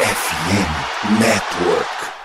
FM 0.00 1.18
Network. 1.18 2.17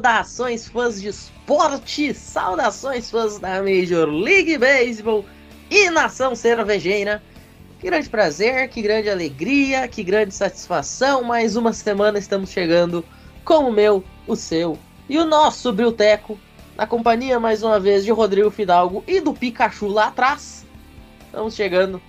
Saudações, 0.00 0.66
fãs 0.66 0.98
de 0.98 1.08
esporte! 1.08 2.14
Saudações, 2.14 3.10
fãs 3.10 3.38
da 3.38 3.62
Major 3.62 4.08
League 4.08 4.56
Baseball 4.56 5.26
e 5.70 5.90
nação 5.90 6.34
cervejeira! 6.34 7.22
Que 7.78 7.86
grande 7.86 8.08
prazer, 8.08 8.70
que 8.70 8.80
grande 8.80 9.10
alegria, 9.10 9.86
que 9.86 10.02
grande 10.02 10.32
satisfação! 10.32 11.22
Mais 11.22 11.54
uma 11.54 11.74
semana 11.74 12.18
estamos 12.18 12.48
chegando 12.48 13.04
com 13.44 13.68
o 13.68 13.72
meu, 13.72 14.02
o 14.26 14.34
seu 14.34 14.78
e 15.06 15.18
o 15.18 15.26
nosso 15.26 15.70
Brilteco, 15.70 16.40
na 16.78 16.86
companhia 16.86 17.38
mais 17.38 17.62
uma 17.62 17.78
vez 17.78 18.02
de 18.02 18.10
Rodrigo 18.10 18.50
Fidalgo 18.50 19.04
e 19.06 19.20
do 19.20 19.34
Pikachu 19.34 19.86
lá 19.86 20.06
atrás. 20.06 20.64
Estamos 21.26 21.54
chegando 21.54 22.00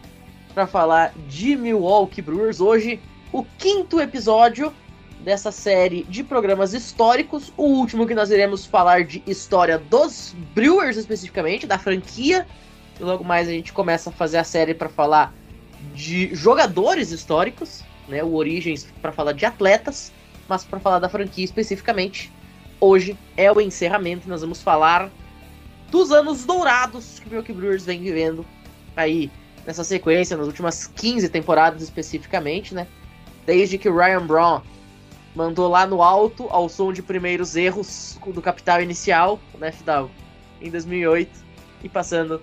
para 0.53 0.66
falar 0.66 1.14
de 1.28 1.58
Milwaukee 1.58 2.22
Brewers 2.22 2.62
hoje, 2.62 3.02
o 3.34 3.44
quinto 3.58 4.00
episódio 4.00 4.72
dessa 5.24 5.52
série 5.52 6.04
de 6.04 6.24
programas 6.24 6.74
históricos. 6.74 7.54
O 7.56 7.64
último 7.64 8.08
que 8.08 8.16
nós 8.16 8.32
iremos 8.32 8.66
falar 8.66 9.04
de 9.04 9.24
história 9.26 9.78
dos 9.78 10.36
Brewers 10.54 10.98
especificamente, 10.98 11.68
da 11.68 11.78
franquia. 11.78 12.48
E 13.00 13.04
logo 13.04 13.24
mais 13.24 13.48
a 13.48 13.52
gente 13.52 13.72
começa 13.72 14.10
a 14.10 14.14
fazer 14.14 14.38
a 14.38 14.44
série 14.44 14.74
para 14.74 14.90
falar 14.90 15.34
de 15.94 16.34
jogadores 16.36 17.12
históricos, 17.12 17.84
né? 18.08 18.24
O 18.24 18.34
Origens 18.34 18.88
para 19.02 19.12
falar 19.12 19.34
de 19.34 19.46
atletas, 19.46 20.12
mas 20.48 20.64
para 20.64 20.80
falar 20.80 21.00
da 21.00 21.10
franquia 21.10 21.46
especificamente. 21.46 22.32
Hoje 22.80 23.18
é 23.38 23.52
o 23.52 23.62
encerramento, 23.62 24.28
nós 24.28 24.42
vamos 24.42 24.62
falar 24.62 25.10
dos 25.90 26.12
anos 26.12 26.46
dourados 26.46 27.20
que 27.20 27.28
o 27.28 27.30
Milwaukee 27.30 27.54
Brewers 27.54 27.86
vem 27.86 28.02
vivendo 28.02 28.46
aí 28.96 29.30
nessa 29.66 29.84
sequência, 29.84 30.36
nas 30.36 30.48
últimas 30.48 30.88
15 30.88 31.30
temporadas 31.30 31.84
especificamente, 31.84 32.74
né? 32.74 32.88
Desde 33.46 33.78
que 33.78 33.90
Ryan 33.90 34.26
Braun 34.26 34.62
mandou 35.36 35.68
lá 35.70 35.86
no 35.86 36.02
alto 36.02 36.48
ao 36.50 36.68
som 36.68 36.92
de 36.92 37.02
primeiros 37.02 37.56
erros 37.56 38.20
do 38.28 38.42
capital 38.42 38.82
inicial, 38.82 39.40
né, 39.58 39.72
Fidalgo, 39.72 40.12
em 40.62 40.69
2008 40.69 41.31
e 41.84 41.90
passando 41.90 42.42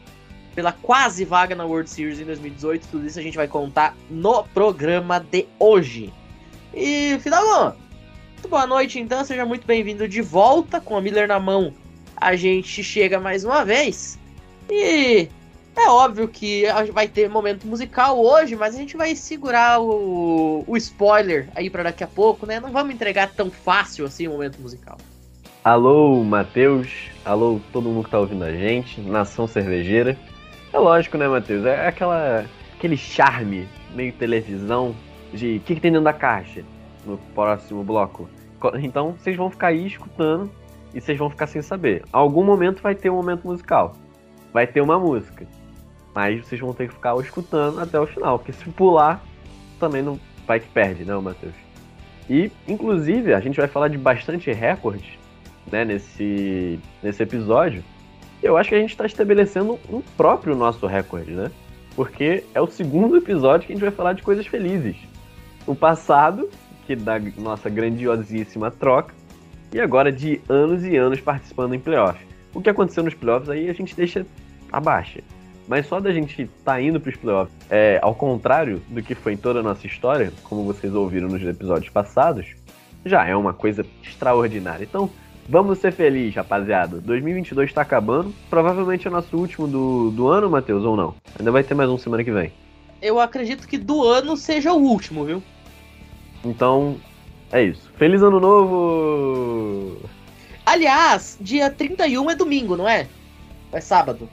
pela 0.55 0.73
quase 0.73 1.25
vaga 1.25 1.55
na 1.55 1.65
World 1.65 1.89
Series 1.89 2.19
em 2.19 2.25
2018. 2.25 2.89
Tudo 2.89 3.07
isso 3.07 3.19
a 3.19 3.23
gente 3.23 3.37
vai 3.37 3.47
contar 3.47 3.97
no 4.11 4.43
programa 4.45 5.21
de 5.21 5.47
hoje. 5.59 6.13
E 6.75 7.19
Fidalgo, 7.21 7.77
muito 8.33 8.49
boa 8.49 8.67
noite 8.67 8.99
então, 8.99 9.25
seja 9.25 9.45
muito 9.45 9.67
bem-vindo 9.67 10.09
de 10.09 10.23
volta 10.23 10.81
com 10.81 10.97
a 10.97 11.01
Miller 11.01 11.29
na 11.29 11.39
mão. 11.39 11.73
A 12.17 12.35
gente 12.35 12.83
chega 12.83 13.21
mais 13.21 13.45
uma 13.45 13.65
vez 13.65 14.19
e 14.69 15.29
é 15.81 15.89
óbvio 15.91 16.29
que 16.29 16.65
vai 16.93 17.07
ter 17.09 17.29
momento 17.29 17.67
musical 17.67 18.19
hoje, 18.19 18.57
mas 18.57 18.75
a 18.75 18.79
gente 18.79 18.97
vai 18.97 19.15
segurar 19.15 19.81
o, 19.81 20.65
o 20.67 20.77
spoiler 20.77 21.49
aí 21.55 21.69
para 21.71 21.85
daqui 21.85 22.03
a 22.05 22.07
pouco, 22.09 22.47
né? 22.47 22.59
Não 22.61 22.71
vamos 22.73 22.95
entregar 22.95 23.31
tão 23.31 23.51
fácil 23.51 24.07
assim 24.07 24.27
o 24.29 24.33
momento 24.33 24.61
musical. 24.61 24.97
Alô, 25.65 26.23
Matheus. 26.25 27.11
Alô, 27.25 27.61
todo 27.73 27.89
mundo 27.89 28.05
que 28.05 28.11
tá 28.11 28.19
ouvindo 28.19 28.45
a 28.45 28.53
gente. 28.53 29.01
Nação 29.01 29.47
Cervejeira. 29.47 30.17
É 30.73 30.79
lógico, 30.79 31.19
né, 31.19 31.29
Matheus? 31.29 31.65
É 31.65 31.87
aquela, 31.89 32.45
aquele 32.77 32.97
charme 32.97 33.69
meio 33.95 34.13
televisão 34.13 34.95
de 35.33 35.57
o 35.57 35.61
que, 35.61 35.75
que 35.75 35.81
tem 35.81 35.91
dentro 35.91 36.05
da 36.05 36.13
caixa 36.13 36.63
no 37.05 37.19
próximo 37.35 37.83
bloco. 37.85 38.29
Co- 38.61 38.77
Então, 38.77 39.13
vocês 39.19 39.37
vão 39.37 39.51
ficar 39.51 39.69
aí 39.69 39.87
escutando 39.87 40.51
e 40.95 41.01
vocês 41.01 41.19
vão 41.19 41.29
ficar 41.29 41.47
sem 41.47 41.61
saber. 41.61 42.03
Algum 42.13 42.45
momento 42.45 42.83
vai 42.83 42.95
ter 42.95 43.11
um 43.11 43.17
momento 43.17 43.47
musical. 43.47 43.95
Vai 44.53 44.67
ter 44.67 44.81
uma 44.81 44.99
música. 44.99 45.47
Mas 46.19 46.45
vocês 46.45 46.61
vão 46.61 46.75
ter 46.75 46.89
que 46.89 46.95
ficar 46.95 47.17
escutando 47.21 47.79
até 47.79 48.01
o 48.01 48.05
final. 48.05 48.41
Porque 48.41 48.53
se 48.53 48.69
pular, 48.71 49.23
também 49.79 50.03
não 50.03 50.19
vai 50.49 50.59
que 50.59 50.67
perde, 50.67 51.05
né, 51.05 51.17
Matheus? 51.17 51.55
E, 52.29 52.51
inclusive, 52.67 53.33
a 53.33 53.39
gente 53.39 53.57
vai 53.57 53.69
falar 53.69 53.87
de 53.87 53.97
bastante 53.97 54.53
recordes 54.53 55.17
né, 55.71 55.85
nesse, 55.85 56.81
nesse 57.01 57.23
episódio. 57.23 57.85
Eu 58.43 58.57
acho 58.57 58.71
que 58.71 58.75
a 58.75 58.81
gente 58.81 58.91
está 58.91 59.07
estabelecendo 59.07 59.79
um 59.89 60.01
próprio 60.17 60.57
nosso 60.57 60.89
recorde, 60.89 61.31
né? 61.31 61.53
Porque 61.95 62.43
é 62.53 62.61
o 62.61 62.67
segundo 62.67 63.17
episódio 63.17 63.69
que 63.69 63.73
a 63.73 63.77
gente 63.77 63.85
vai 63.85 63.93
falar 63.93 64.13
de 64.15 64.23
coisas 64.23 64.45
felizes. 64.45 64.97
O 65.69 65.75
passado, 65.77 66.51
que 66.85 66.97
da 66.97 67.21
nossa 67.37 67.71
grandiosíssima 67.71 68.73
troca, 68.73 69.15
e 69.73 69.79
agora 69.79 70.11
de 70.11 70.41
anos 70.49 70.83
e 70.83 70.97
anos 70.97 71.21
participando 71.21 71.75
em 71.75 71.79
playoffs. 71.79 72.27
O 72.53 72.61
que 72.61 72.69
aconteceu 72.69 73.05
nos 73.05 73.15
playoffs 73.15 73.49
aí 73.49 73.71
a 73.71 73.73
gente 73.73 73.95
deixa 73.95 74.27
abaixo. 74.73 75.21
Mas 75.69 75.87
só 75.87 76.01
da 76.01 76.11
gente 76.11 76.43
estar 76.43 76.53
tá 76.65 76.81
indo 76.81 76.99
para 76.99 77.11
os 77.11 77.17
playoffs, 77.17 77.55
é, 77.69 78.01
ao 78.03 78.15
contrário 78.15 78.83
do 78.89 79.03
que 79.03 79.15
foi 79.15 79.35
em 79.35 79.37
toda 79.37 79.61
a 79.61 79.63
nossa 79.63 79.87
história, 79.87 80.33
como 80.45 80.65
vocês 80.65 80.95
ouviram 80.95 81.29
nos 81.29 81.43
episódios 81.43 81.91
passados, 81.91 82.47
já 83.05 83.27
é 83.27 83.37
uma 83.37 83.53
coisa 83.53 83.85
extraordinária. 84.03 84.83
Então, 84.83 85.11
vamos 85.47 85.79
ser 85.79 85.93
felizes, 85.93 86.35
rapaziada. 86.35 86.99
2022 87.03 87.69
está 87.69 87.83
acabando. 87.83 88.35
Provavelmente 88.49 89.07
é 89.07 89.11
o 89.11 89.13
nosso 89.13 89.37
último 89.37 89.69
do, 89.69 90.11
do 90.11 90.29
ano, 90.29 90.49
Matheus, 90.49 90.85
ou 90.85 90.97
não? 90.97 91.15
Ainda 91.39 91.53
vai 91.53 91.63
ter 91.63 91.75
mais 91.75 91.91
um 91.91 91.99
semana 91.99 92.25
que 92.25 92.33
vem. 92.33 92.51
Eu 93.03 93.21
acredito 93.21 93.69
que 93.69 93.77
do 93.77 94.03
ano 94.03 94.39
seja 94.39 94.73
o 94.73 94.79
último, 94.79 95.25
viu? 95.27 95.43
Então, 96.43 96.97
é 97.53 97.63
isso. 97.63 97.93
Feliz 97.99 98.23
ano 98.23 98.41
novo! 98.41 99.99
Aliás, 100.65 101.37
dia 101.39 101.71
31 101.71 102.31
é 102.31 102.35
domingo, 102.35 102.75
não 102.75 102.89
é? 102.89 103.07
É 103.71 103.81
sábado. 103.81 104.29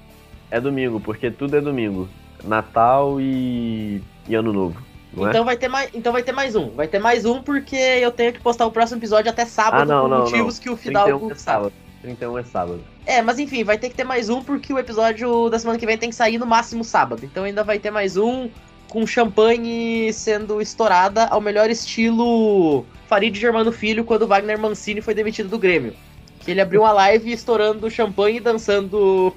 É 0.56 0.62
domingo, 0.62 1.02
porque 1.02 1.30
tudo 1.30 1.58
é 1.58 1.60
domingo. 1.60 2.08
Natal 2.42 3.20
e, 3.20 4.02
e 4.26 4.36
ano 4.36 4.54
novo. 4.54 4.82
É? 5.18 5.30
Então 5.30 5.44
vai 5.44 5.58
ter 5.58 5.68
mais, 5.68 5.90
então 5.94 6.14
vai 6.14 6.24
ter 6.24 6.32
mais 6.32 6.56
um. 6.56 6.70
Vai 6.70 6.88
ter 6.88 6.98
mais 6.98 7.26
um 7.26 7.42
porque 7.42 7.76
eu 7.76 8.10
tenho 8.10 8.32
que 8.32 8.40
postar 8.40 8.66
o 8.66 8.72
próximo 8.72 8.98
episódio 8.98 9.30
até 9.30 9.46
sábado 9.46 9.82
Ah, 9.82 9.86
não, 9.86 10.04
por 10.04 10.10
não, 10.10 10.20
motivos 10.20 10.56
não. 10.56 10.64
que 10.64 10.70
o 10.70 10.78
31 10.78 10.78
Fidalgo 10.78 11.26
é 11.26 11.36
sabe. 11.36 11.42
sábado. 11.42 11.74
31 12.02 12.38
é 12.38 12.44
sábado. 12.44 12.82
É, 13.06 13.22
mas 13.22 13.38
enfim, 13.38 13.66
vai 13.66 13.78
ter 13.78 13.90
que 13.90 13.96
ter 13.96 14.06
mais 14.06 14.30
um 14.30 14.42
porque 14.42 14.72
o 14.72 14.80
episódio 14.80 15.50
da 15.50 15.60
semana 15.60 15.78
que 15.78 15.86
vem 15.86 15.98
tem 15.98 16.10
que 16.10 16.16
sair 16.16 16.38
no 16.38 16.46
máximo 16.46 16.86
sábado. 16.86 17.26
Então 17.26 17.44
ainda 17.44 17.62
vai 17.62 17.78
ter 17.78 17.92
mais 17.92 18.16
um 18.16 18.50
com 18.88 19.06
champanhe 19.06 20.14
sendo 20.14 20.62
estourada 20.62 21.26
ao 21.26 21.42
melhor 21.42 21.70
estilo 21.70 22.86
Farid 23.08 23.38
Germano 23.38 23.74
Filho 23.74 24.06
quando 24.06 24.26
Wagner 24.26 24.58
Mancini 24.58 25.02
foi 25.02 25.14
demitido 25.14 25.50
do 25.50 25.60
Grêmio. 25.60 25.94
Que 26.40 26.52
ele 26.52 26.62
abriu 26.62 26.82
uma 26.84 26.94
live 26.94 27.30
estourando 27.30 27.92
champanhe 27.92 28.38
e 28.38 28.40
dançando 28.40 29.36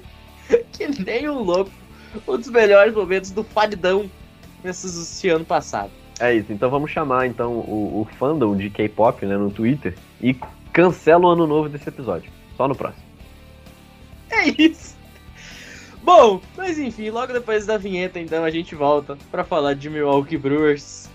que 0.73 0.87
nem 1.03 1.29
um 1.29 1.39
louco. 1.39 1.71
Um 2.27 2.37
dos 2.37 2.49
melhores 2.49 2.93
momentos 2.93 3.31
do 3.31 3.43
Faridão 3.43 4.09
nesse 4.63 5.29
ano 5.29 5.45
passado. 5.45 5.91
É 6.19 6.33
isso, 6.33 6.51
então 6.51 6.69
vamos 6.69 6.91
chamar 6.91 7.27
então 7.27 7.53
o, 7.53 8.01
o 8.01 8.07
fandom 8.17 8.55
de 8.57 8.69
K-pop 8.69 9.25
né, 9.25 9.37
no 9.37 9.49
Twitter 9.49 9.95
e 10.21 10.35
cancela 10.73 11.25
o 11.25 11.29
ano 11.29 11.47
novo 11.47 11.69
desse 11.69 11.87
episódio. 11.87 12.31
Só 12.57 12.67
no 12.67 12.75
próximo. 12.75 13.03
É 14.29 14.49
isso. 14.49 14.97
Bom, 16.03 16.41
mas 16.57 16.77
enfim, 16.77 17.09
logo 17.09 17.31
depois 17.31 17.65
da 17.65 17.77
vinheta, 17.77 18.19
então, 18.19 18.43
a 18.43 18.49
gente 18.49 18.73
volta 18.75 19.17
pra 19.29 19.43
falar 19.43 19.75
de 19.75 19.89
Milwaukee 19.89 20.37
Brewers. 20.37 21.09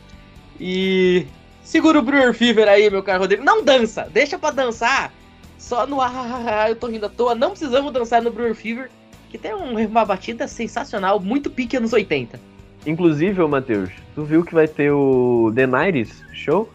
E 0.59 1.27
segura 1.63 1.99
o 1.99 2.03
Brewer 2.03 2.33
Fever 2.33 2.69
aí, 2.69 2.89
meu 2.89 3.03
caro 3.03 3.21
Rodrigo. 3.21 3.43
Não 3.43 3.63
dança, 3.65 4.09
deixa 4.13 4.39
pra 4.39 4.51
dançar 4.51 5.13
só 5.59 5.87
no 5.87 6.01
ah, 6.01 6.67
eu 6.69 6.77
tô 6.77 6.87
rindo 6.87 7.07
à 7.07 7.09
toa. 7.09 7.35
Não 7.35 7.51
precisamos 7.51 7.93
dançar 7.93 8.23
no 8.23 8.31
Brewer 8.31 8.55
Fever, 8.55 8.91
que 9.35 9.39
tem 9.39 9.53
um- 9.53 9.77
uma 9.89 10.05
batida 10.05 10.47
sensacional, 10.47 11.19
muito 11.19 11.51
pique 11.51 11.77
anos 11.77 11.93
80. 11.93 12.39
Inclusive, 12.87 13.43
ô 13.43 13.49
Matheus, 13.49 13.91
tu 14.15 14.23
viu 14.23 14.45
que 14.45 14.55
vai 14.55 14.69
ter 14.69 14.93
o 14.93 15.51
The 15.53 15.67
Nights 15.67 16.23
Show? 16.33 16.71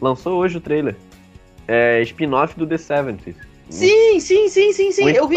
Lançou 0.00 0.36
hoje 0.40 0.56
o 0.56 0.60
trailer. 0.60 0.96
É 1.68 2.02
spin-off 2.02 2.58
do 2.58 2.66
The 2.66 2.78
70s. 2.78 3.36
Sim, 3.68 4.18
sim, 4.18 4.48
sim, 4.48 4.72
sim, 4.72 4.90
sim. 4.90 5.02
Muito 5.02 5.16
Eu 5.18 5.28
vi. 5.28 5.36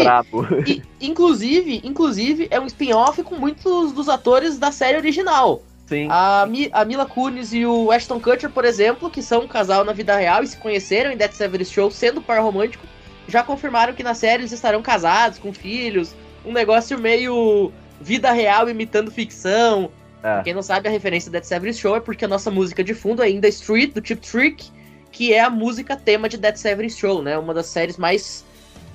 E, 0.66 0.82
inclusive, 1.00 1.80
inclusive, 1.84 2.48
é 2.50 2.58
um 2.58 2.66
spin-off 2.66 3.22
com 3.22 3.36
muitos 3.36 3.92
dos 3.92 4.08
atores 4.08 4.58
da 4.58 4.72
série 4.72 4.96
original. 4.96 5.62
Sim. 5.86 6.08
A, 6.10 6.44
Mi- 6.50 6.70
a 6.72 6.84
Mila 6.84 7.06
Kunis 7.06 7.52
e 7.52 7.64
o 7.64 7.92
Ashton 7.92 8.18
Kutcher, 8.18 8.50
por 8.50 8.64
exemplo, 8.64 9.08
que 9.08 9.22
são 9.22 9.42
um 9.42 9.46
casal 9.46 9.84
na 9.84 9.92
vida 9.92 10.16
real 10.16 10.42
e 10.42 10.46
se 10.48 10.56
conheceram 10.56 11.12
em 11.12 11.16
Dead 11.16 11.30
Severus 11.30 11.70
Show 11.70 11.88
sendo 11.92 12.20
par 12.20 12.42
romântico, 12.42 12.84
já 13.28 13.44
confirmaram 13.44 13.92
que 13.94 14.02
na 14.02 14.14
série 14.14 14.40
eles 14.42 14.50
estarão 14.50 14.82
casados, 14.82 15.38
com 15.38 15.52
filhos, 15.52 16.12
um 16.44 16.52
negócio 16.52 16.98
meio 16.98 17.72
vida 18.00 18.30
real 18.32 18.68
imitando 18.68 19.10
ficção. 19.10 19.90
É. 20.22 20.42
Quem 20.42 20.54
não 20.54 20.62
sabe, 20.62 20.88
a 20.88 20.90
referência 20.90 21.30
Dead 21.30 21.44
Severus 21.44 21.78
Show 21.78 21.96
é 21.96 22.00
porque 22.00 22.24
a 22.24 22.28
nossa 22.28 22.50
música 22.50 22.82
de 22.82 22.94
fundo 22.94 23.22
é 23.22 23.30
In 23.30 23.40
The 23.40 23.48
Street, 23.48 23.92
do 23.92 24.06
Chip 24.06 24.26
Trick, 24.26 24.70
que 25.10 25.32
é 25.32 25.40
a 25.40 25.50
música 25.50 25.96
tema 25.96 26.28
de 26.28 26.36
Dead 26.36 26.56
Severus 26.56 26.96
Show, 26.96 27.22
né? 27.22 27.36
Uma 27.38 27.52
das 27.52 27.66
séries 27.66 27.96
mais 27.96 28.44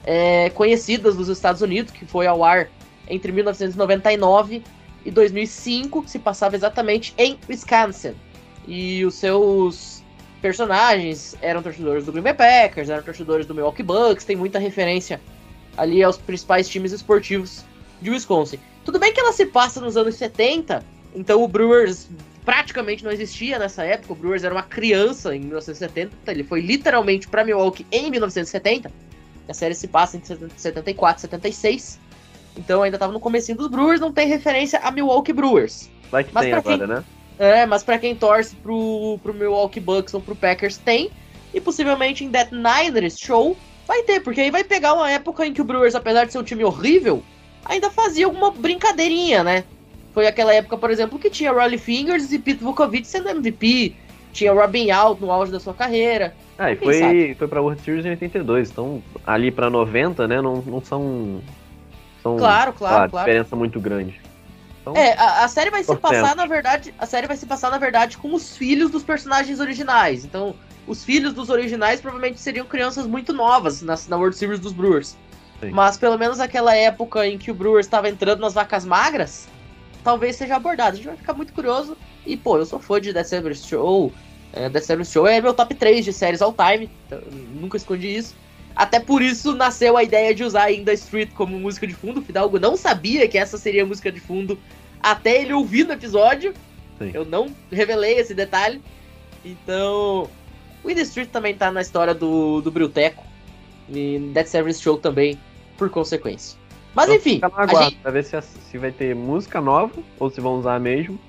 é, 0.04 0.50
conhecidas 0.52 1.16
dos 1.16 1.30
Estados 1.30 1.62
Unidos, 1.62 1.92
que 1.92 2.06
foi 2.06 2.28
ao 2.28 2.44
ar 2.44 2.70
entre 3.08 3.32
1999 3.32 4.64
e 5.06 5.12
2005, 5.12 6.04
que 6.04 6.12
se 6.12 6.20
passava 6.20 6.56
exatamente 6.56 7.14
em 7.18 7.38
Wisconsin. 7.48 8.14
E 8.68 9.04
os 9.06 9.16
seus 9.16 10.04
personagens 10.42 11.36
eram 11.42 11.62
torcedores 11.62 12.06
do 12.06 12.12
Green 12.12 12.24
Bay 12.24 12.34
Packers, 12.34 12.90
eram 12.90 13.04
torcedores 13.04 13.46
do 13.46 13.54
Milwaukee 13.54 13.84
Bucks, 13.84 14.26
tem 14.26 14.36
muita 14.36 14.60
referência 14.60 15.20
ali 15.80 16.04
aos 16.04 16.18
principais 16.18 16.68
times 16.68 16.92
esportivos 16.92 17.64
de 18.02 18.10
Wisconsin. 18.10 18.60
Tudo 18.86 19.00
bem 19.00 19.14
que 19.14 19.20
ela 19.20 19.32
se 19.34 19.46
passa 19.46 19.80
nos 19.82 19.96
anos 19.98 20.16
70, 20.16 20.84
então 21.16 21.44
o 21.44 21.48
Brewers 21.48 22.08
praticamente 22.46 23.04
não 23.04 23.12
existia 23.12 23.60
nessa 23.60 23.84
época, 23.84 24.14
o 24.14 24.16
Brewers 24.16 24.44
era 24.44 24.54
uma 24.54 24.64
criança 24.64 25.36
em 25.36 25.40
1970, 25.42 26.12
ele 26.28 26.44
foi 26.44 26.62
literalmente 26.62 27.28
para 27.28 27.44
Milwaukee 27.44 27.86
em 27.92 28.10
1970. 28.10 28.92
A 29.48 29.54
série 29.54 29.74
se 29.74 29.88
passa 29.88 30.18
em 30.18 30.22
74, 30.56 31.22
76. 31.22 32.00
Então 32.56 32.84
ainda 32.84 32.98
tava 32.98 33.14
no 33.14 33.20
comecinho 33.20 33.58
dos 33.58 33.68
Brewers, 33.68 34.00
não 34.00 34.12
tem 34.12 34.28
referência 34.28 34.80
a 34.80 34.92
Milwaukee 34.92 35.34
Brewers. 35.34 35.90
Vai 36.12 36.24
que 36.24 36.34
Mas 36.34 36.44
tem 36.44 36.52
pra 36.52 36.62
quem- 36.62 36.74
agora, 36.74 36.96
né? 37.00 37.04
É, 37.40 37.66
mas 37.66 37.84
pra 37.84 37.98
quem 37.98 38.16
torce 38.16 38.56
pro, 38.58 39.18
pro 39.24 39.34
Milwaukee 39.34 39.80
Bucks 39.80 40.14
ou 40.14 40.22
pro 40.22 40.36
Packers 40.36 40.78
tem. 40.78 41.10
E 41.54 41.60
possivelmente 41.62 42.24
em 42.24 42.30
That 42.30 42.52
Niners 42.54 43.18
Show 43.18 43.58
vai 43.90 44.04
ter, 44.04 44.20
porque 44.20 44.40
aí 44.40 44.52
vai 44.52 44.64
pegar 44.64 44.94
uma 44.94 45.10
época 45.10 45.44
em 45.44 45.52
que 45.52 45.60
o 45.60 45.64
Brewers, 45.64 45.96
apesar 45.96 46.24
de 46.26 46.32
ser 46.32 46.38
um 46.38 46.44
time 46.44 46.64
horrível, 46.64 47.24
ainda 47.66 47.90
fazia 47.90 48.28
alguma 48.28 48.52
brincadeirinha, 48.52 49.44
né? 49.44 49.64
Foi 50.14 50.28
aquela 50.28 50.54
época, 50.54 50.78
por 50.78 50.92
exemplo, 50.92 51.18
que 51.18 51.28
tinha 51.28 51.52
Rolly 51.52 51.80
Fingers 51.80 52.32
e 52.32 52.38
Pete 52.38 52.64
Vukovic 52.64 53.08
sendo 53.08 53.30
MVP, 53.30 53.96
tinha 54.32 54.54
Robin 54.54 54.92
Out 54.92 55.20
no 55.20 55.32
auge 55.32 55.52
da 55.52 55.60
sua 55.60 55.74
carreira. 55.74 56.36
Ah, 56.56 56.72
e 56.72 56.76
foi, 56.76 57.00
sabe? 57.00 57.36
foi 57.36 57.48
pra 57.48 57.62
World 57.62 57.82
Series 57.82 58.06
em 58.06 58.12
82, 58.12 58.70
então 58.70 59.02
ali 59.26 59.50
pra 59.50 59.72
90, 59.72 60.28
né, 60.28 60.40
não, 60.40 60.58
não 60.58 60.84
são... 60.84 61.42
são 62.22 62.38
Claro, 62.38 62.72
lá, 62.72 62.78
claro, 62.78 63.10
claro. 63.10 63.26
diferença 63.26 63.56
muito 63.56 63.80
grande. 63.80 64.22
Então, 64.82 64.96
É, 64.96 65.14
a, 65.18 65.46
a 65.46 65.48
série 65.48 65.72
vai 65.72 65.84
se 65.84 65.96
passar, 65.96 66.36
na 66.36 66.46
verdade, 66.46 66.94
a 67.00 67.08
série 67.08 67.26
vai 67.26 67.38
se 67.38 67.48
passar, 67.48 67.72
na 67.72 67.80
verdade, 67.80 68.20
com 68.20 68.36
os 68.36 68.56
filhos 68.56 68.92
dos 68.92 69.02
personagens 69.02 69.60
originais. 69.60 70.24
Então, 70.26 70.54
os 70.90 71.04
filhos 71.04 71.34
dos 71.34 71.50
originais 71.50 72.02
provavelmente 72.02 72.40
seriam 72.40 72.66
crianças 72.66 73.06
muito 73.06 73.32
novas 73.32 73.82
na, 73.84 73.98
na 74.08 74.18
World 74.18 74.36
Series 74.36 74.60
dos 74.60 74.74
Brewers. 74.74 75.16
Sim. 75.60 75.70
Mas 75.70 75.98
pelo 75.98 76.18
menos 76.18 76.40
aquela 76.40 76.76
época 76.76 77.28
em 77.28 77.38
que 77.38 77.52
o 77.52 77.54
Brewers 77.54 77.86
estava 77.86 78.10
entrando 78.10 78.40
nas 78.40 78.56
vacas 78.56 78.86
magras, 78.86 79.48
talvez 80.04 80.36
seja 80.36 80.56
abordado. 80.56 80.94
A 80.94 80.96
gente 80.96 81.08
vai 81.08 81.18
ficar 81.18 81.34
muito 81.34 81.54
curioso. 81.54 81.96
E, 82.26 82.36
pô, 82.36 82.58
eu 82.58 82.66
sou 82.66 82.80
fã 82.80 83.00
de 83.00 83.14
Death 83.14 83.28
Severus 83.28 83.64
Show. 83.66 84.12
É, 84.52 84.68
Severus 84.80 85.12
Show 85.12 85.28
é 85.28 85.40
meu 85.40 85.54
top 85.54 85.76
3 85.76 86.04
de 86.04 86.12
séries 86.12 86.42
all 86.42 86.54
time. 86.54 86.90
então, 87.06 87.22
nunca 87.54 87.78
escondi 87.78 88.16
isso. 88.16 88.36
Até 88.76 89.00
por 89.00 89.22
isso 89.22 89.54
nasceu 89.54 89.96
a 89.96 90.04
ideia 90.04 90.34
de 90.34 90.44
usar 90.44 90.72
In 90.72 90.84
The 90.84 90.94
Street 90.94 91.30
como 91.36 91.60
música 91.60 91.86
de 91.86 91.94
fundo. 91.94 92.20
O 92.20 92.24
Fidalgo 92.24 92.60
não 92.60 92.76
sabia 92.76 93.28
que 93.28 93.38
essa 93.38 93.58
seria 93.58 93.84
a 93.84 93.86
música 93.86 94.12
de 94.12 94.20
fundo 94.20 94.58
até 95.04 95.42
ele 95.42 95.54
ouvir 95.54 95.86
no 95.86 95.94
episódio. 95.94 96.54
Sim. 96.98 97.12
Eu 97.14 97.26
não 97.26 97.54
revelei 97.72 98.18
esse 98.18 98.34
detalhe. 98.34 98.82
Então, 99.46 100.30
o 100.84 100.90
In 100.90 100.96
The 100.96 101.02
Street 101.02 101.30
também 101.30 101.56
tá 101.56 101.72
na 101.72 101.82
história 101.82 102.14
do, 102.14 102.62
do 102.62 102.72
Brilteco. 102.72 103.24
E 103.90 104.32
Dead 104.34 104.46
Service 104.46 104.82
Show 104.82 104.98
também, 104.98 105.40
por 105.78 105.90
consequência. 105.90 106.58
Mas 106.94 107.06
então 107.06 107.16
enfim, 107.16 107.34
fica 107.36 107.50
no 107.50 107.56
a 107.56 107.64
aguardo 107.64 107.90
gente, 107.90 108.02
pra 108.02 108.12
ver 108.12 108.24
se, 108.24 108.42
se 108.42 108.78
vai 108.78 108.92
ter 108.92 109.16
música 109.16 109.60
nova, 109.62 109.94
ou 110.20 110.30
se 110.30 110.40
vão 110.42 110.60
usar 110.60 110.80
mesmo 110.80 111.20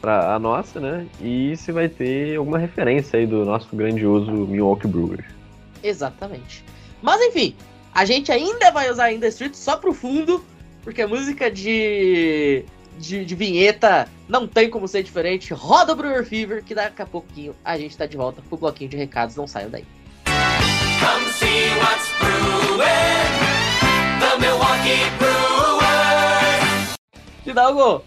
pra 0.00 0.34
a 0.34 0.38
nossa, 0.38 0.80
né? 0.80 1.06
E 1.20 1.56
se 1.56 1.72
vai 1.72 1.88
ter 1.88 2.36
alguma 2.36 2.58
referência 2.58 3.18
aí 3.18 3.26
do 3.26 3.44
nosso 3.44 3.74
grandioso 3.74 4.30
Milwaukee 4.30 4.86
Brewers. 4.88 5.24
Exatamente. 5.82 6.64
Mas 7.02 7.20
enfim, 7.20 7.54
a 7.94 8.04
gente 8.04 8.30
ainda 8.30 8.70
vai 8.70 8.90
usar 8.90 9.12
In 9.12 9.20
The 9.20 9.28
Street 9.28 9.54
só 9.54 9.76
pro 9.76 9.92
fundo, 9.92 10.44
porque 10.82 11.02
a 11.02 11.08
música 11.08 11.50
de, 11.50 12.64
de, 12.98 13.24
de 13.24 13.34
vinheta 13.34 14.08
não 14.28 14.46
tem 14.46 14.68
como 14.70 14.88
ser 14.88 15.02
diferente. 15.02 15.52
Roda 15.52 15.92
o 15.92 15.96
Brewer 15.96 16.24
Fever, 16.24 16.62
que 16.64 16.74
daqui 16.74 17.02
a 17.02 17.06
pouquinho 17.06 17.54
a 17.64 17.78
gente 17.78 17.96
tá 17.96 18.06
de 18.06 18.16
volta 18.16 18.42
pro 18.48 18.56
bloquinho 18.56 18.90
de 18.90 18.96
recados, 18.96 19.36
não 19.36 19.46
saiam 19.46 19.70
daí. 19.70 19.84
Come 20.24 21.30
see 21.32 21.68
what's 21.78 22.08
brewing. 22.18 22.86
The 24.20 24.38
Milwaukee 24.38 25.10
Brewers. 25.18 26.96
Fidalgo, 27.44 28.02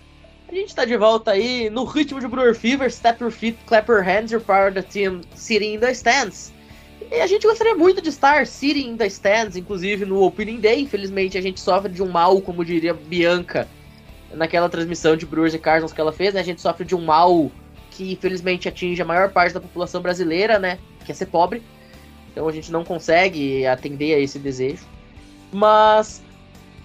a 0.48 0.54
gente 0.54 0.76
tá 0.76 0.84
de 0.86 0.98
volta 0.98 1.32
aí 1.32 1.70
no 1.70 1.84
ritmo 1.84 2.20
de 2.20 2.28
Brewer 2.28 2.56
Fever, 2.56 2.92
Step 2.92 3.22
Your 3.22 3.32
Feet, 3.32 3.58
Clap 3.68 3.90
Your 3.90 4.04
Hands, 4.04 4.32
You're 4.32 4.44
Part 4.44 4.70
of 4.70 4.82
the 4.82 4.82
Team, 4.82 5.22
Sitting 5.36 5.76
in 5.76 5.80
the 5.80 5.94
Stands. 5.94 6.52
E 7.12 7.22
a 7.22 7.28
gente 7.28 7.48
gostaria 7.48 7.76
muito 7.76 8.02
de 8.02 8.10
estar 8.10 8.46
sitting 8.46 8.92
in 8.92 8.98
the 8.98 9.08
stands, 9.08 9.56
inclusive 9.56 10.06
no 10.06 10.22
Opening 10.22 10.60
Day. 10.60 10.82
Infelizmente 10.82 11.38
a 11.38 11.42
gente 11.42 11.60
sofre 11.60 11.92
de 11.92 12.04
um 12.04 12.10
mal, 12.10 12.40
como 12.42 12.64
diria 12.64 12.94
Bianca, 12.94 13.68
naquela 14.34 14.70
transmissão 14.70 15.16
de 15.16 15.26
Brewers 15.26 15.54
e 15.54 15.60
Cardinals 15.60 15.94
que 15.94 16.02
ela 16.02 16.12
fez, 16.12 16.34
né? 16.34 16.40
A 16.40 16.44
gente 16.44 16.62
sofre 16.62 16.86
de 16.86 16.96
um 16.96 17.04
mal 17.04 17.52
que 17.92 18.14
infelizmente 18.14 18.68
atinge 18.68 19.02
a 19.02 19.06
maior 19.06 19.32
parte 19.32 19.54
da 19.54 19.60
população 19.60 20.02
brasileira, 20.02 20.60
né? 20.60 20.80
Que 21.06 21.12
é 21.12 21.16
ser 21.16 21.26
pobre. 21.28 21.62
Então 22.32 22.48
a 22.48 22.52
gente 22.52 22.72
não 22.72 22.84
consegue 22.84 23.66
atender 23.66 24.14
a 24.14 24.20
esse 24.20 24.40
desejo. 24.40 24.86
Mas 25.52 26.22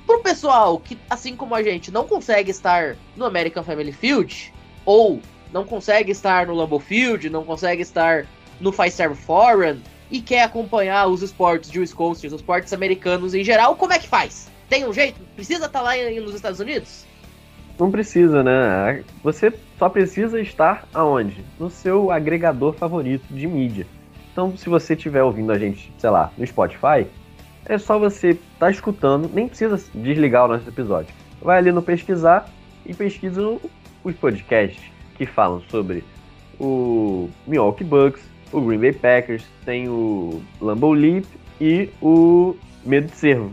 pro 0.06 0.20
pessoal 0.20 0.78
que, 0.78 0.98
assim 1.08 1.36
como 1.36 1.54
a 1.54 1.62
gente, 1.62 1.90
não 1.90 2.06
consegue 2.06 2.50
estar 2.50 2.96
no 3.16 3.24
American 3.24 3.62
Family 3.62 3.92
Field, 3.92 4.52
ou 4.84 5.20
não 5.52 5.64
consegue 5.64 6.10
estar 6.12 6.46
no 6.46 6.54
Lambeau 6.54 6.80
Field, 6.80 7.30
não 7.30 7.44
consegue 7.44 7.82
estar 7.82 8.26
no 8.60 8.72
Star 8.90 9.14
Forum, 9.14 9.78
e 10.10 10.20
quer 10.20 10.42
acompanhar 10.42 11.06
os 11.06 11.22
esportes 11.22 11.70
de 11.70 11.80
Wisconsin, 11.80 12.26
os 12.26 12.32
esportes 12.32 12.72
americanos 12.72 13.34
em 13.34 13.42
geral, 13.42 13.76
como 13.76 13.92
é 13.92 13.98
que 13.98 14.08
faz? 14.08 14.48
Tem 14.68 14.86
um 14.86 14.92
jeito? 14.92 15.20
Precisa 15.34 15.66
estar 15.66 15.80
lá 15.80 15.96
em- 15.96 16.20
nos 16.20 16.34
Estados 16.34 16.60
Unidos? 16.60 17.04
Não 17.78 17.90
precisa, 17.90 18.42
né? 18.42 19.02
Você 19.22 19.52
só 19.78 19.88
precisa 19.88 20.40
estar 20.40 20.86
aonde? 20.94 21.44
No 21.58 21.68
seu 21.68 22.10
agregador 22.10 22.72
favorito 22.72 23.26
de 23.30 23.46
mídia. 23.46 23.86
Então, 24.32 24.56
se 24.56 24.68
você 24.68 24.94
estiver 24.94 25.22
ouvindo 25.22 25.52
a 25.52 25.58
gente, 25.58 25.92
sei 25.98 26.10
lá, 26.10 26.32
no 26.36 26.46
Spotify, 26.46 27.06
é 27.66 27.78
só 27.78 27.98
você 27.98 28.30
estar 28.30 28.42
tá 28.58 28.70
escutando, 28.70 29.30
nem 29.32 29.48
precisa 29.48 29.80
desligar 29.94 30.44
o 30.44 30.48
nosso 30.48 30.68
episódio. 30.68 31.14
Vai 31.40 31.58
ali 31.58 31.72
no 31.72 31.82
pesquisar 31.82 32.48
e 32.84 32.94
pesquisa 32.94 33.58
os 34.02 34.14
podcasts 34.16 34.82
que 35.16 35.26
falam 35.26 35.62
sobre 35.70 36.04
o 36.58 37.28
Milwaukee 37.46 37.84
Bucks, 37.84 38.22
o 38.52 38.60
Green 38.60 38.78
Bay 38.78 38.92
Packers, 38.92 39.44
tem 39.64 39.88
o 39.88 40.42
Lambeau 40.60 40.92
Leap 40.92 41.24
e 41.60 41.88
o 42.00 42.56
Medo 42.84 43.08
de 43.08 43.16
Cervo. 43.16 43.52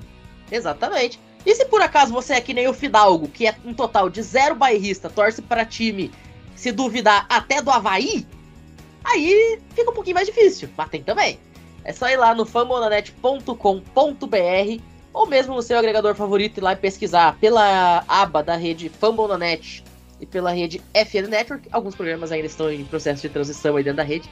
Exatamente. 0.51 1.19
E 1.45 1.55
se 1.55 1.65
por 1.65 1.81
acaso 1.81 2.13
você 2.13 2.33
é 2.33 2.41
que 2.41 2.53
nem 2.53 2.67
o 2.67 2.73
Fidalgo, 2.73 3.27
que 3.27 3.47
é 3.47 3.55
um 3.65 3.73
total 3.73 4.09
de 4.09 4.21
zero 4.21 4.55
bairrista, 4.55 5.09
torce 5.09 5.41
para 5.41 5.65
time, 5.65 6.11
se 6.55 6.71
duvidar, 6.71 7.25
até 7.29 7.61
do 7.61 7.71
Havaí, 7.71 8.25
aí 9.03 9.59
fica 9.75 9.89
um 9.89 9.93
pouquinho 9.93 10.15
mais 10.15 10.27
difícil. 10.27 10.69
Mas 10.77 10.89
tem 10.89 11.03
também. 11.03 11.39
É 11.83 11.91
só 11.91 12.07
ir 12.09 12.17
lá 12.17 12.35
no 12.35 12.45
fambonanet.com.br 12.45 14.91
ou 15.13 15.27
mesmo 15.27 15.55
no 15.55 15.61
seu 15.61 15.77
agregador 15.77 16.15
favorito 16.15 16.59
ir 16.59 16.61
lá 16.61 16.73
e 16.73 16.75
pesquisar 16.75 17.37
pela 17.39 18.03
aba 18.07 18.41
da 18.41 18.55
rede 18.55 18.89
Fambonanet 18.89 19.83
e 20.19 20.25
pela 20.25 20.51
rede 20.51 20.81
FN 20.93 21.27
Network. 21.27 21.67
Alguns 21.71 21.95
programas 21.95 22.31
ainda 22.31 22.45
estão 22.45 22.71
em 22.71 22.85
processo 22.85 23.21
de 23.21 23.29
transição 23.29 23.75
aí 23.75 23.83
dentro 23.83 23.97
da 23.97 24.03
rede. 24.03 24.29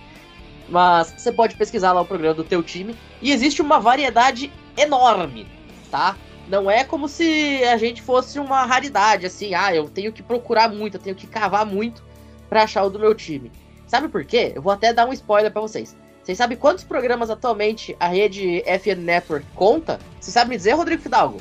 Mas 0.70 1.14
você 1.18 1.32
pode 1.32 1.56
pesquisar 1.56 1.92
lá 1.92 2.02
o 2.02 2.06
programa 2.06 2.36
do 2.36 2.44
teu 2.44 2.62
time. 2.62 2.96
E 3.22 3.32
existe 3.32 3.62
uma 3.62 3.80
variedade 3.80 4.52
enorme, 4.78 5.48
tá? 5.90 6.16
Não 6.50 6.70
é 6.70 6.84
como 6.84 7.08
se 7.08 7.64
a 7.64 7.78
gente 7.78 8.02
fosse 8.02 8.40
uma 8.40 8.66
raridade, 8.66 9.28
assim, 9.28 9.54
ah, 9.54 9.74
eu 9.74 9.88
tenho 9.88 10.12
que 10.12 10.24
procurar 10.24 10.68
muito, 10.68 10.96
eu 10.98 11.02
tenho 11.02 11.16
que 11.16 11.28
cavar 11.28 11.64
muito 11.64 12.04
pra 12.50 12.64
achar 12.64 12.84
o 12.84 12.90
do 12.90 12.98
meu 12.98 13.14
time. 13.14 13.52
Sabe 13.86 14.08
por 14.08 14.26
quê? 14.26 14.54
Eu 14.56 14.62
vou 14.62 14.74
até 14.74 14.92
dar 14.92 15.08
um 15.08 15.14
spoiler 15.14 15.52
pra 15.52 15.62
vocês. 15.62 15.96
Vocês 16.24 16.38
sabem 16.38 16.58
quantos 16.58 16.84
programas 16.84 17.30
atualmente 17.30 17.96
a 18.00 18.08
rede 18.08 18.64
FN 18.66 19.00
Network 19.00 19.46
conta? 19.54 20.00
Você 20.20 20.32
sabe 20.32 20.50
me 20.50 20.58
dizer, 20.58 20.74
Rodrigo 20.74 21.02
Fidalgo? 21.02 21.40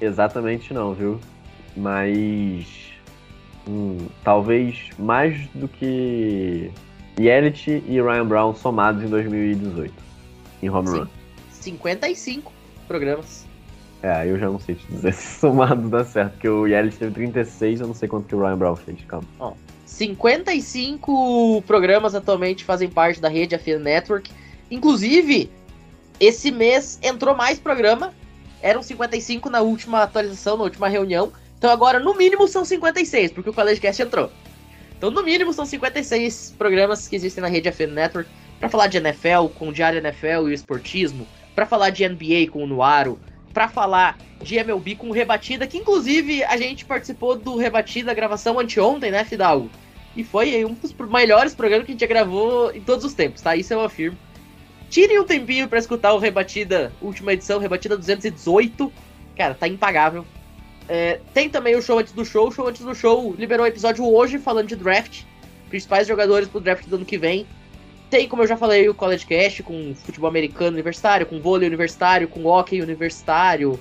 Exatamente 0.00 0.72
não, 0.72 0.94
viu? 0.94 1.20
Mas. 1.76 2.66
Hum, 3.66 4.06
talvez 4.24 4.90
mais 4.98 5.46
do 5.48 5.68
que 5.68 6.70
Yelich 7.18 7.82
e 7.86 8.00
Ryan 8.00 8.26
Brown 8.26 8.54
somados 8.54 9.02
em 9.02 9.08
2018 9.08 9.92
em 10.62 10.70
home 10.70 10.88
Sim. 10.88 10.98
run. 11.00 11.06
55 11.50 12.52
programas. 12.86 13.47
É, 14.02 14.28
eu 14.28 14.38
já 14.38 14.46
não 14.46 14.60
sei 14.60 14.76
te 14.76 14.86
dizer 14.86 15.12
se 15.14 15.40
somado 15.40 15.88
dá 15.88 16.04
certo, 16.04 16.32
porque 16.32 16.48
o 16.48 16.66
Yelich 16.66 16.96
teve 16.96 17.12
36, 17.12 17.80
eu 17.80 17.86
não 17.86 17.94
sei 17.94 18.08
quanto 18.08 18.26
que 18.26 18.34
o 18.34 18.40
Ryan 18.40 18.58
Brown 18.58 18.76
fez, 18.76 18.98
calma. 19.06 19.26
55 19.84 21.62
programas 21.66 22.14
atualmente 22.14 22.62
fazem 22.62 22.88
parte 22.88 23.20
da 23.20 23.28
rede 23.28 23.54
AFN 23.54 23.80
Network. 23.80 24.30
Inclusive, 24.70 25.50
esse 26.20 26.50
mês 26.50 26.98
entrou 27.02 27.34
mais 27.34 27.58
programa. 27.58 28.12
Eram 28.60 28.82
55 28.82 29.48
na 29.48 29.60
última 29.60 30.02
atualização, 30.02 30.56
na 30.56 30.64
última 30.64 30.88
reunião. 30.88 31.32
Então 31.56 31.70
agora, 31.70 31.98
no 31.98 32.14
mínimo, 32.14 32.46
são 32.46 32.64
56, 32.64 33.32
porque 33.32 33.50
o 33.50 33.52
CollegeCast 33.52 34.02
entrou. 34.02 34.30
Então, 34.96 35.10
no 35.10 35.22
mínimo, 35.22 35.52
são 35.52 35.64
56 35.64 36.54
programas 36.58 37.08
que 37.08 37.16
existem 37.16 37.40
na 37.40 37.48
rede 37.48 37.68
AFN 37.68 37.92
Network 37.92 38.28
para 38.58 38.68
falar 38.68 38.88
de 38.88 38.98
NFL, 38.98 39.46
com 39.56 39.68
o 39.68 39.72
Diário 39.72 39.98
NFL 39.98 40.26
e 40.26 40.50
o 40.50 40.52
Esportismo, 40.52 41.26
para 41.54 41.66
falar 41.66 41.90
de 41.90 42.08
NBA 42.08 42.50
com 42.50 42.64
o 42.64 42.66
Nuaro, 42.66 43.18
para 43.52 43.68
falar 43.68 44.18
de 44.42 44.56
MLB 44.56 44.96
com 44.96 45.08
o 45.08 45.12
Rebatida, 45.12 45.66
que 45.66 45.78
inclusive 45.78 46.44
a 46.44 46.56
gente 46.56 46.84
participou 46.84 47.36
do 47.36 47.56
Rebatida 47.56 48.14
gravação 48.14 48.58
anteontem, 48.58 49.10
né, 49.10 49.24
Fidalgo? 49.24 49.70
E 50.16 50.24
foi 50.24 50.64
um 50.64 50.74
dos 50.74 50.92
melhores 50.92 51.54
programas 51.54 51.86
que 51.86 51.92
a 51.92 51.94
gente 51.94 52.00
já 52.00 52.06
gravou 52.06 52.72
em 52.74 52.80
todos 52.80 53.04
os 53.04 53.14
tempos, 53.14 53.42
tá? 53.42 53.54
Isso 53.54 53.72
eu 53.72 53.80
afirmo. 53.80 54.16
Tirem 54.90 55.20
um 55.20 55.24
tempinho 55.24 55.68
pra 55.68 55.78
escutar 55.78 56.12
o 56.14 56.18
Rebatida, 56.18 56.92
última 57.00 57.34
edição, 57.34 57.58
Rebatida 57.58 57.96
218. 57.96 58.92
Cara, 59.36 59.54
tá 59.54 59.68
impagável. 59.68 60.24
É, 60.88 61.20
tem 61.34 61.50
também 61.50 61.76
o 61.76 61.82
show 61.82 61.98
antes 61.98 62.12
do 62.12 62.24
show. 62.24 62.48
O 62.48 62.52
show 62.52 62.66
antes 62.66 62.82
do 62.82 62.94
show 62.94 63.34
liberou 63.38 63.66
um 63.66 63.68
episódio 63.68 64.04
hoje 64.04 64.38
falando 64.38 64.66
de 64.66 64.76
draft. 64.76 65.24
Principais 65.68 66.08
jogadores 66.08 66.48
pro 66.48 66.60
draft 66.60 66.86
do 66.86 66.96
ano 66.96 67.04
que 67.04 67.18
vem. 67.18 67.46
Tem, 68.10 68.26
como 68.26 68.42
eu 68.42 68.46
já 68.46 68.56
falei, 68.56 68.88
o 68.88 68.94
College 68.94 69.26
Cast 69.26 69.62
com 69.62 69.94
futebol 69.94 70.30
americano 70.30 70.72
universitário, 70.72 71.26
com 71.26 71.38
vôlei 71.40 71.68
universitário, 71.68 72.26
com 72.26 72.46
hockey 72.46 72.80
universitário, 72.80 73.78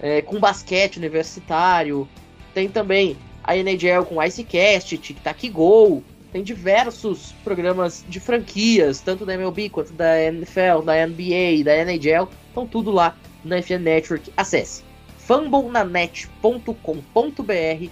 é, 0.00 0.22
com 0.22 0.38
basquete 0.38 0.96
universitário. 0.96 2.08
Tem 2.52 2.68
também 2.68 3.16
a 3.42 3.56
NHL 3.56 4.04
com 4.04 4.22
Icecast, 4.22 4.96
Tic 4.98 5.18
Tac 5.20 5.48
Go. 5.48 6.04
Tem 6.32 6.40
diversos 6.42 7.32
programas 7.42 8.04
de 8.08 8.20
franquias, 8.20 9.00
tanto 9.00 9.26
da 9.26 9.34
MLB 9.34 9.68
quanto 9.68 9.92
da 9.92 10.20
NFL, 10.20 10.82
da 10.84 11.04
NBA, 11.06 11.64
da 11.64 11.76
NHL. 11.76 12.28
Estão 12.48 12.66
tudo 12.66 12.92
lá 12.92 13.16
na 13.44 13.60
FN 13.60 13.80
Network. 13.80 14.32
Acesse 14.36 14.84
fumblenanet.com.br 15.18 17.90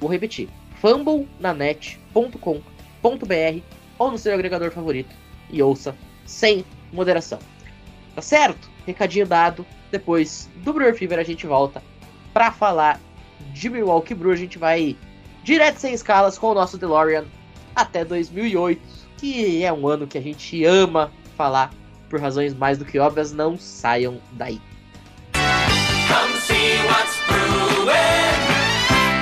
Vou 0.00 0.10
repetir, 0.10 0.48
fumblenanet.com.br 0.80 3.77
ou 3.98 4.10
no 4.10 4.18
seu 4.18 4.34
agregador 4.34 4.70
favorito 4.70 5.14
e 5.50 5.62
ouça 5.62 5.94
sem 6.24 6.64
moderação. 6.92 7.38
Tá 8.14 8.22
certo? 8.22 8.70
Recadinho 8.86 9.26
dado. 9.26 9.66
Depois 9.90 10.48
do 10.56 10.72
Brewer 10.72 10.94
Fever 10.94 11.18
a 11.18 11.24
gente 11.24 11.46
volta 11.46 11.82
para 12.32 12.52
falar 12.52 13.00
de 13.52 13.70
Milwaukee 13.70 14.14
Brew. 14.14 14.32
A 14.32 14.36
gente 14.36 14.58
vai 14.58 14.96
direto 15.42 15.78
sem 15.78 15.94
escalas 15.94 16.36
com 16.36 16.48
o 16.48 16.54
nosso 16.54 16.76
DeLorean 16.76 17.24
até 17.74 18.04
2008, 18.04 18.80
que 19.16 19.64
é 19.64 19.72
um 19.72 19.86
ano 19.88 20.06
que 20.06 20.18
a 20.18 20.20
gente 20.20 20.64
ama 20.64 21.10
falar 21.36 21.72
por 22.08 22.20
razões 22.20 22.52
mais 22.54 22.78
do 22.78 22.84
que 22.84 22.98
óbvias. 22.98 23.32
Não 23.32 23.56
saiam 23.56 24.20
daí. 24.32 24.60
Come 25.32 26.34
see 26.40 26.76
what's 26.86 27.16
brewing. 27.26 27.88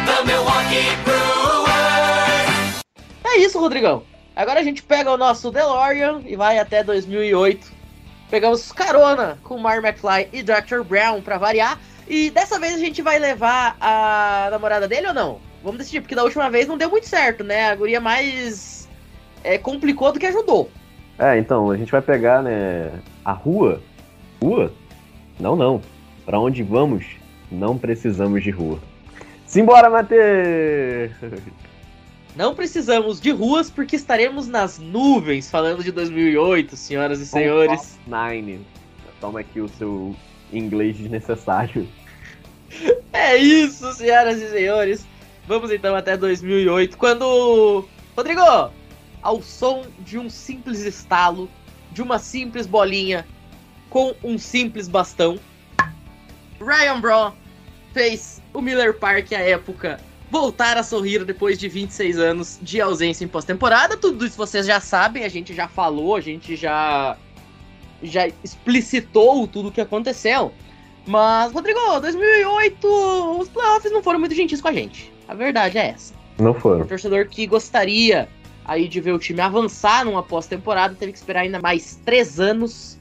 The 0.07 0.25
Milwaukee 0.25 0.97
Brewers. 1.05 2.83
É 3.25 3.39
isso, 3.39 3.59
Rodrigão. 3.59 4.03
Agora 4.37 4.61
a 4.61 4.63
gente 4.63 4.83
pega 4.83 5.11
o 5.11 5.17
nosso 5.17 5.51
DeLorean 5.51 6.21
e 6.27 6.37
vai 6.37 6.59
até 6.59 6.85
2008. 6.85 7.73
Pegamos 8.29 8.71
carona 8.71 9.39
com 9.43 9.57
Mark 9.57 9.83
McFly 9.83 10.29
e 10.31 10.43
Dr. 10.43 10.83
Brown 10.87 11.23
pra 11.23 11.39
variar. 11.39 11.81
E 12.07 12.29
dessa 12.29 12.61
vez 12.61 12.75
a 12.75 12.79
gente 12.79 13.01
vai 13.01 13.19
levar 13.19 13.79
a 13.81 14.49
namorada 14.51 14.87
dele 14.87 15.09
ou 15.09 15.15
não? 15.15 15.41
Vamos 15.65 15.79
decidir, 15.79 16.03
porque 16.03 16.15
da 16.15 16.23
última 16.23 16.51
vez 16.51 16.69
não 16.69 16.77
deu 16.77 16.91
muito 16.91 17.09
certo, 17.09 17.43
né? 17.43 17.71
A 17.71 17.75
guria 17.75 17.99
mais 17.99 18.87
é, 19.43 19.57
complicou 19.57 20.13
do 20.13 20.19
que 20.21 20.27
ajudou. 20.27 20.71
É, 21.19 21.39
então, 21.39 21.71
a 21.71 21.77
gente 21.77 21.91
vai 21.91 22.03
pegar, 22.03 22.43
né, 22.43 22.93
a 23.25 23.33
rua. 23.33 23.81
Rua? 24.41 24.71
Não, 25.41 25.57
não. 25.57 25.81
Pra 26.27 26.39
onde 26.39 26.63
vamos, 26.63 27.07
não 27.51 27.79
precisamos 27.79 28.43
de 28.43 28.51
rua. 28.51 28.79
Simbora, 29.47 29.89
Matheus! 29.89 31.11
Não 32.37 32.55
precisamos 32.55 33.19
de 33.19 33.31
ruas 33.31 33.71
porque 33.71 33.97
estaremos 33.97 34.47
nas 34.47 34.79
nuvens 34.79 35.51
falando 35.51 35.83
de 35.83 35.91
2008, 35.91 36.77
senhoras 36.77 37.19
e 37.19 37.25
senhores. 37.25 37.99
Nine. 38.07 38.61
Toma 39.19 39.41
aqui 39.41 39.59
o 39.59 39.69
seu 39.69 40.15
inglês 40.53 40.97
desnecessário. 40.97 41.89
É 43.13 43.35
isso, 43.39 43.91
senhoras 43.95 44.43
e 44.43 44.51
senhores. 44.51 45.07
Vamos 45.49 45.71
então 45.71 45.97
até 45.97 46.19
2008, 46.19 46.99
quando. 46.99 47.89
Rodrigo! 48.15 48.71
Ao 49.23 49.41
som 49.41 49.87
de 50.01 50.19
um 50.19 50.29
simples 50.29 50.81
estalo, 50.81 51.49
de 51.93 52.03
uma 52.03 52.19
simples 52.19 52.67
bolinha 52.67 53.27
com 53.89 54.15
um 54.23 54.37
simples 54.37 54.87
bastão, 54.87 55.39
Ryan 56.61 57.01
Braun 57.01 57.33
fez 57.95 58.43
o 58.53 58.61
Miller 58.61 58.93
Park 58.93 59.33
à 59.33 59.41
época 59.41 59.99
voltar 60.31 60.77
a 60.77 60.83
sorrir 60.83 61.25
depois 61.25 61.59
de 61.59 61.69
26 61.69 62.19
anos 62.19 62.59
de 62.61 62.81
ausência 62.81 63.25
em 63.25 63.29
pós-temporada. 63.29 63.97
Tudo 63.97 64.27
isso 64.27 64.37
vocês 64.37 64.67
já 64.67 64.81
sabem, 64.81 65.25
a 65.25 65.29
gente 65.29 65.55
já 65.55 65.69
falou, 65.69 66.17
a 66.17 66.21
gente 66.21 66.57
já 66.57 67.17
já 68.03 68.29
explicitou 68.45 69.47
tudo 69.47 69.69
o 69.69 69.73
que 69.73 69.81
aconteceu. 69.81 70.53
Mas, 71.07 71.53
Rodrigo, 71.53 71.79
2008, 72.01 72.87
os 73.41 73.49
playoffs 73.49 73.93
não 73.93 74.03
foram 74.03 74.19
muito 74.21 74.35
gentis 74.35 74.61
com 74.61 74.69
a 74.69 74.73
gente. 74.73 75.13
A 75.29 75.35
verdade 75.35 75.79
é 75.79 75.89
essa. 75.89 76.13
Não 76.39 76.51
O 76.51 76.55
foram. 76.55 76.87
torcedor 76.87 77.29
que 77.29 77.47
gostaria 77.47 78.29
aí 78.65 78.89
de 78.89 79.01
ver 79.01 79.13
o 79.13 79.19
time 79.19 79.41
avançar 79.41 80.05
numa 80.05 80.23
pós-temporada 80.23 80.95
teve 80.95 81.13
que 81.13 81.19
esperar 81.19 81.43
ainda 81.43 81.61
mais 81.61 81.99
três 82.05 82.39
anos. 82.41 82.99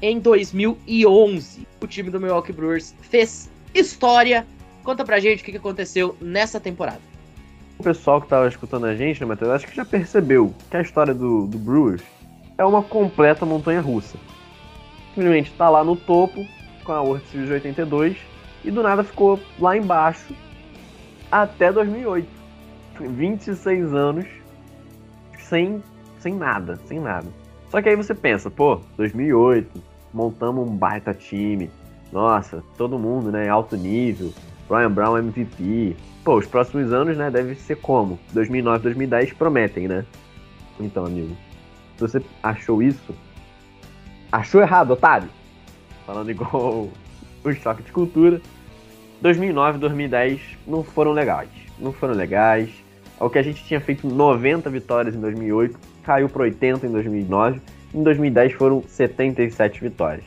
Em 0.00 0.18
2011, 0.18 1.66
o 1.80 1.86
time 1.86 2.10
do 2.10 2.18
Milwaukee 2.18 2.52
Brewers 2.52 2.94
fez 3.02 3.48
história. 3.74 4.46
Conta 4.84 5.04
pra 5.04 5.20
gente 5.20 5.42
o 5.42 5.44
que 5.44 5.56
aconteceu 5.56 6.16
nessa 6.20 6.58
temporada. 6.58 7.00
O 7.78 7.82
pessoal 7.82 8.20
que 8.20 8.28
tava 8.28 8.48
escutando 8.48 8.86
a 8.86 8.94
gente, 8.94 9.20
né, 9.20 9.26
Matheus, 9.26 9.50
acho 9.52 9.66
que 9.66 9.76
já 9.76 9.84
percebeu 9.84 10.54
que 10.70 10.76
a 10.76 10.82
história 10.82 11.14
do, 11.14 11.46
do 11.46 11.58
Brewers 11.58 12.02
é 12.58 12.64
uma 12.64 12.82
completa 12.82 13.46
montanha 13.46 13.80
russa. 13.80 14.16
Simplesmente 15.14 15.52
tá 15.52 15.68
lá 15.68 15.84
no 15.84 15.96
topo 15.96 16.46
com 16.84 16.92
a 16.92 17.00
World 17.00 17.24
Series 17.26 17.48
de 17.48 17.54
82 17.54 18.16
e 18.64 18.70
do 18.70 18.82
nada 18.82 19.04
ficou 19.04 19.38
lá 19.58 19.76
embaixo 19.76 20.34
até 21.30 21.72
2008. 21.72 22.28
26 23.00 23.94
anos 23.94 24.26
sem, 25.38 25.82
sem 26.18 26.34
nada, 26.34 26.76
sem 26.86 27.00
nada. 27.00 27.26
Só 27.70 27.80
que 27.80 27.88
aí 27.88 27.96
você 27.96 28.14
pensa, 28.14 28.50
pô, 28.50 28.80
2008, 28.96 29.82
montamos 30.12 30.68
um 30.68 30.76
baita 30.76 31.14
time, 31.14 31.70
nossa, 32.12 32.62
todo 32.76 32.98
mundo, 32.98 33.32
né, 33.32 33.48
alto 33.48 33.76
nível, 33.76 34.32
Ryan 34.72 34.90
Brown 34.90 35.18
MVP. 35.18 35.94
Pô, 36.24 36.36
os 36.36 36.46
próximos 36.46 36.92
anos, 36.92 37.16
né, 37.16 37.30
deve 37.30 37.54
ser 37.56 37.76
como? 37.76 38.18
2009, 38.32 38.84
2010 38.84 39.32
prometem, 39.34 39.86
né? 39.86 40.04
Então, 40.80 41.04
amigo, 41.04 41.36
se 41.96 42.00
você 42.00 42.22
achou 42.42 42.82
isso, 42.82 43.14
achou 44.30 44.62
errado, 44.62 44.92
otário. 44.92 45.28
Falando 46.06 46.30
igual 46.30 46.88
o 47.44 47.52
choque 47.52 47.82
de 47.82 47.92
cultura. 47.92 48.40
2009, 49.20 49.78
2010 49.78 50.40
não 50.66 50.82
foram 50.82 51.12
legais. 51.12 51.50
Não 51.78 51.92
foram 51.92 52.14
legais. 52.14 52.70
O 53.20 53.28
que 53.28 53.38
a 53.38 53.42
gente 53.42 53.62
tinha 53.64 53.80
feito 53.80 54.06
90 54.06 54.70
vitórias 54.70 55.14
em 55.14 55.20
2008 55.20 55.78
caiu 56.02 56.28
para 56.28 56.42
80 56.42 56.86
em 56.86 56.90
2009. 56.90 57.60
Em 57.94 58.02
2010 58.02 58.54
foram 58.54 58.82
77 58.82 59.80
vitórias. 59.80 60.24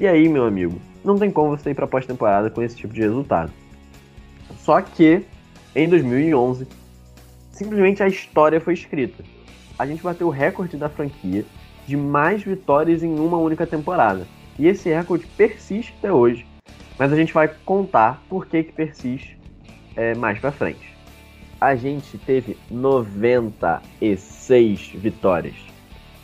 E 0.00 0.06
aí, 0.06 0.28
meu 0.28 0.44
amigo, 0.44 0.80
não 1.04 1.18
tem 1.18 1.30
como 1.30 1.56
você 1.56 1.70
ir 1.70 1.74
para 1.74 1.86
pós-temporada 1.86 2.50
com 2.50 2.62
esse 2.62 2.76
tipo 2.76 2.92
de 2.92 3.00
resultado. 3.00 3.50
Só 4.58 4.80
que 4.80 5.24
em 5.74 5.88
2011, 5.88 6.66
simplesmente 7.52 8.02
a 8.02 8.08
história 8.08 8.60
foi 8.60 8.74
escrita. 8.74 9.24
A 9.78 9.86
gente 9.86 10.02
bateu 10.02 10.26
o 10.26 10.30
recorde 10.30 10.76
da 10.76 10.88
franquia 10.88 11.44
de 11.86 11.96
mais 11.96 12.42
vitórias 12.42 13.02
em 13.02 13.18
uma 13.18 13.38
única 13.38 13.66
temporada. 13.66 14.26
E 14.58 14.66
esse 14.66 14.90
recorde 14.90 15.26
persiste 15.26 15.94
até 15.98 16.12
hoje. 16.12 16.46
Mas 16.98 17.12
a 17.12 17.16
gente 17.16 17.32
vai 17.32 17.48
contar 17.64 18.22
por 18.28 18.46
que, 18.46 18.62
que 18.62 18.72
persiste 18.72 19.38
é, 19.96 20.14
mais 20.14 20.38
pra 20.38 20.52
frente. 20.52 20.94
A 21.58 21.74
gente 21.74 22.18
teve 22.18 22.58
96 22.70 24.92
vitórias. 24.94 25.56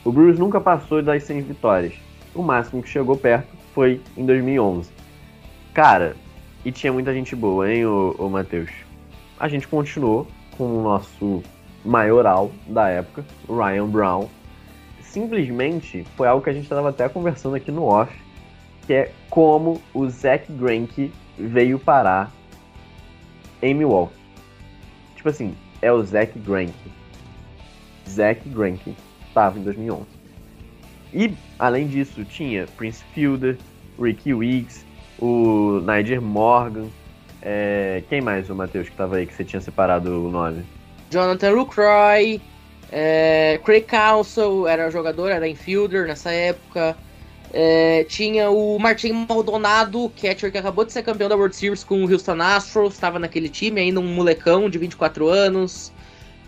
O 0.04 0.12
Brewers 0.12 0.38
nunca 0.38 0.60
passou 0.60 1.02
das 1.02 1.24
100 1.24 1.40
vitórias. 1.42 1.94
O 2.34 2.42
máximo 2.42 2.82
que 2.82 2.88
chegou 2.88 3.16
perto 3.16 3.48
foi 3.76 4.00
em 4.16 4.24
2011. 4.24 4.90
Cara, 5.74 6.16
e 6.64 6.72
tinha 6.72 6.90
muita 6.90 7.12
gente 7.12 7.36
boa, 7.36 7.70
hein, 7.70 7.84
ô, 7.84 8.16
ô 8.18 8.30
Matheus? 8.30 8.70
A 9.38 9.48
gente 9.48 9.68
continuou 9.68 10.26
com 10.56 10.78
o 10.78 10.82
nosso 10.82 11.42
maioral 11.84 12.50
da 12.66 12.88
época, 12.88 13.22
Ryan 13.46 13.86
Brown. 13.86 14.28
Simplesmente 15.02 16.06
foi 16.16 16.26
algo 16.26 16.42
que 16.42 16.48
a 16.48 16.54
gente 16.54 16.62
estava 16.62 16.88
até 16.88 17.06
conversando 17.06 17.54
aqui 17.54 17.70
no 17.70 17.84
off, 17.84 18.10
que 18.86 18.94
é 18.94 19.12
como 19.28 19.78
o 19.92 20.08
Zach 20.08 20.50
Greinke 20.50 21.12
veio 21.38 21.78
parar 21.78 22.32
em 23.60 23.74
Milwaukee. 23.74 24.16
Tipo 25.16 25.28
assim, 25.28 25.54
é 25.82 25.92
o 25.92 26.02
Zach 26.02 26.32
Greinke. 26.38 26.90
Zach 28.08 28.40
Greinke 28.48 28.96
estava 29.28 29.58
em 29.58 29.62
2011. 29.62 30.15
E, 31.12 31.32
além 31.58 31.86
disso, 31.86 32.24
tinha 32.24 32.66
Prince 32.76 33.04
Fielder, 33.14 33.56
Ricky 34.00 34.34
Weeks, 34.34 34.84
o 35.18 35.80
Niger 35.80 36.20
Morgan. 36.20 36.86
É... 37.42 38.02
Quem 38.08 38.20
mais, 38.20 38.50
o 38.50 38.54
Matheus, 38.54 38.86
que 38.86 38.92
estava 38.92 39.16
aí, 39.16 39.26
que 39.26 39.34
você 39.34 39.44
tinha 39.44 39.60
separado 39.60 40.26
o 40.26 40.30
nome? 40.30 40.64
Jonathan 41.10 41.50
Lucroy, 41.50 42.40
é, 42.90 43.60
Craig 43.64 43.84
Council 43.84 44.66
era 44.66 44.90
jogador, 44.90 45.30
era 45.30 45.48
infielder 45.48 46.06
nessa 46.06 46.30
época. 46.30 46.96
É, 47.52 48.04
tinha 48.04 48.50
o 48.50 48.78
Martin 48.78 49.26
Maldonado, 49.28 50.10
catcher 50.20 50.50
que 50.50 50.58
acabou 50.58 50.84
de 50.84 50.92
ser 50.92 51.02
campeão 51.02 51.28
da 51.28 51.36
World 51.36 51.54
Series 51.54 51.84
com 51.84 52.04
o 52.04 52.10
Houston 52.10 52.40
Astros, 52.42 52.94
estava 52.94 53.18
naquele 53.18 53.48
time, 53.48 53.80
ainda 53.80 54.00
um 54.00 54.14
molecão 54.14 54.68
de 54.68 54.78
24 54.78 55.28
anos. 55.28 55.92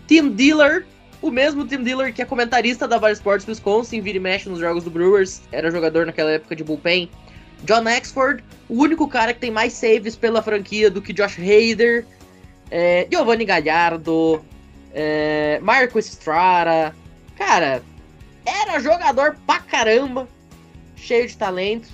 Tim 0.07 0.31
Dillard, 0.31 0.85
o 1.21 1.29
mesmo 1.29 1.67
Tim 1.67 1.83
Dillard 1.83 2.13
que 2.13 2.21
é 2.21 2.25
comentarista 2.25 2.87
da 2.87 2.97
Vale 2.97 3.13
Sports 3.13 3.47
Wisconsin, 3.47 4.01
vira 4.01 4.17
e 4.17 4.21
mexe 4.21 4.49
nos 4.49 4.59
jogos 4.59 4.83
do 4.83 4.89
Brewers, 4.89 5.41
era 5.51 5.69
jogador 5.71 6.05
naquela 6.05 6.31
época 6.31 6.55
de 6.55 6.63
bullpen. 6.63 7.09
John 7.63 7.87
Exford, 7.89 8.43
o 8.69 8.81
único 8.81 9.07
cara 9.07 9.33
que 9.33 9.39
tem 9.39 9.51
mais 9.51 9.73
saves 9.73 10.15
pela 10.15 10.41
franquia 10.41 10.89
do 10.89 11.01
que 11.01 11.13
Josh 11.13 11.37
Hader. 11.37 12.05
É, 12.71 13.07
Giovanni 13.11 13.45
Gallardo, 13.45 14.43
é, 14.93 15.59
Marco 15.61 15.99
Estrada. 15.99 16.95
Cara, 17.35 17.81
era 18.45 18.79
jogador 18.79 19.35
pra 19.45 19.59
caramba, 19.59 20.27
cheio 20.95 21.27
de 21.27 21.35
talento. 21.35 21.89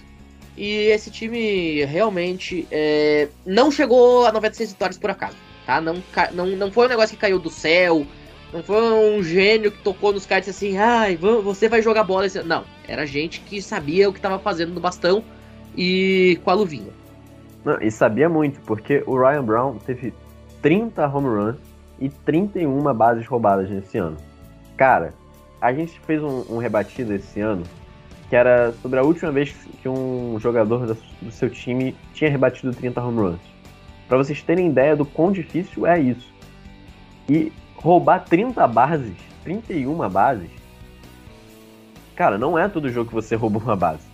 E 0.57 0.87
esse 0.87 1.11
time 1.11 1.83
realmente 1.83 2.65
é, 2.71 3.27
não 3.45 3.71
chegou 3.71 4.25
a 4.25 4.31
96 4.31 4.71
vitórias 4.71 4.97
por 4.97 5.09
acaso. 5.09 5.35
Tá? 5.65 5.81
Não, 5.81 6.01
não, 6.33 6.45
não 6.47 6.71
foi 6.71 6.85
um 6.85 6.89
negócio 6.89 7.15
que 7.15 7.21
caiu 7.21 7.39
do 7.39 7.49
céu. 7.49 8.05
Não 8.55 8.63
foi 8.63 9.17
um 9.17 9.21
gênio 9.21 9.69
que 9.69 9.79
tocou 9.79 10.13
nos 10.13 10.25
disse 10.25 10.49
assim: 10.49 10.77
ai, 10.77 11.17
você 11.17 11.67
vai 11.67 11.81
jogar 11.81 12.05
bola. 12.05 12.25
Não, 12.45 12.63
era 12.87 13.05
gente 13.05 13.41
que 13.41 13.61
sabia 13.61 14.07
o 14.07 14.13
que 14.13 14.19
estava 14.19 14.39
fazendo 14.39 14.73
no 14.73 14.79
bastão 14.79 15.21
e 15.75 16.39
com 16.41 16.51
a 16.51 16.53
luvinha. 16.53 16.93
Não, 17.65 17.81
e 17.81 17.91
sabia 17.91 18.29
muito, 18.29 18.61
porque 18.61 19.03
o 19.05 19.19
Ryan 19.19 19.43
Brown 19.43 19.77
teve 19.79 20.13
30 20.61 21.05
home 21.05 21.27
runs 21.27 21.57
e 21.99 22.07
31 22.07 22.81
bases 22.93 23.27
roubadas 23.27 23.69
nesse 23.69 23.97
ano. 23.97 24.15
Cara, 24.77 25.13
a 25.59 25.73
gente 25.73 25.99
fez 26.07 26.23
um, 26.23 26.45
um 26.49 26.57
rebatido 26.57 27.13
esse 27.13 27.41
ano 27.41 27.63
que 28.29 28.37
era 28.37 28.71
sobre 28.81 28.99
a 28.99 29.03
última 29.03 29.33
vez 29.33 29.53
que 29.81 29.89
um 29.89 30.39
jogador 30.39 30.95
do 31.21 31.31
seu 31.31 31.49
time 31.49 31.93
tinha 32.13 32.29
rebatido 32.29 32.73
30 32.73 33.03
home 33.03 33.19
runs. 33.19 33.41
Para 34.07 34.17
vocês 34.17 34.41
terem 34.41 34.69
ideia 34.69 34.95
do 34.95 35.05
quão 35.05 35.29
difícil 35.29 35.85
é 35.85 35.99
isso. 35.99 36.33
E 37.27 37.51
roubar 37.85 38.25
30 38.25 38.67
bases, 38.67 39.13
31 39.43 40.09
bases, 40.09 40.49
cara, 42.15 42.35
não 42.35 42.57
é 42.57 42.67
todo 42.67 42.89
jogo 42.89 43.09
que 43.09 43.13
você 43.13 43.35
rouba 43.35 43.59
uma 43.59 43.75
base. 43.75 44.07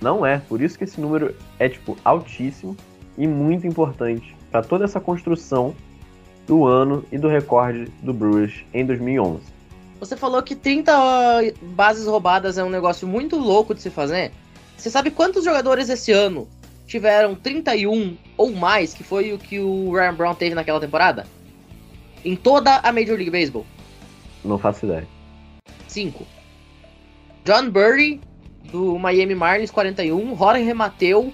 Não 0.00 0.26
é, 0.26 0.38
por 0.38 0.60
isso 0.60 0.76
que 0.76 0.82
esse 0.82 1.00
número 1.00 1.32
é 1.60 1.68
tipo 1.68 1.96
altíssimo 2.04 2.76
e 3.16 3.24
muito 3.28 3.68
importante 3.68 4.34
para 4.50 4.62
toda 4.64 4.84
essa 4.84 4.98
construção 4.98 5.76
do 6.44 6.66
ano 6.66 7.04
e 7.12 7.16
do 7.16 7.28
recorde 7.28 7.84
do 8.02 8.12
Brewers 8.12 8.64
em 8.74 8.84
2011. 8.84 9.44
Você 10.00 10.16
falou 10.16 10.42
que 10.42 10.56
30 10.56 10.92
bases 11.62 12.08
roubadas 12.08 12.58
é 12.58 12.64
um 12.64 12.68
negócio 12.68 13.06
muito 13.06 13.36
louco 13.36 13.76
de 13.76 13.80
se 13.80 13.90
fazer. 13.90 14.32
Você 14.76 14.90
sabe 14.90 15.12
quantos 15.12 15.44
jogadores 15.44 15.88
esse 15.88 16.10
ano 16.10 16.48
tiveram 16.84 17.36
31 17.36 18.16
ou 18.36 18.52
mais, 18.52 18.92
que 18.92 19.04
foi 19.04 19.32
o 19.32 19.38
que 19.38 19.60
o 19.60 19.92
Ryan 19.92 20.14
Brown 20.14 20.34
teve 20.34 20.56
naquela 20.56 20.80
temporada? 20.80 21.24
Em 22.24 22.34
toda 22.34 22.76
a 22.76 22.92
Major 22.92 23.16
League 23.16 23.30
Baseball? 23.30 23.66
Não 24.44 24.58
faço 24.58 24.86
ideia. 24.86 25.06
5. 25.88 26.26
John 27.44 27.70
Burry, 27.70 28.20
do 28.70 28.98
Miami 28.98 29.34
Marlins, 29.34 29.70
41. 29.70 30.36
Jorge 30.36 30.72
Mateu, 30.72 31.32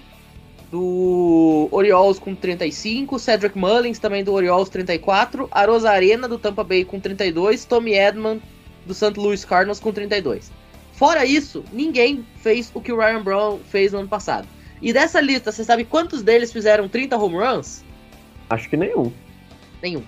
do 0.71 1.67
Orioles 1.71 2.17
com 2.17 2.33
35, 2.33 3.19
Cedric 3.19 3.57
Mullins 3.57 3.99
também 3.99 4.23
do 4.23 4.33
Orioles 4.33 4.69
34, 4.69 5.49
Arosa 5.51 5.91
Arena 5.91 6.27
do 6.27 6.39
Tampa 6.39 6.63
Bay 6.63 6.85
com 6.85 6.99
32, 6.99 7.65
Tommy 7.65 7.93
Edman 7.93 8.41
do 8.85 8.93
St. 8.93 9.19
Louis 9.19 9.43
Cardinals 9.43 9.79
com 9.79 9.91
32. 9.91 10.51
Fora 10.93 11.25
isso, 11.25 11.63
ninguém 11.73 12.25
fez 12.37 12.71
o 12.73 12.79
que 12.79 12.91
o 12.91 12.97
Ryan 12.97 13.21
Brown 13.21 13.59
fez 13.59 13.91
no 13.91 13.99
ano 13.99 14.07
passado. 14.07 14.47
E 14.81 14.93
dessa 14.93 15.19
lista, 15.19 15.51
você 15.51 15.63
sabe 15.63 15.83
quantos 15.83 16.23
deles 16.23 16.51
fizeram 16.51 16.87
30 16.87 17.17
home 17.17 17.35
runs? 17.35 17.83
Acho 18.49 18.69
que 18.69 18.77
nenhum. 18.77 19.11
Nenhum. 19.81 20.03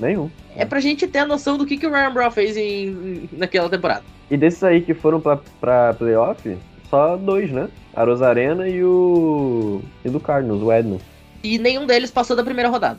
Nenhum. 0.00 0.30
É 0.56 0.64
pra 0.64 0.80
gente 0.80 1.06
ter 1.06 1.18
a 1.18 1.26
noção 1.26 1.56
do 1.56 1.66
que, 1.66 1.76
que 1.76 1.86
o 1.86 1.90
Ryan 1.90 2.12
Brown 2.12 2.30
fez 2.30 2.56
em, 2.56 3.28
naquela 3.32 3.68
temporada. 3.68 4.04
E 4.30 4.36
desses 4.36 4.62
aí 4.62 4.80
que 4.80 4.94
foram 4.94 5.20
pra, 5.20 5.38
pra 5.60 5.94
playoff, 5.94 6.56
só 6.88 7.16
dois, 7.16 7.50
né? 7.50 7.68
A 7.94 8.04
Rosarena 8.04 8.68
e 8.68 8.82
o. 8.82 9.82
e 10.04 10.08
do 10.08 10.18
Cardinals, 10.18 10.62
o 10.62 10.72
Edno. 10.72 11.00
E 11.42 11.58
nenhum 11.58 11.86
deles 11.86 12.10
passou 12.10 12.34
da 12.34 12.42
primeira 12.42 12.68
rodada. 12.68 12.98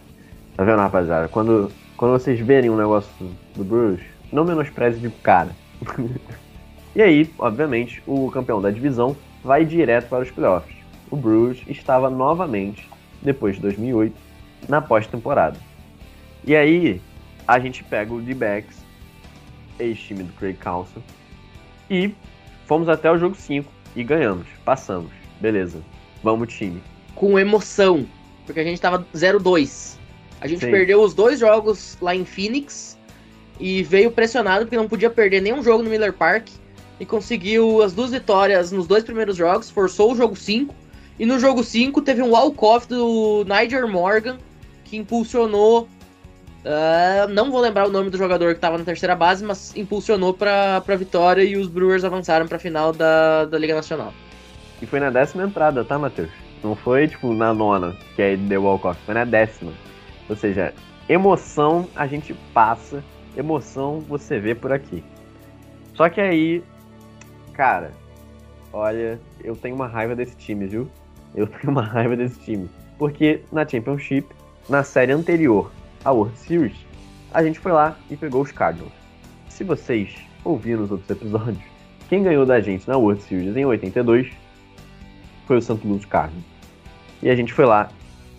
Tá 0.55 0.63
vendo, 0.63 0.77
rapaziada? 0.77 1.27
Quando, 1.27 1.71
quando 1.97 2.11
vocês 2.11 2.39
verem 2.39 2.69
um 2.69 2.77
negócio 2.77 3.09
do 3.55 3.63
Bruce, 3.63 4.03
não 4.31 4.45
menospreze 4.45 4.99
de 4.99 5.09
cara. 5.09 5.49
e 6.95 7.01
aí, 7.01 7.29
obviamente, 7.39 8.01
o 8.05 8.29
campeão 8.31 8.61
da 8.61 8.71
divisão 8.71 9.15
vai 9.43 9.65
direto 9.65 10.07
para 10.07 10.23
os 10.23 10.31
playoffs. 10.31 10.75
O 11.11 11.15
Bruce 11.15 11.63
estava 11.67 12.09
novamente, 12.09 12.89
depois 13.21 13.55
de 13.55 13.61
2008, 13.63 14.15
na 14.69 14.81
pós-temporada. 14.81 15.57
E 16.47 16.55
aí, 16.55 17.01
a 17.47 17.57
gente 17.57 17.83
pega 17.83 18.13
o 18.13 18.21
D-Backs, 18.21 18.77
ex-time 19.79 20.23
do 20.23 20.33
Craig 20.33 20.55
Council, 20.57 21.01
e 21.89 22.13
fomos 22.67 22.87
até 22.87 23.11
o 23.11 23.17
jogo 23.17 23.35
5 23.35 23.71
e 23.95 24.03
ganhamos, 24.03 24.45
passamos. 24.63 25.11
Beleza. 25.41 25.81
Vamos, 26.23 26.53
time. 26.53 26.81
Com 27.15 27.39
emoção, 27.39 28.05
porque 28.45 28.59
a 28.59 28.63
gente 28.63 28.79
tava 28.79 29.05
0-2. 29.13 29.97
A 30.39 30.47
gente 30.47 30.65
Sim. 30.65 30.71
perdeu 30.71 31.01
os 31.01 31.13
dois 31.13 31.39
jogos 31.39 31.97
lá 31.99 32.15
em 32.15 32.25
Phoenix 32.25 32.97
e 33.59 33.81
veio 33.81 34.11
pressionado 34.11 34.65
porque 34.65 34.77
não 34.77 34.87
podia 34.87 35.09
perder 35.09 35.41
nenhum 35.41 35.63
jogo 35.63 35.81
no 35.81 35.89
Miller 35.89 36.13
Park 36.13 36.47
e 36.99 37.05
conseguiu 37.05 37.81
as 37.81 37.93
duas 37.93 38.11
vitórias 38.11 38.71
nos 38.71 38.85
dois 38.85 39.03
primeiros 39.03 39.35
jogos, 39.35 39.69
forçou 39.69 40.11
o 40.11 40.15
jogo 40.15 40.35
5 40.35 40.75
e 41.17 41.25
no 41.25 41.39
jogo 41.39 41.63
5 41.63 42.01
teve 42.01 42.21
um 42.21 42.31
walk-off 42.31 42.87
do 42.87 43.45
Niger 43.45 43.87
Morgan 43.87 44.37
que 44.83 44.97
impulsionou 44.97 45.87
Uh, 46.65 47.27
não 47.29 47.51
vou 47.51 47.61
lembrar 47.61 47.87
o 47.87 47.91
nome 47.91 48.09
do 48.09 48.17
jogador 48.17 48.47
que 48.53 48.57
estava 48.57 48.75
na 48.75 48.83
terceira 48.83 49.15
base, 49.15 49.45
mas 49.45 49.75
impulsionou 49.75 50.33
para 50.33 50.77
a 50.77 50.95
vitória 50.95 51.43
e 51.43 51.55
os 51.57 51.67
Brewers 51.67 52.03
avançaram 52.03 52.47
para 52.47 52.57
a 52.57 52.59
final 52.59 52.91
da, 52.91 53.45
da 53.45 53.55
Liga 53.59 53.75
Nacional. 53.75 54.11
E 54.81 54.85
foi 54.87 54.99
na 54.99 55.11
décima 55.11 55.43
entrada, 55.43 55.85
tá, 55.85 55.99
Matheus? 55.99 56.31
Não 56.63 56.75
foi 56.75 57.07
tipo 57.07 57.31
na 57.35 57.53
nona, 57.53 57.95
que 58.15 58.21
aí 58.23 58.35
deu 58.35 58.63
walk-off, 58.63 58.99
foi 59.05 59.13
na 59.13 59.25
décima. 59.25 59.71
Ou 60.27 60.35
seja, 60.35 60.73
emoção 61.07 61.87
a 61.95 62.07
gente 62.07 62.33
passa, 62.51 63.03
emoção 63.37 63.99
você 63.99 64.39
vê 64.39 64.55
por 64.55 64.71
aqui. 64.71 65.03
Só 65.93 66.09
que 66.09 66.19
aí, 66.19 66.63
cara, 67.53 67.91
olha, 68.73 69.19
eu 69.43 69.55
tenho 69.55 69.75
uma 69.75 69.87
raiva 69.87 70.15
desse 70.15 70.35
time, 70.35 70.65
viu? 70.65 70.89
Eu 71.35 71.45
tenho 71.61 71.69
uma 71.69 71.83
raiva 71.83 72.15
desse 72.15 72.39
time. 72.39 72.67
Porque 72.97 73.41
na 73.51 73.67
Championship, 73.67 74.27
na 74.67 74.83
série 74.83 75.11
anterior, 75.11 75.71
a 76.05 76.11
World 76.11 76.37
Series, 76.37 76.77
a 77.33 77.43
gente 77.43 77.59
foi 77.59 77.71
lá 77.71 77.97
e 78.09 78.15
pegou 78.15 78.43
os 78.43 78.51
Cardinals. 78.51 78.93
Se 79.49 79.63
vocês 79.63 80.15
ouviram 80.43 80.83
os 80.83 80.91
outros 80.91 81.09
episódios, 81.09 81.63
quem 82.07 82.23
ganhou 82.23 82.45
da 82.45 82.61
gente 82.61 82.87
na 82.87 82.95
World 82.95 83.21
Series 83.23 83.57
em 83.57 83.65
82 83.65 84.31
foi 85.47 85.57
o 85.57 85.61
St. 85.61 85.79
Louis 85.83 86.05
Cardinals. 86.05 86.45
E 87.21 87.29
a 87.29 87.35
gente 87.35 87.51
foi 87.51 87.65
lá 87.65 87.89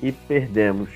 e 0.01 0.13
perdemos 0.13 0.89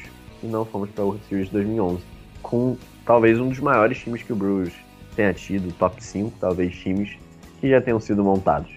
e 0.43 0.47
não 0.47 0.65
fomos 0.65 0.89
para 0.91 1.03
a 1.03 1.07
World 1.07 1.25
Series 1.29 1.51
2011 1.51 2.03
com 2.43 2.77
talvez 3.05 3.39
um 3.41 3.49
dos 3.49 3.59
maiores 3.59 3.99
times 3.99 4.23
que 4.23 4.33
o 4.33 4.37
Brewers 4.37 4.73
tenha 5.17 5.35
tido, 5.35 5.73
top 5.75 6.03
5 6.03 6.33
talvez 6.39 6.75
times 6.77 7.19
que 7.61 7.69
já 7.69 7.81
tenham 7.81 8.01
sido 8.01 8.23
montados. 8.23 8.71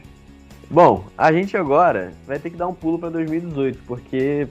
Bom, 0.69 1.05
a 1.17 1.31
gente 1.31 1.55
agora 1.55 2.13
vai 2.25 2.39
ter 2.39 2.49
que 2.49 2.57
dar 2.57 2.67
um 2.67 2.73
pulo 2.73 2.97
para 2.97 3.09
2018, 3.09 3.83
porque 3.85 4.47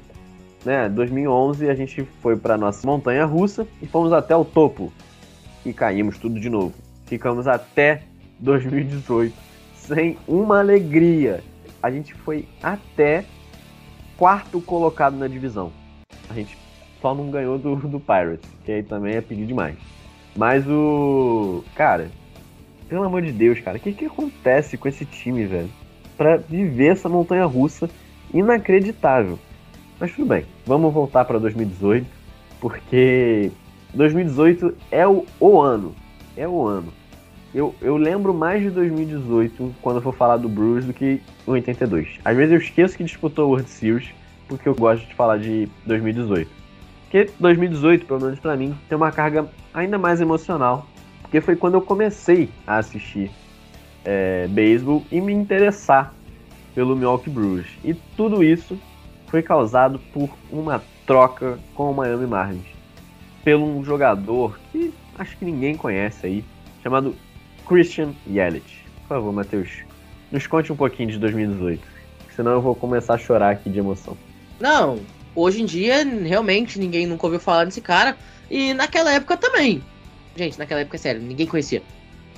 né, 0.64 0.88
2011 0.88 1.68
a 1.68 1.74
gente 1.74 2.04
foi 2.20 2.36
para 2.36 2.56
nossa 2.56 2.86
montanha 2.86 3.24
russa 3.24 3.66
e 3.80 3.86
fomos 3.86 4.12
até 4.12 4.34
o 4.34 4.44
topo 4.44 4.92
e 5.64 5.72
caímos 5.72 6.18
tudo 6.18 6.38
de 6.40 6.48
novo. 6.48 6.74
Ficamos 7.06 7.46
até 7.46 8.02
2018 8.38 9.34
sem 9.74 10.16
uma 10.26 10.60
alegria. 10.60 11.42
A 11.82 11.90
gente 11.90 12.14
foi 12.14 12.46
até 12.62 13.24
quarto 14.16 14.60
colocado 14.60 15.16
na 15.16 15.26
divisão. 15.26 15.72
A 16.30 16.34
gente 16.34 16.56
só 17.00 17.14
não 17.14 17.30
ganhou 17.30 17.58
do, 17.58 17.76
do 17.76 18.00
Pirates, 18.00 18.48
que 18.64 18.72
aí 18.72 18.82
também 18.82 19.16
é 19.16 19.20
pedir 19.20 19.46
demais. 19.46 19.76
Mas 20.36 20.64
o. 20.68 21.64
Cara, 21.74 22.10
pelo 22.88 23.04
amor 23.04 23.22
de 23.22 23.32
Deus, 23.32 23.60
cara, 23.60 23.76
o 23.76 23.80
que, 23.80 23.92
que 23.92 24.06
acontece 24.06 24.78
com 24.78 24.88
esse 24.88 25.04
time, 25.04 25.44
velho? 25.44 25.68
Pra 26.16 26.36
viver 26.36 26.92
essa 26.92 27.08
montanha 27.08 27.44
russa 27.44 27.90
inacreditável. 28.32 29.38
Mas 30.02 30.10
tudo 30.10 30.26
bem, 30.26 30.44
vamos 30.66 30.92
voltar 30.92 31.24
para 31.24 31.38
2018, 31.38 32.04
porque 32.60 33.52
2018 33.94 34.76
é 34.90 35.06
o, 35.06 35.24
o 35.38 35.60
ano. 35.60 35.94
É 36.36 36.48
o 36.48 36.66
ano. 36.66 36.92
Eu, 37.54 37.72
eu 37.80 37.96
lembro 37.96 38.34
mais 38.34 38.60
de 38.62 38.70
2018 38.70 39.76
quando 39.80 39.98
eu 39.98 40.02
for 40.02 40.12
falar 40.12 40.38
do 40.38 40.48
Bruce 40.48 40.88
do 40.88 40.92
que 40.92 41.22
82. 41.46 42.18
Às 42.24 42.36
vezes 42.36 42.52
eu 42.52 42.58
esqueço 42.58 42.96
que 42.96 43.04
disputou 43.04 43.50
World 43.50 43.70
Series, 43.70 44.08
porque 44.48 44.68
eu 44.68 44.74
gosto 44.74 45.06
de 45.06 45.14
falar 45.14 45.38
de 45.38 45.68
2018. 45.86 46.50
Porque 47.02 47.30
2018, 47.38 48.04
pelo 48.04 48.22
menos 48.22 48.40
pra 48.40 48.56
mim, 48.56 48.74
tem 48.88 48.96
uma 48.96 49.12
carga 49.12 49.48
ainda 49.72 49.98
mais 49.98 50.20
emocional, 50.20 50.84
porque 51.20 51.40
foi 51.40 51.54
quando 51.54 51.74
eu 51.74 51.80
comecei 51.80 52.50
a 52.66 52.78
assistir 52.78 53.30
é, 54.04 54.48
beisebol 54.48 55.04
e 55.12 55.20
me 55.20 55.32
interessar 55.32 56.12
pelo 56.74 56.96
Milwaukee 56.96 57.30
Brewers. 57.30 57.68
E 57.84 57.94
tudo 58.16 58.42
isso 58.42 58.76
foi 59.32 59.42
causado 59.42 59.98
por 60.12 60.28
uma 60.50 60.84
troca 61.06 61.58
com 61.74 61.90
o 61.90 61.94
Miami 61.94 62.26
Marlins. 62.26 62.66
Pelo 63.42 63.64
um 63.64 63.82
jogador 63.82 64.60
que 64.70 64.92
acho 65.18 65.38
que 65.38 65.44
ninguém 65.46 65.74
conhece 65.74 66.26
aí, 66.26 66.44
chamado 66.82 67.16
Christian 67.66 68.12
Yelich. 68.28 68.84
Por 69.00 69.08
favor, 69.08 69.32
Matheus, 69.32 69.70
nos 70.30 70.46
conte 70.46 70.70
um 70.70 70.76
pouquinho 70.76 71.10
de 71.10 71.18
2018, 71.18 71.82
senão 72.36 72.52
eu 72.52 72.60
vou 72.60 72.74
começar 72.74 73.14
a 73.14 73.18
chorar 73.18 73.52
aqui 73.52 73.70
de 73.70 73.78
emoção. 73.78 74.18
Não, 74.60 75.00
hoje 75.34 75.62
em 75.62 75.64
dia 75.64 76.04
realmente 76.04 76.78
ninguém 76.78 77.06
nunca 77.06 77.26
ouviu 77.26 77.40
falar 77.40 77.64
desse 77.64 77.80
cara, 77.80 78.18
e 78.50 78.74
naquela 78.74 79.14
época 79.14 79.38
também. 79.38 79.82
Gente, 80.36 80.58
naquela 80.58 80.82
época, 80.82 80.98
é 80.98 81.00
sério, 81.00 81.22
ninguém 81.22 81.46
conhecia. 81.46 81.82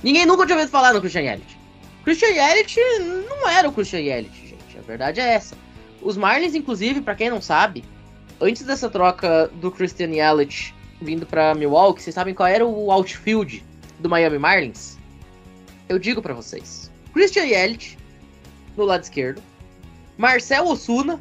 Ninguém 0.01 0.25
nunca 0.25 0.45
tinha 0.45 0.55
ouvido 0.55 0.71
falar 0.71 0.93
no 0.93 1.01
Christian 1.01 1.23
Yelich. 1.23 1.57
Christian 2.05 2.29
Yelich 2.29 2.79
não 3.27 3.49
era 3.49 3.67
o 3.67 3.73
Christian 3.73 3.99
Yelich, 3.99 4.47
gente. 4.47 4.77
A 4.77 4.81
verdade 4.81 5.19
é 5.19 5.33
essa. 5.33 5.64
Os 6.05 6.15
Marlins, 6.15 6.53
inclusive, 6.53 7.01
para 7.01 7.15
quem 7.15 7.31
não 7.31 7.41
sabe, 7.41 7.83
antes 8.39 8.61
dessa 8.61 8.87
troca 8.87 9.49
do 9.55 9.71
Christian 9.71 10.11
Yelich 10.11 10.71
vindo 11.01 11.25
para 11.25 11.55
Milwaukee, 11.55 12.03
vocês 12.03 12.13
sabem 12.13 12.31
qual 12.31 12.47
era 12.47 12.63
o 12.63 12.91
outfield 12.91 13.65
do 13.99 14.07
Miami 14.07 14.37
Marlins? 14.37 14.99
Eu 15.89 15.97
digo 15.97 16.21
para 16.21 16.35
vocês. 16.35 16.91
Christian 17.11 17.45
Yelich 17.45 17.97
no 18.77 18.85
lado 18.85 19.01
esquerdo, 19.01 19.41
Marcel 20.15 20.67
Osuna. 20.67 21.19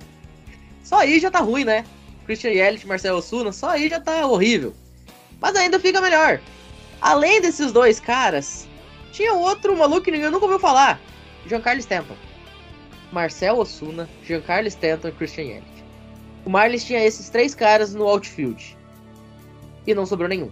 Só 0.82 0.98
aí 0.98 1.18
já 1.18 1.30
tá 1.30 1.38
ruim, 1.38 1.64
né? 1.64 1.86
Christian 2.26 2.50
Yelich, 2.50 2.86
Marcel 2.86 3.16
Osuna, 3.16 3.52
só 3.52 3.70
aí 3.70 3.88
já 3.88 3.98
tá 3.98 4.26
horrível. 4.26 4.74
Mas 5.40 5.56
ainda 5.56 5.80
fica 5.80 5.98
melhor. 5.98 6.42
Além 7.00 7.40
desses 7.40 7.72
dois 7.72 7.98
caras, 7.98 8.68
tinha 9.12 9.32
outro 9.32 9.74
maluco 9.78 10.02
que 10.02 10.10
ninguém 10.10 10.30
nunca 10.30 10.44
ouviu 10.44 10.60
falar. 10.60 11.00
Giancarlo 11.46 11.80
Stanton. 11.80 12.16
Marcel 13.14 13.58
Osuna, 13.58 14.08
Giancarlo 14.24 14.68
Stanton 14.68 15.08
e 15.08 15.12
Christian 15.12 15.44
Yelich. 15.44 15.84
O 16.44 16.50
Marlins 16.50 16.84
tinha 16.84 17.02
esses 17.02 17.30
três 17.30 17.54
caras 17.54 17.94
no 17.94 18.04
outfield. 18.06 18.76
E 19.86 19.94
não 19.94 20.04
sobrou 20.04 20.28
nenhum. 20.28 20.50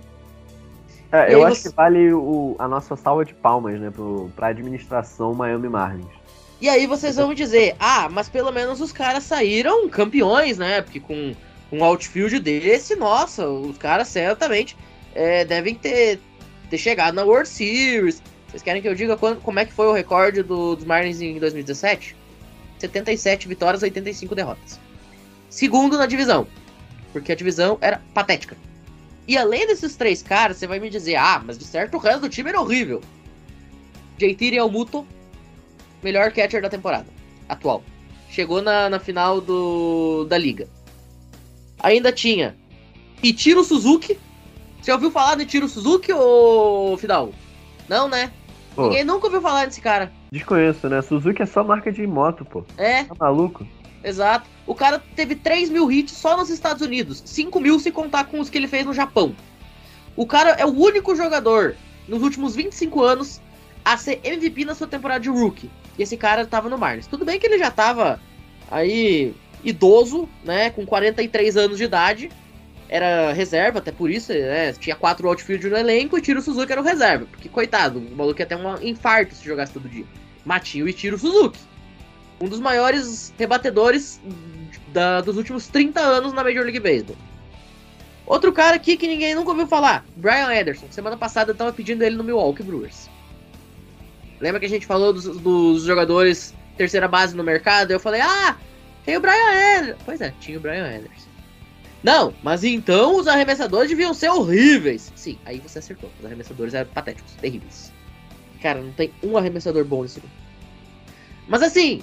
É, 1.10 1.34
eu 1.34 1.44
acho 1.44 1.56
você... 1.56 1.68
que 1.68 1.74
vale 1.74 2.12
o, 2.14 2.56
a 2.58 2.66
nossa 2.66 2.96
salva 2.96 3.24
de 3.24 3.34
palmas, 3.34 3.78
né, 3.78 3.90
pro, 3.90 4.30
pra 4.34 4.46
administração 4.46 5.34
Miami 5.34 5.68
Marlins. 5.68 6.06
E 6.58 6.68
aí 6.68 6.86
vocês 6.86 7.16
vão 7.16 7.34
dizer, 7.34 7.74
ah, 7.78 8.08
mas 8.08 8.28
pelo 8.28 8.52
menos 8.52 8.80
os 8.80 8.92
caras 8.92 9.24
saíram 9.24 9.88
campeões, 9.88 10.58
né? 10.58 10.80
Porque 10.80 11.00
com 11.00 11.34
um 11.72 11.84
outfield 11.84 12.38
desse, 12.38 12.94
nossa, 12.94 13.48
os 13.48 13.76
caras 13.76 14.06
certamente 14.06 14.76
é, 15.12 15.44
devem 15.44 15.74
ter, 15.74 16.20
ter 16.70 16.78
chegado 16.78 17.14
na 17.14 17.24
World 17.24 17.48
Series. 17.48 18.22
Vocês 18.46 18.62
querem 18.62 18.80
que 18.80 18.86
eu 18.86 18.94
diga 18.94 19.16
quando, 19.16 19.40
como 19.40 19.58
é 19.58 19.64
que 19.64 19.72
foi 19.72 19.86
o 19.86 19.92
recorde 19.92 20.42
do, 20.42 20.76
dos 20.76 20.84
Marlins 20.84 21.20
em 21.20 21.38
2017? 21.38 22.14
77 22.82 23.48
vitórias, 23.48 23.82
85 23.82 24.34
derrotas. 24.34 24.78
Segundo 25.48 25.96
na 25.98 26.06
divisão, 26.06 26.46
porque 27.12 27.32
a 27.32 27.36
divisão 27.36 27.78
era 27.80 28.02
patética. 28.14 28.56
E 29.26 29.36
além 29.36 29.66
desses 29.66 29.96
três 29.96 30.22
caras, 30.22 30.56
você 30.56 30.66
vai 30.66 30.80
me 30.80 30.90
dizer, 30.90 31.16
ah, 31.16 31.42
mas 31.44 31.58
de 31.58 31.64
certo 31.64 31.96
o 31.96 32.00
resto 32.00 32.22
do 32.22 32.28
time 32.28 32.48
era 32.48 32.60
horrível. 32.60 33.00
JT 34.18 34.50
Realmuto, 34.50 35.06
melhor 36.02 36.32
catcher 36.32 36.60
da 36.60 36.68
temporada 36.68 37.06
atual. 37.48 37.84
Chegou 38.28 38.62
na, 38.62 38.88
na 38.88 38.98
final 38.98 39.40
do, 39.40 40.24
da 40.24 40.38
liga. 40.38 40.68
Ainda 41.78 42.10
tinha 42.10 42.56
Itiro 43.22 43.62
Suzuki. 43.62 44.18
Você 44.80 44.90
ouviu 44.90 45.10
falar 45.10 45.36
do 45.36 45.42
Itiro 45.42 45.68
Suzuki 45.68 46.12
ou 46.12 46.96
Fidal? 46.96 47.32
Não, 47.88 48.08
né? 48.08 48.32
Pô. 48.74 48.84
Ninguém 48.84 49.04
nunca 49.04 49.26
ouviu 49.26 49.40
falar 49.40 49.66
desse 49.66 49.80
cara. 49.80 50.10
Desconheço, 50.32 50.88
né? 50.88 51.02
Suzuki 51.02 51.42
é 51.42 51.46
só 51.46 51.62
marca 51.62 51.92
de 51.92 52.06
moto, 52.06 52.42
pô. 52.42 52.64
É. 52.78 53.04
Tá 53.04 53.14
maluco? 53.20 53.66
Exato. 54.02 54.48
O 54.66 54.74
cara 54.74 54.98
teve 55.14 55.36
3 55.36 55.68
mil 55.68 55.92
hits 55.92 56.14
só 56.14 56.38
nos 56.38 56.48
Estados 56.48 56.80
Unidos. 56.80 57.22
5 57.26 57.60
mil 57.60 57.78
se 57.78 57.92
contar 57.92 58.24
com 58.24 58.40
os 58.40 58.48
que 58.48 58.56
ele 58.56 58.66
fez 58.66 58.86
no 58.86 58.94
Japão. 58.94 59.36
O 60.16 60.26
cara 60.26 60.52
é 60.52 60.64
o 60.64 60.70
único 60.70 61.14
jogador 61.14 61.76
nos 62.08 62.22
últimos 62.22 62.56
25 62.56 63.02
anos 63.02 63.42
a 63.84 63.98
ser 63.98 64.20
MVP 64.24 64.64
na 64.64 64.74
sua 64.74 64.86
temporada 64.86 65.20
de 65.20 65.28
rookie. 65.28 65.70
E 65.98 66.02
esse 66.02 66.16
cara 66.16 66.46
tava 66.46 66.70
no 66.70 66.78
Marlins. 66.78 67.06
Tudo 67.06 67.26
bem 67.26 67.38
que 67.38 67.46
ele 67.46 67.58
já 67.58 67.70
tava 67.70 68.18
aí 68.70 69.34
idoso, 69.62 70.26
né, 70.42 70.70
com 70.70 70.86
43 70.86 71.58
anos 71.58 71.76
de 71.76 71.84
idade. 71.84 72.30
Era 72.94 73.32
reserva, 73.32 73.78
até 73.78 73.90
por 73.90 74.10
isso, 74.10 74.34
né, 74.34 74.70
tinha 74.74 74.94
quatro 74.94 75.26
outfield 75.26 75.66
no 75.66 75.78
elenco 75.78 76.18
e 76.18 76.20
Tiro 76.20 76.42
Suzuki 76.42 76.70
era 76.70 76.80
o 76.82 76.84
reserva. 76.84 77.24
Porque, 77.24 77.48
coitado, 77.48 77.98
o 77.98 78.14
maluco 78.14 78.38
ia 78.38 78.44
ter 78.44 78.54
um 78.54 78.82
infarto 78.82 79.34
se 79.34 79.42
jogasse 79.42 79.72
todo 79.72 79.88
dia. 79.88 80.04
Matinho 80.44 80.86
e 80.86 80.92
Tiro 80.92 81.16
Suzuki. 81.16 81.58
Um 82.38 82.48
dos 82.50 82.60
maiores 82.60 83.32
rebatedores 83.38 84.20
da, 84.88 85.22
dos 85.22 85.38
últimos 85.38 85.68
30 85.68 86.00
anos 86.00 86.34
na 86.34 86.44
Major 86.44 86.64
League 86.64 86.80
Baseball. 86.80 87.16
Outro 88.26 88.52
cara 88.52 88.76
aqui 88.76 88.94
que 88.94 89.08
ninguém 89.08 89.34
nunca 89.34 89.52
ouviu 89.52 89.66
falar, 89.66 90.04
Brian 90.14 90.48
Anderson. 90.48 90.84
Semana 90.90 91.16
passada 91.16 91.52
eu 91.52 91.54
tava 91.54 91.72
pedindo 91.72 92.02
ele 92.02 92.16
no 92.16 92.22
Milwaukee 92.22 92.62
Brewers. 92.62 93.08
Lembra 94.38 94.60
que 94.60 94.66
a 94.66 94.68
gente 94.68 94.84
falou 94.84 95.14
dos, 95.14 95.24
dos 95.38 95.84
jogadores 95.84 96.54
terceira 96.76 97.08
base 97.08 97.34
no 97.34 97.42
mercado? 97.42 97.90
Eu 97.90 97.98
falei, 97.98 98.20
ah, 98.20 98.54
tem 99.02 99.16
o 99.16 99.20
Brian 99.20 99.78
Anderson. 99.78 100.02
Pois 100.04 100.20
é, 100.20 100.34
tinha 100.40 100.58
o 100.58 100.60
Brian 100.60 100.84
Anderson. 100.84 101.31
Não, 102.02 102.34
mas 102.42 102.64
então 102.64 103.16
os 103.16 103.28
arremessadores 103.28 103.88
deviam 103.88 104.12
ser 104.12 104.28
horríveis. 104.28 105.12
Sim, 105.14 105.38
aí 105.44 105.58
você 105.60 105.78
acertou. 105.78 106.10
Os 106.18 106.26
arremessadores 106.26 106.74
eram 106.74 106.90
patéticos, 106.90 107.32
terríveis. 107.34 107.92
Cara, 108.60 108.80
não 108.80 108.92
tem 108.92 109.12
um 109.22 109.36
arremessador 109.36 109.84
bom 109.84 110.02
nesse 110.02 110.20
grupo. 110.20 110.34
Mas 111.48 111.62
assim, 111.62 112.02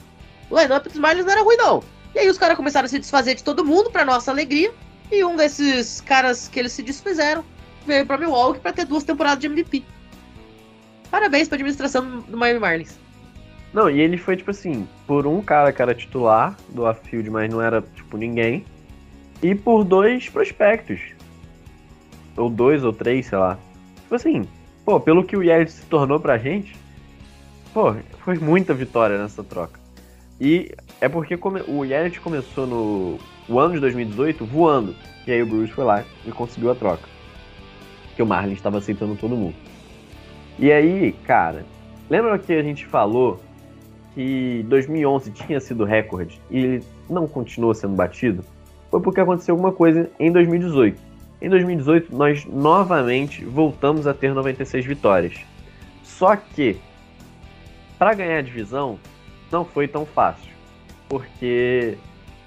o 0.49 0.59
lineup 0.59 0.85
dos 0.85 0.97
Marlins 0.97 1.25
não 1.25 1.31
era 1.33 1.43
ruim, 1.43 1.57
não. 1.57 1.83
E 2.15 2.19
aí 2.19 2.29
os 2.29 2.37
caras 2.37 2.57
começaram 2.57 2.85
a 2.85 2.89
se 2.89 2.99
desfazer 2.99 3.35
de 3.35 3.43
todo 3.43 3.65
mundo, 3.65 3.91
pra 3.91 4.05
nossa 4.05 4.31
alegria. 4.31 4.73
E 5.11 5.23
um 5.23 5.35
desses 5.35 6.01
caras 6.01 6.47
que 6.47 6.59
eles 6.59 6.71
se 6.71 6.83
desfizeram 6.83 7.43
veio 7.85 8.05
pra 8.05 8.17
Milwaukee 8.17 8.59
pra 8.59 8.71
ter 8.71 8.85
duas 8.85 9.03
temporadas 9.03 9.39
de 9.39 9.47
MVP. 9.47 9.83
Parabéns 11.09 11.47
pra 11.47 11.55
administração 11.55 12.19
do 12.21 12.37
Miami 12.37 12.59
Marlins. 12.59 12.97
Não, 13.73 13.89
e 13.89 13.99
ele 13.99 14.17
foi, 14.17 14.35
tipo 14.35 14.51
assim, 14.51 14.87
por 15.05 15.27
um 15.27 15.41
cara 15.41 15.71
que 15.71 15.81
era 15.81 15.93
titular 15.93 16.55
do 16.69 16.85
Afield, 16.85 17.29
mas 17.29 17.51
não 17.51 17.61
era, 17.61 17.81
tipo, 17.95 18.17
ninguém. 18.17 18.65
E 19.41 19.55
por 19.55 19.83
dois 19.83 20.29
prospectos. 20.29 20.99
Ou 22.35 22.49
dois 22.49 22.83
ou 22.83 22.93
três, 22.93 23.27
sei 23.27 23.37
lá. 23.37 23.57
Tipo 24.01 24.15
assim, 24.15 24.47
pô, 24.85 24.99
pelo 24.99 25.23
que 25.23 25.37
o 25.37 25.43
Yelich 25.43 25.71
se 25.71 25.85
tornou 25.85 26.19
pra 26.19 26.37
gente, 26.37 26.75
pô, 27.73 27.93
foi 28.23 28.37
muita 28.37 28.73
vitória 28.73 29.17
nessa 29.17 29.43
troca. 29.43 29.79
E 30.39 30.73
é 31.01 31.09
porque 31.09 31.37
o 31.67 31.83
Yelich 31.85 32.19
começou 32.19 32.65
no 32.65 33.19
o 33.47 33.59
ano 33.59 33.73
de 33.73 33.79
2018 33.79 34.45
voando. 34.45 34.95
E 35.25 35.31
aí 35.31 35.41
o 35.41 35.45
Bruce 35.45 35.73
foi 35.73 35.83
lá 35.83 36.03
e 36.25 36.31
conseguiu 36.31 36.71
a 36.71 36.75
troca. 36.75 37.07
Que 38.15 38.23
o 38.23 38.25
Marlin 38.25 38.53
estava 38.53 38.77
aceitando 38.77 39.15
todo 39.15 39.35
mundo. 39.35 39.55
E 40.57 40.71
aí, 40.71 41.13
cara, 41.25 41.65
lembra 42.09 42.37
que 42.37 42.53
a 42.53 42.61
gente 42.61 42.85
falou 42.85 43.39
que 44.13 44.65
2011 44.67 45.31
tinha 45.31 45.59
sido 45.59 45.83
recorde 45.83 46.41
e 46.49 46.57
ele 46.57 46.83
não 47.09 47.27
continuou 47.27 47.73
sendo 47.73 47.95
batido? 47.95 48.43
Foi 48.89 48.99
porque 49.01 49.21
aconteceu 49.21 49.53
alguma 49.53 49.71
coisa 49.71 50.09
em 50.19 50.31
2018. 50.31 50.99
Em 51.41 51.49
2018, 51.49 52.15
nós 52.15 52.45
novamente 52.45 53.45
voltamos 53.45 54.07
a 54.07 54.13
ter 54.13 54.33
96 54.33 54.85
vitórias. 54.85 55.39
Só 56.03 56.35
que, 56.35 56.77
para 57.97 58.13
ganhar 58.13 58.39
a 58.39 58.41
divisão, 58.41 58.99
não 59.51 59.63
foi 59.63 59.87
tão 59.87 60.05
fácil, 60.05 60.51
porque 61.07 61.97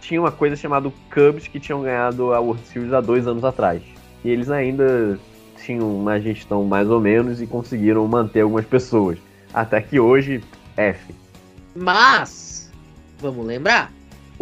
tinha 0.00 0.20
uma 0.20 0.32
coisa 0.32 0.56
chamada 0.56 0.92
Cubs 1.12 1.46
que 1.46 1.58
tinham 1.58 1.82
ganhado 1.82 2.34
a 2.34 2.40
World 2.40 2.66
Series 2.66 2.92
há 2.92 3.00
dois 3.00 3.26
anos 3.26 3.44
atrás. 3.44 3.82
E 4.24 4.30
eles 4.30 4.50
ainda 4.50 5.18
tinham 5.64 5.88
uma 5.94 6.20
gestão 6.20 6.64
mais 6.64 6.90
ou 6.90 7.00
menos 7.00 7.40
e 7.40 7.46
conseguiram 7.46 8.06
manter 8.06 8.40
algumas 8.40 8.66
pessoas. 8.66 9.18
Até 9.54 9.80
que 9.80 9.98
hoje, 9.98 10.42
F. 10.76 11.14
Mas, 11.74 12.70
vamos 13.18 13.46
lembrar, 13.46 13.92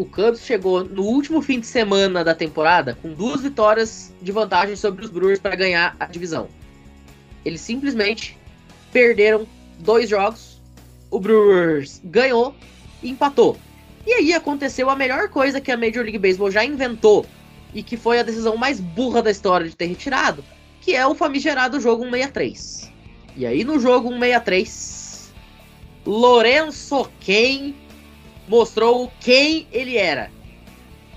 o 0.01 0.07
Cubs 0.07 0.41
chegou 0.41 0.83
no 0.83 1.03
último 1.03 1.43
fim 1.43 1.61
de 1.61 1.67
semana 1.67 2.25
da 2.25 2.35
temporada 2.35 2.97
com 3.03 3.13
duas 3.13 3.43
vitórias 3.43 4.11
de 4.23 4.33
vantagem 4.33 4.75
sobre 4.75 5.05
os 5.05 5.11
Brewers 5.11 5.39
para 5.39 5.55
ganhar 5.55 5.95
a 6.01 6.07
divisão. 6.07 6.49
Eles 7.45 7.61
simplesmente 7.61 8.39
perderam 8.91 9.47
dois 9.79 10.09
jogos, 10.09 10.59
o 11.11 11.21
Brewers 11.21 12.01
ganhou 12.03 12.55
e 13.03 13.11
empatou. 13.11 13.59
E 14.07 14.15
aí 14.15 14.33
aconteceu 14.33 14.89
a 14.89 14.97
melhor 14.97 15.29
coisa 15.29 15.61
que 15.61 15.71
a 15.71 15.77
Major 15.77 16.03
League 16.03 16.19
Baseball 16.19 16.51
já 16.51 16.65
inventou 16.65 17.27
e 17.75 17.83
que 17.83 17.99
foi 17.99 18.19
a 18.19 18.23
decisão 18.23 18.57
mais 18.57 18.81
burra 18.81 19.23
da 19.23 19.31
história 19.31 19.69
de 19.69 19.77
ter 19.77 19.85
retirado, 19.85 20.43
que 20.81 20.97
é 20.97 21.07
o 21.07 21.15
famigerado 21.15 21.79
jogo 21.79 22.05
163. 22.05 22.91
E 23.37 23.45
aí 23.45 23.65
no 23.65 23.79
jogo 23.79 24.09
163, 24.09 25.31
Lorenzo 26.07 27.07
Ken 27.21 27.75
mostrou 28.51 29.13
quem 29.21 29.69
ele 29.71 29.97
era. 29.97 30.29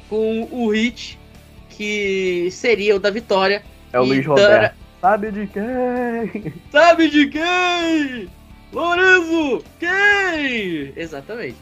Com 0.08 0.48
o 0.52 0.70
hit 0.70 1.20
que 1.68 2.48
seria 2.52 2.96
o 2.96 3.00
da 3.00 3.10
vitória. 3.10 3.64
É 3.92 4.00
o 4.00 4.04
Luiz 4.04 4.24
Roberto. 4.24 4.76
Sabe 5.02 5.32
de 5.32 5.48
quem? 5.48 6.54
Sabe 6.72 7.10
de 7.10 7.28
quem? 7.28 8.30
Lorenzo 8.72 9.64
quem? 9.80 10.94
Exatamente. 10.96 11.58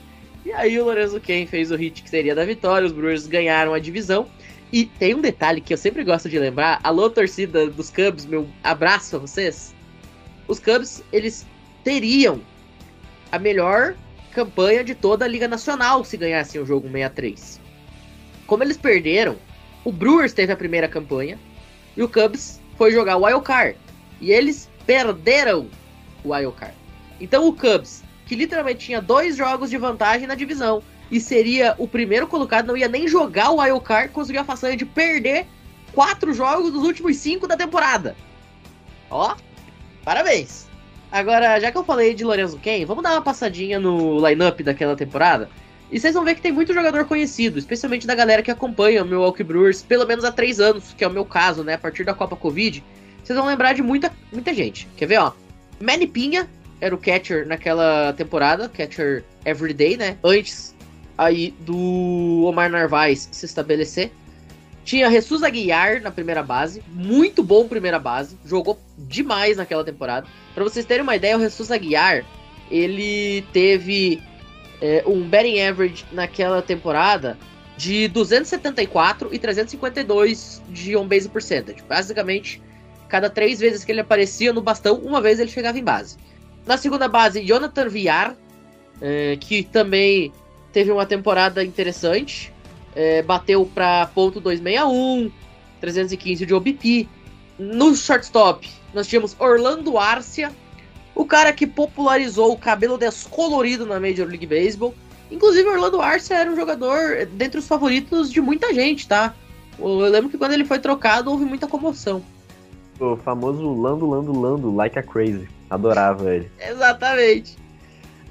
E 0.46 0.52
aí 0.52 0.78
o 0.78 0.84
Lorenzo 0.84 1.22
quem 1.22 1.48
fez 1.48 1.72
o 1.72 1.78
hit 1.78 2.04
que 2.04 2.10
seria 2.10 2.36
da 2.36 2.44
vitória, 2.44 2.86
os 2.86 2.92
Brewers 2.92 3.26
ganharam 3.26 3.74
a 3.74 3.80
divisão. 3.80 4.28
E 4.74 4.86
tem 4.86 5.16
um 5.16 5.22
detalhe 5.22 5.62
que 5.62 5.74
eu 5.74 5.78
sempre 5.78 6.04
gosto 6.04 6.30
de 6.30 6.38
lembrar. 6.38 6.82
Alô, 6.84 7.10
torcida 7.10 7.70
dos 7.70 7.90
Cubs, 7.90 8.26
meu 8.26 8.46
abraço 8.62 9.16
a 9.16 9.20
vocês. 9.20 9.74
Os 10.50 10.60
Cubs, 10.60 11.02
eles 11.14 11.48
teriam 11.84 12.42
a 13.32 13.40
melhor 13.40 13.96
campanha 14.32 14.84
de 14.84 14.96
toda 14.96 15.26
a 15.26 15.28
Liga 15.28 15.48
Nacional 15.48 16.04
se 16.04 16.18
ganhassem 16.18 16.60
o 16.60 16.66
jogo 16.66 16.88
63. 16.88 17.60
Como 18.48 18.64
eles 18.64 18.78
perderam, 18.78 19.38
o 19.84 19.92
Brewers 19.92 20.34
teve 20.34 20.52
a 20.52 20.58
primeira 20.58 20.88
campanha 20.88 21.38
e 21.96 22.02
o 22.02 22.10
Cubs 22.10 22.60
foi 22.78 22.92
jogar 22.92 23.18
o 23.18 23.26
Wild 23.26 23.44
Card. 23.44 23.78
E 24.20 24.32
eles 24.32 24.70
perderam 24.86 25.68
o 26.24 26.34
Wild 26.34 26.56
Card. 26.56 26.76
Então 27.20 27.48
o 27.48 27.54
Cubs, 27.54 28.04
que 28.26 28.36
literalmente 28.36 28.86
tinha 28.86 29.02
dois 29.02 29.36
jogos 29.36 29.70
de 29.70 29.78
vantagem 29.78 30.28
na 30.28 30.36
divisão 30.36 30.82
e 31.12 31.20
seria 31.20 31.76
o 31.78 31.88
primeiro 31.88 32.26
colocado, 32.26 32.68
não 32.68 32.78
ia 32.78 32.88
nem 32.88 33.08
jogar 33.08 33.52
o 33.52 33.60
Wild 33.60 33.82
Card, 33.82 34.14
conseguiu 34.14 34.42
a 34.42 34.46
façanha 34.46 34.78
de 34.78 34.86
perder 34.86 35.46
quatro 35.94 36.34
jogos 36.34 36.72
dos 36.72 36.84
últimos 36.84 37.18
cinco 37.18 37.48
da 37.48 37.58
temporada. 37.58 38.16
Ó, 39.10 39.36
parabéns! 40.06 40.71
Agora, 41.12 41.60
já 41.60 41.72
que 41.72 41.78
eu 41.78 41.84
falei 41.84 42.14
de 42.14 42.24
Lorenzo 42.24 42.58
Ken, 42.58 42.86
vamos 42.86 43.04
dar 43.04 43.12
uma 43.12 43.22
passadinha 43.22 43.80
no 43.80 44.26
lineup 44.26 44.62
daquela 44.62 44.96
temporada. 44.96 45.50
E 45.92 46.00
vocês 46.00 46.14
vão 46.14 46.24
ver 46.24 46.36
que 46.36 46.42
tem 46.42 46.54
muito 46.54 46.74
jogador 46.74 47.04
conhecido, 47.04 47.60
especialmente 47.60 48.08
da 48.08 48.16
galera 48.16 48.42
que 48.42 48.50
acompanha 48.50 49.04
o 49.04 49.06
Milwaukee 49.06 49.44
Brewers 49.44 49.82
pelo 49.82 50.08
menos 50.08 50.24
há 50.24 50.32
três 50.32 50.62
anos, 50.62 50.94
que 50.98 51.04
é 51.04 51.08
o 51.08 51.12
meu 51.12 51.26
caso, 51.26 51.66
né? 51.66 51.74
A 51.74 51.78
partir 51.78 52.06
da 52.06 52.14
Copa 52.14 52.38
Covid, 52.38 52.82
vocês 53.22 53.38
vão 53.38 53.46
lembrar 53.46 53.74
de 53.74 53.82
muita, 53.82 54.10
muita 54.32 54.54
gente. 54.54 54.88
Quer 54.96 55.06
ver, 55.06 55.18
ó? 55.18 55.34
Manny 55.82 56.08
Pinha 56.08 56.48
era 56.80 56.96
o 56.96 56.98
catcher 56.98 57.46
naquela 57.46 58.14
temporada, 58.14 58.70
catcher 58.70 59.26
everyday, 59.46 59.98
né? 59.98 60.18
Antes 60.24 60.74
aí 61.18 61.54
do 61.60 62.46
Omar 62.46 62.70
Narvaez 62.70 63.28
se 63.30 63.46
estabelecer. 63.46 64.12
Tinha 64.92 65.10
Jesus 65.10 65.42
Aguiar 65.42 66.02
na 66.02 66.12
primeira 66.12 66.44
base, 66.44 66.84
muito 66.90 67.42
bom 67.42 67.66
primeira 67.66 67.98
base, 67.98 68.38
jogou 68.44 68.78
demais 68.98 69.56
naquela 69.56 69.86
temporada. 69.86 70.28
Pra 70.54 70.66
vocês 70.66 70.86
terem 70.86 71.02
uma 71.02 71.16
ideia, 71.16 71.38
o 71.38 71.40
Jesus 71.40 71.72
Aguiar, 71.72 72.26
ele 72.70 73.42
teve 73.54 74.22
é, 74.82 75.02
um 75.08 75.22
batting 75.22 75.62
average 75.62 76.06
naquela 76.12 76.62
temporada 76.62 77.38
de 77.78 78.10
274 78.10 79.34
e 79.34 79.40
352 79.40 80.62
de 80.68 80.94
on-base 80.98 81.30
percentage. 81.30 81.82
Basicamente, 81.88 82.62
cada 83.08 83.30
três 83.30 83.62
vezes 83.62 83.86
que 83.86 83.94
ele 83.94 84.02
aparecia 84.02 84.52
no 84.52 84.62
bastão, 84.62 84.96
uma 84.96 85.22
vez 85.22 85.40
ele 85.40 85.50
chegava 85.50 85.80
em 85.80 85.84
base. 85.86 86.18
Na 86.66 86.76
segunda 86.76 87.08
base, 87.08 87.42
Jonathan 87.46 87.88
Villar, 87.88 88.36
é, 89.02 89.38
que 89.40 89.64
também 89.64 90.34
teve 90.74 90.92
uma 90.92 91.06
temporada 91.06 91.64
interessante. 91.64 92.52
É, 92.96 93.22
bateu 93.22 93.66
para 93.66 94.06
ponto 94.08 94.40
261, 94.40 95.32
315 95.80 96.46
de 96.46 96.54
OBP. 96.54 97.08
No 97.58 97.96
shortstop, 97.96 98.70
nós 98.94 99.08
tínhamos 99.08 99.36
Orlando 99.40 99.98
Arcia, 99.98 100.52
o 101.14 101.26
cara 101.26 101.54
que 101.54 101.68
popularizou 101.68 102.52
o 102.52 102.58
cabelo 102.58 102.98
descolorido 102.98 103.86
na 103.86 104.00
Major 104.00 104.28
League 104.28 104.48
Baseball. 104.48 104.94
Inclusive, 105.30 105.68
Orlando 105.70 106.02
Arcia 106.02 106.38
era 106.38 106.52
um 106.52 106.56
jogador 106.56 107.26
dentre 107.34 107.60
os 107.60 107.68
favoritos 107.68 108.32
de 108.32 108.42
muita 108.42 108.74
gente, 108.74 109.08
tá? 109.08 109.34
Eu 109.80 110.00
lembro 110.00 110.30
que 110.30 110.38
quando 110.38 110.54
ele 110.54 110.66
foi 110.66 110.80
trocado, 110.80 111.32
houve 111.32 111.46
muita 111.46 111.68
comoção. 111.68 112.24
O 113.00 113.16
famoso 113.16 113.74
Lando, 113.74 114.08
Lando, 114.08 114.40
Lando, 114.40 114.76
like 114.76 114.98
a 115.00 115.04
crazy. 115.04 115.48
Adorava 115.70 116.34
ele. 116.34 116.52
Exatamente. 116.60 117.58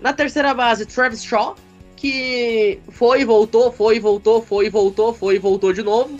Na 0.00 0.12
terceira 0.12 0.54
base, 0.54 0.86
Travis 0.86 1.24
Shaw, 1.24 1.56
que 2.00 2.80
foi 2.88 3.20
e 3.20 3.24
voltou, 3.26 3.70
foi 3.70 3.96
e 3.96 4.00
voltou, 4.00 4.40
foi 4.40 4.66
e 4.66 4.70
voltou, 4.70 5.12
foi 5.12 5.34
e 5.34 5.38
voltou 5.38 5.70
de 5.70 5.82
novo. 5.82 6.18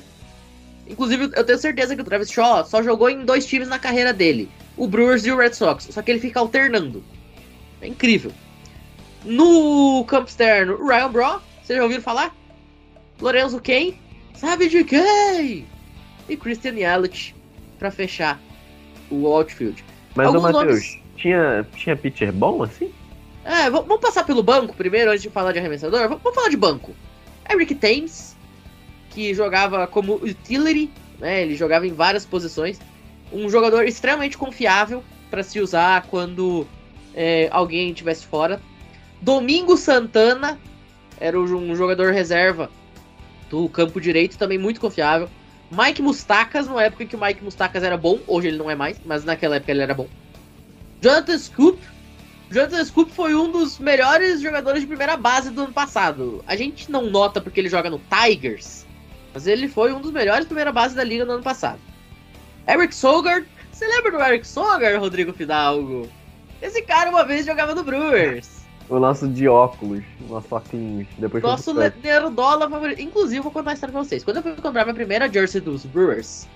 Inclusive, 0.86 1.30
eu 1.34 1.42
tenho 1.44 1.58
certeza 1.58 1.96
que 1.96 2.02
o 2.02 2.04
Travis 2.04 2.30
Shaw 2.30 2.66
só 2.66 2.82
jogou 2.82 3.08
em 3.08 3.24
dois 3.24 3.46
times 3.46 3.66
na 3.66 3.78
carreira 3.78 4.12
dele: 4.12 4.50
o 4.76 4.86
Brewers 4.86 5.24
e 5.24 5.32
o 5.32 5.38
Red 5.38 5.54
Sox. 5.54 5.88
Só 5.90 6.02
que 6.02 6.10
ele 6.10 6.20
fica 6.20 6.38
alternando. 6.38 7.02
É 7.80 7.86
incrível. 7.86 8.30
No 9.24 10.04
campo 10.06 10.28
externo, 10.28 10.74
o 10.74 10.86
Ryan 10.86 11.10
Braun, 11.10 11.38
vocês 11.62 11.76
já 11.78 11.82
ouviram 11.82 12.02
falar? 12.02 12.36
Lorenzo 13.18 13.58
quem? 13.60 13.98
Sabe 14.34 14.68
de 14.68 14.84
quem? 14.84 15.66
E 16.28 16.36
Christian 16.36 16.74
Yelich 16.74 17.34
pra 17.78 17.90
fechar 17.90 18.38
o 19.10 19.26
outfield. 19.26 19.82
Mas, 20.14 20.26
ô 20.26 20.28
Alguns 20.36 20.42
Matheus, 20.42 20.64
nomes- 20.66 20.98
tinha, 21.16 21.66
tinha 21.74 21.96
pitcher 21.96 22.32
bom 22.32 22.62
assim? 22.62 22.90
É, 23.44 23.70
vamos 23.70 24.00
passar 24.00 24.24
pelo 24.24 24.42
banco 24.42 24.74
primeiro, 24.76 25.10
antes 25.10 25.22
de 25.22 25.30
falar 25.30 25.52
de 25.52 25.58
arremessador. 25.58 26.08
Vamos 26.08 26.34
falar 26.34 26.48
de 26.48 26.56
banco. 26.56 26.94
Eric 27.50 27.74
Thames, 27.74 28.36
que 29.10 29.34
jogava 29.34 29.86
como 29.86 30.14
utility, 30.14 30.90
né? 31.18 31.42
Ele 31.42 31.56
jogava 31.56 31.86
em 31.86 31.92
várias 31.92 32.24
posições. 32.24 32.78
Um 33.32 33.48
jogador 33.48 33.84
extremamente 33.84 34.36
confiável 34.36 35.02
para 35.30 35.42
se 35.42 35.60
usar 35.60 36.06
quando 36.08 36.66
é, 37.14 37.48
alguém 37.50 37.90
estivesse 37.90 38.26
fora. 38.26 38.60
Domingo 39.20 39.76
Santana 39.76 40.58
era 41.18 41.38
um 41.38 41.76
jogador 41.76 42.12
reserva 42.12 42.70
do 43.50 43.68
campo 43.68 44.00
direito, 44.00 44.38
também 44.38 44.58
muito 44.58 44.80
confiável. 44.80 45.28
Mike 45.70 46.02
Mustacas, 46.02 46.66
na 46.66 46.82
época 46.82 47.04
em 47.04 47.06
que 47.06 47.14
o 47.14 47.20
Mike 47.20 47.44
Mustacas 47.44 47.82
era 47.82 47.96
bom, 47.96 48.18
hoje 48.26 48.48
ele 48.48 48.56
não 48.56 48.70
é 48.70 48.74
mais, 48.74 49.00
mas 49.04 49.24
naquela 49.24 49.56
época 49.56 49.70
ele 49.70 49.82
era 49.82 49.94
bom. 49.94 50.08
Jonathan 51.00 51.38
Scoop, 51.38 51.78
Jonathan 52.50 52.84
Scoop 52.84 53.12
foi 53.12 53.34
um 53.34 53.50
dos 53.50 53.78
melhores 53.78 54.40
jogadores 54.40 54.80
de 54.80 54.86
primeira 54.86 55.16
base 55.16 55.50
do 55.50 55.62
ano 55.62 55.72
passado. 55.72 56.44
A 56.46 56.56
gente 56.56 56.90
não 56.90 57.08
nota 57.08 57.40
porque 57.40 57.60
ele 57.60 57.68
joga 57.68 57.88
no 57.88 58.00
Tigers, 58.10 58.84
mas 59.32 59.46
ele 59.46 59.68
foi 59.68 59.92
um 59.92 60.00
dos 60.00 60.10
melhores 60.10 60.40
de 60.42 60.46
primeira 60.46 60.72
base 60.72 60.94
da 60.94 61.04
liga 61.04 61.24
no 61.24 61.32
ano 61.34 61.42
passado. 61.42 61.78
Eric 62.68 62.92
Sogard, 62.94 63.46
você 63.70 63.86
lembra 63.86 64.10
do 64.12 64.20
Eric 64.22 64.46
Sogard, 64.46 64.96
Rodrigo 64.96 65.32
Fidalgo? 65.32 66.08
Esse 66.60 66.82
cara 66.82 67.08
uma 67.08 67.24
vez 67.24 67.46
jogava 67.46 67.74
no 67.74 67.84
Brewers. 67.84 68.60
O 68.88 68.98
nosso 68.98 69.28
de 69.28 69.46
óculos, 69.46 70.02
nosso 70.28 70.52
óculos. 70.52 71.06
Depois 71.16 71.42
Nosso 71.44 71.72
pro- 71.72 71.92
Nerdola 72.02 72.68
favorito. 72.68 73.00
Inclusive, 73.00 73.40
vou 73.40 73.52
contar 73.52 73.70
a 73.70 73.74
história 73.74 73.92
pra 73.92 74.02
vocês. 74.02 74.24
Quando 74.24 74.38
eu 74.38 74.42
fui 74.42 74.56
comprar 74.56 74.84
minha 74.84 74.94
primeira 74.94 75.32
jersey 75.32 75.60
dos 75.60 75.84
Brewers, 75.86 76.48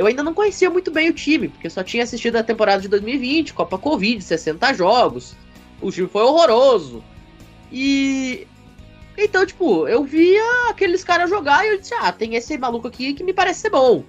eu 0.00 0.06
ainda 0.06 0.22
não 0.22 0.32
conhecia 0.32 0.70
muito 0.70 0.90
bem 0.90 1.10
o 1.10 1.12
time, 1.12 1.48
porque 1.48 1.66
eu 1.66 1.70
só 1.70 1.84
tinha 1.84 2.02
assistido 2.02 2.36
a 2.36 2.42
temporada 2.42 2.80
de 2.80 2.88
2020, 2.88 3.52
Copa 3.52 3.76
Covid, 3.76 4.24
60 4.24 4.72
jogos. 4.72 5.36
O 5.78 5.92
time 5.92 6.08
foi 6.08 6.22
horroroso. 6.22 7.04
E. 7.70 8.46
Então, 9.18 9.44
tipo, 9.44 9.86
eu 9.86 10.02
via 10.02 10.70
aqueles 10.70 11.04
caras 11.04 11.28
jogar 11.28 11.66
e 11.66 11.72
eu 11.72 11.78
disse: 11.78 11.92
ah, 11.92 12.10
tem 12.10 12.34
esse 12.34 12.56
maluco 12.56 12.88
aqui 12.88 13.12
que 13.12 13.22
me 13.22 13.34
parece 13.34 13.60
ser 13.60 13.68
bom. 13.68 14.02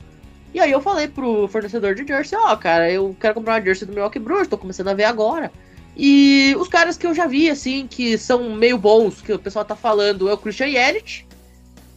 E 0.53 0.61
aí 0.61 0.71
eu 0.71 0.79
falei 0.79 1.09
pro 1.09 1.49
fornecedor 1.49 1.93
de 1.93 2.07
jersey: 2.07 2.37
ó, 2.37 2.55
cara, 2.55 2.89
eu 2.89 3.13
quero 3.19 3.33
comprar 3.33 3.55
uma 3.55 3.61
jersey 3.61 3.85
do 3.85 3.93
Milwaukee 3.93 4.17
Brewers, 4.19 4.47
tô 4.47 4.57
começando 4.57 4.87
a 4.87 4.93
ver 4.93 5.03
agora. 5.03 5.51
E 5.97 6.55
os 6.57 6.69
caras 6.69 6.97
que 6.97 7.05
eu 7.05 7.13
já 7.13 7.27
vi, 7.27 7.49
assim, 7.49 7.85
que 7.85 8.17
são 8.17 8.55
meio 8.55 8.77
bons, 8.77 9.21
que 9.21 9.33
o 9.33 9.39
pessoal 9.39 9.65
tá 9.65 9.75
falando, 9.75 10.29
é 10.29 10.33
o 10.33 10.37
Christian 10.37 10.67
Yelich. 10.67 11.27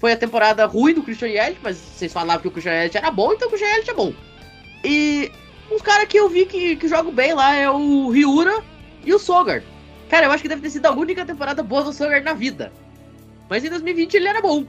Foi 0.04 0.12
a 0.12 0.18
temporada 0.18 0.66
ruim 0.66 0.92
do 0.92 1.02
Christian 1.02 1.28
Yelich, 1.28 1.58
mas 1.62 1.78
vocês 1.78 2.12
falavam 2.12 2.42
que 2.42 2.48
o 2.48 2.50
Christian 2.50 2.74
Yelich 2.74 2.94
era 2.94 3.10
bom, 3.10 3.32
então 3.32 3.48
o 3.48 3.50
Christian 3.50 3.70
Yelich 3.70 3.88
é 3.88 3.94
bom. 3.94 4.12
E 4.84 5.32
os 5.70 5.80
caras 5.80 6.06
que 6.06 6.18
eu 6.18 6.28
vi 6.28 6.44
que, 6.44 6.76
que 6.76 6.86
jogam 6.88 7.10
bem 7.10 7.32
lá 7.32 7.54
é 7.54 7.70
o 7.70 8.10
Ryura 8.10 8.62
e 9.02 9.14
o 9.14 9.18
Sogard. 9.18 9.64
Cara, 10.10 10.26
eu 10.26 10.30
acho 10.30 10.42
que 10.42 10.48
deve 10.50 10.60
ter 10.60 10.68
sido 10.68 10.84
a 10.84 10.92
única 10.92 11.24
temporada 11.24 11.62
boa 11.62 11.84
do 11.84 11.90
Sogard 11.94 12.22
na 12.22 12.34
vida. 12.34 12.70
Mas 13.48 13.64
em 13.64 13.70
2020 13.70 14.12
ele 14.12 14.28
era 14.28 14.42
bom. 14.42 14.66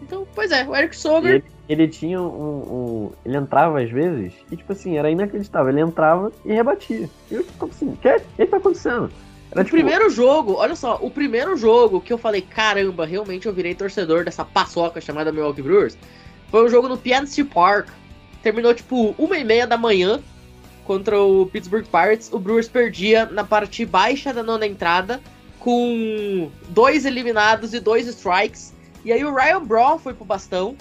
Então, 0.00 0.26
pois 0.34 0.50
é, 0.50 0.66
o 0.66 0.74
Eric 0.74 0.96
Sogard. 0.96 1.34
ele, 1.34 1.44
ele 1.68 1.88
tinha 1.88 2.18
um, 2.18 2.24
um- 2.24 3.12
Ele 3.26 3.36
entrava 3.36 3.82
às 3.82 3.90
vezes 3.90 4.32
e, 4.50 4.56
tipo 4.56 4.72
assim, 4.72 4.96
era 4.96 5.10
inacreditável. 5.10 5.68
Ele 5.70 5.82
entrava 5.82 6.32
e 6.46 6.54
rebatia. 6.54 7.10
E 7.30 7.34
eu 7.34 7.44
ficava 7.44 7.70
assim, 7.70 7.88
o 7.90 7.96
que? 7.98 8.20
Que 8.38 8.46
tá 8.46 8.56
acontecendo? 8.56 9.12
Era 9.50 9.60
o 9.60 9.64
tipo, 9.64 9.76
primeiro 9.76 10.10
jogo, 10.10 10.54
olha 10.54 10.76
só, 10.76 10.98
o 11.00 11.10
primeiro 11.10 11.56
jogo 11.56 12.00
que 12.00 12.12
eu 12.12 12.18
falei, 12.18 12.42
caramba, 12.42 13.06
realmente 13.06 13.46
eu 13.46 13.52
virei 13.52 13.74
torcedor 13.74 14.24
dessa 14.24 14.44
paçoca 14.44 15.00
chamada 15.00 15.32
Milwaukee 15.32 15.62
Brewers, 15.62 15.96
foi 16.50 16.64
um 16.64 16.68
jogo 16.68 16.88
no 16.88 16.96
PNC 16.96 17.44
Park. 17.44 17.88
Terminou 18.42 18.72
tipo 18.74 19.14
uma 19.18 19.36
e 19.36 19.44
meia 19.44 19.66
da 19.66 19.76
manhã 19.76 20.20
contra 20.84 21.20
o 21.20 21.46
Pittsburgh 21.46 21.84
Pirates. 21.84 22.32
O 22.32 22.38
Brewers 22.38 22.68
perdia 22.68 23.26
na 23.26 23.44
parte 23.44 23.84
baixa 23.84 24.32
da 24.32 24.42
nona 24.42 24.66
entrada, 24.66 25.20
com 25.58 26.50
dois 26.68 27.04
eliminados 27.04 27.74
e 27.74 27.80
dois 27.80 28.06
strikes. 28.06 28.72
E 29.04 29.12
aí 29.12 29.24
o 29.24 29.34
Ryan 29.34 29.64
Braun 29.64 29.98
foi 29.98 30.14
pro 30.14 30.24
bastão, 30.24 30.76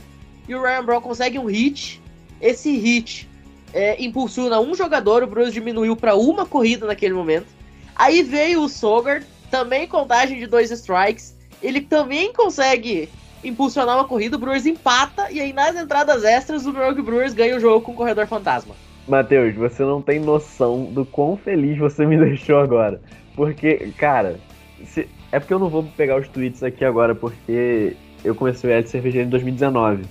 e 0.47 0.55
o 0.55 0.61
Ryan 0.61 0.85
Braun 0.85 1.01
consegue 1.01 1.37
um 1.37 1.45
hit. 1.45 2.01
Esse 2.39 2.71
hit 2.77 3.27
é, 3.73 4.01
impulsiona 4.01 4.59
um 4.59 4.73
jogador, 4.73 5.23
o 5.23 5.27
Brewers 5.27 5.53
diminuiu 5.53 5.95
para 5.95 6.15
uma 6.15 6.45
corrida 6.45 6.85
naquele 6.85 7.13
momento. 7.13 7.56
Aí 7.97 8.21
veio 8.21 8.61
o 8.61 8.69
Sogard, 8.69 9.25
também 9.49 9.87
contagem 9.87 10.37
de 10.39 10.45
dois 10.47 10.69
strikes. 10.71 11.35
Ele 11.63 11.81
também 11.81 12.31
consegue 12.31 13.09
impulsionar 13.43 13.95
uma 13.97 14.05
corrida, 14.05 14.35
o 14.35 14.39
Brewers 14.39 14.65
empata, 14.65 15.31
e 15.31 15.39
aí 15.39 15.51
nas 15.53 15.75
entradas 15.75 16.23
extras 16.23 16.65
o 16.65 16.71
Milwaukee 16.71 17.01
Brewers 17.01 17.33
ganha 17.33 17.55
o 17.55 17.59
jogo 17.59 17.81
com 17.81 17.91
o 17.93 17.95
corredor 17.95 18.27
fantasma. 18.27 18.75
Matheus, 19.07 19.55
você 19.55 19.83
não 19.83 20.01
tem 20.01 20.19
noção 20.19 20.85
do 20.85 21.05
quão 21.05 21.37
feliz 21.37 21.77
você 21.77 22.05
me 22.05 22.17
deixou 22.19 22.59
agora. 22.59 23.01
Porque, 23.35 23.91
cara, 23.97 24.39
se- 24.85 25.07
é 25.31 25.39
porque 25.39 25.53
eu 25.53 25.59
não 25.59 25.69
vou 25.69 25.83
pegar 25.95 26.19
os 26.19 26.27
tweets 26.27 26.61
aqui 26.61 26.83
agora, 26.83 27.15
porque 27.15 27.95
eu 28.23 28.35
comecei 28.35 28.69
o 28.69 28.73
L 28.73 28.85
Cervejeiro 28.87 29.27
em 29.27 29.29
2019. 29.31 30.03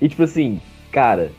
E 0.00 0.08
tipo 0.08 0.22
assim, 0.22 0.60
cara, 0.92 1.32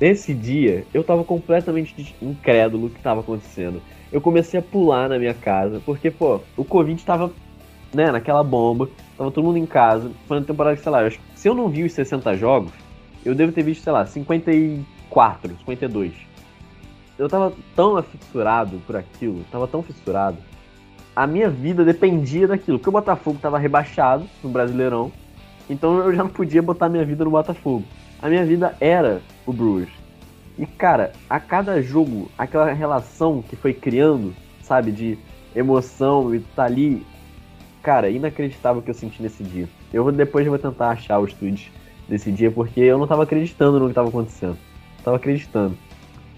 nesse 0.00 0.34
dia 0.34 0.86
eu 0.92 1.04
tava 1.04 1.24
completamente 1.24 2.14
incrédulo 2.20 2.88
do 2.88 2.94
que 2.94 3.00
tava 3.00 3.20
acontecendo. 3.20 3.80
Eu 4.12 4.20
comecei 4.20 4.60
a 4.60 4.62
pular 4.62 5.08
na 5.08 5.18
minha 5.18 5.32
casa, 5.32 5.80
porque, 5.84 6.10
pô, 6.10 6.40
o 6.56 6.64
Covid 6.64 7.02
tava, 7.02 7.32
né, 7.94 8.12
naquela 8.12 8.44
bomba, 8.44 8.88
tava 9.16 9.30
todo 9.30 9.44
mundo 9.44 9.56
em 9.56 9.64
casa. 9.64 10.10
Foi 10.28 10.38
uma 10.38 10.44
temporada 10.44 10.76
que, 10.76 10.82
sei 10.82 10.92
lá, 10.92 11.02
eu 11.02 11.12
se 11.34 11.48
eu 11.48 11.54
não 11.54 11.68
vi 11.68 11.82
os 11.82 11.92
60 11.92 12.36
jogos, 12.36 12.72
eu 13.24 13.34
devo 13.34 13.52
ter 13.52 13.62
visto, 13.62 13.82
sei 13.82 13.92
lá, 13.92 14.04
54, 14.04 15.56
52. 15.58 16.12
Eu 17.18 17.28
tava 17.28 17.52
tão 17.74 17.96
afissurado 17.96 18.78
por 18.86 18.96
aquilo, 18.96 19.44
tava 19.50 19.66
tão 19.66 19.82
fissurado. 19.82 20.36
A 21.16 21.26
minha 21.26 21.48
vida 21.48 21.84
dependia 21.84 22.46
daquilo, 22.48 22.78
porque 22.78 22.88
o 22.88 22.92
Botafogo 22.92 23.38
tava 23.40 23.58
rebaixado 23.58 24.24
no 24.42 24.50
Brasileirão, 24.50 25.10
então 25.68 25.98
eu 25.98 26.14
já 26.14 26.22
não 26.22 26.30
podia 26.30 26.62
botar 26.62 26.88
minha 26.88 27.04
vida 27.04 27.24
no 27.24 27.30
Botafogo. 27.30 27.84
A 28.20 28.28
minha 28.28 28.44
vida 28.44 28.76
era 28.80 29.20
o 29.46 29.52
Brewers. 29.52 30.01
E 30.58 30.66
cara, 30.66 31.12
a 31.28 31.40
cada 31.40 31.80
jogo, 31.80 32.30
aquela 32.36 32.72
relação 32.72 33.42
que 33.42 33.56
foi 33.56 33.72
criando, 33.72 34.34
sabe, 34.62 34.92
de 34.92 35.18
emoção 35.54 36.34
e 36.34 36.40
tá 36.40 36.64
ali, 36.64 37.06
cara, 37.82 38.10
inacreditável 38.10 38.80
o 38.80 38.84
que 38.84 38.90
eu 38.90 38.94
senti 38.94 39.22
nesse 39.22 39.42
dia. 39.42 39.68
Eu 39.92 40.10
depois 40.12 40.46
vou 40.46 40.58
tentar 40.58 40.90
achar 40.90 41.18
os 41.18 41.32
tweets 41.32 41.70
desse 42.08 42.30
dia, 42.30 42.50
porque 42.50 42.80
eu 42.80 42.98
não 42.98 43.06
tava 43.06 43.22
acreditando 43.22 43.78
no 43.78 43.88
que 43.88 43.94
tava 43.94 44.08
acontecendo. 44.08 44.58
Eu 44.98 45.04
tava 45.04 45.16
acreditando. 45.16 45.76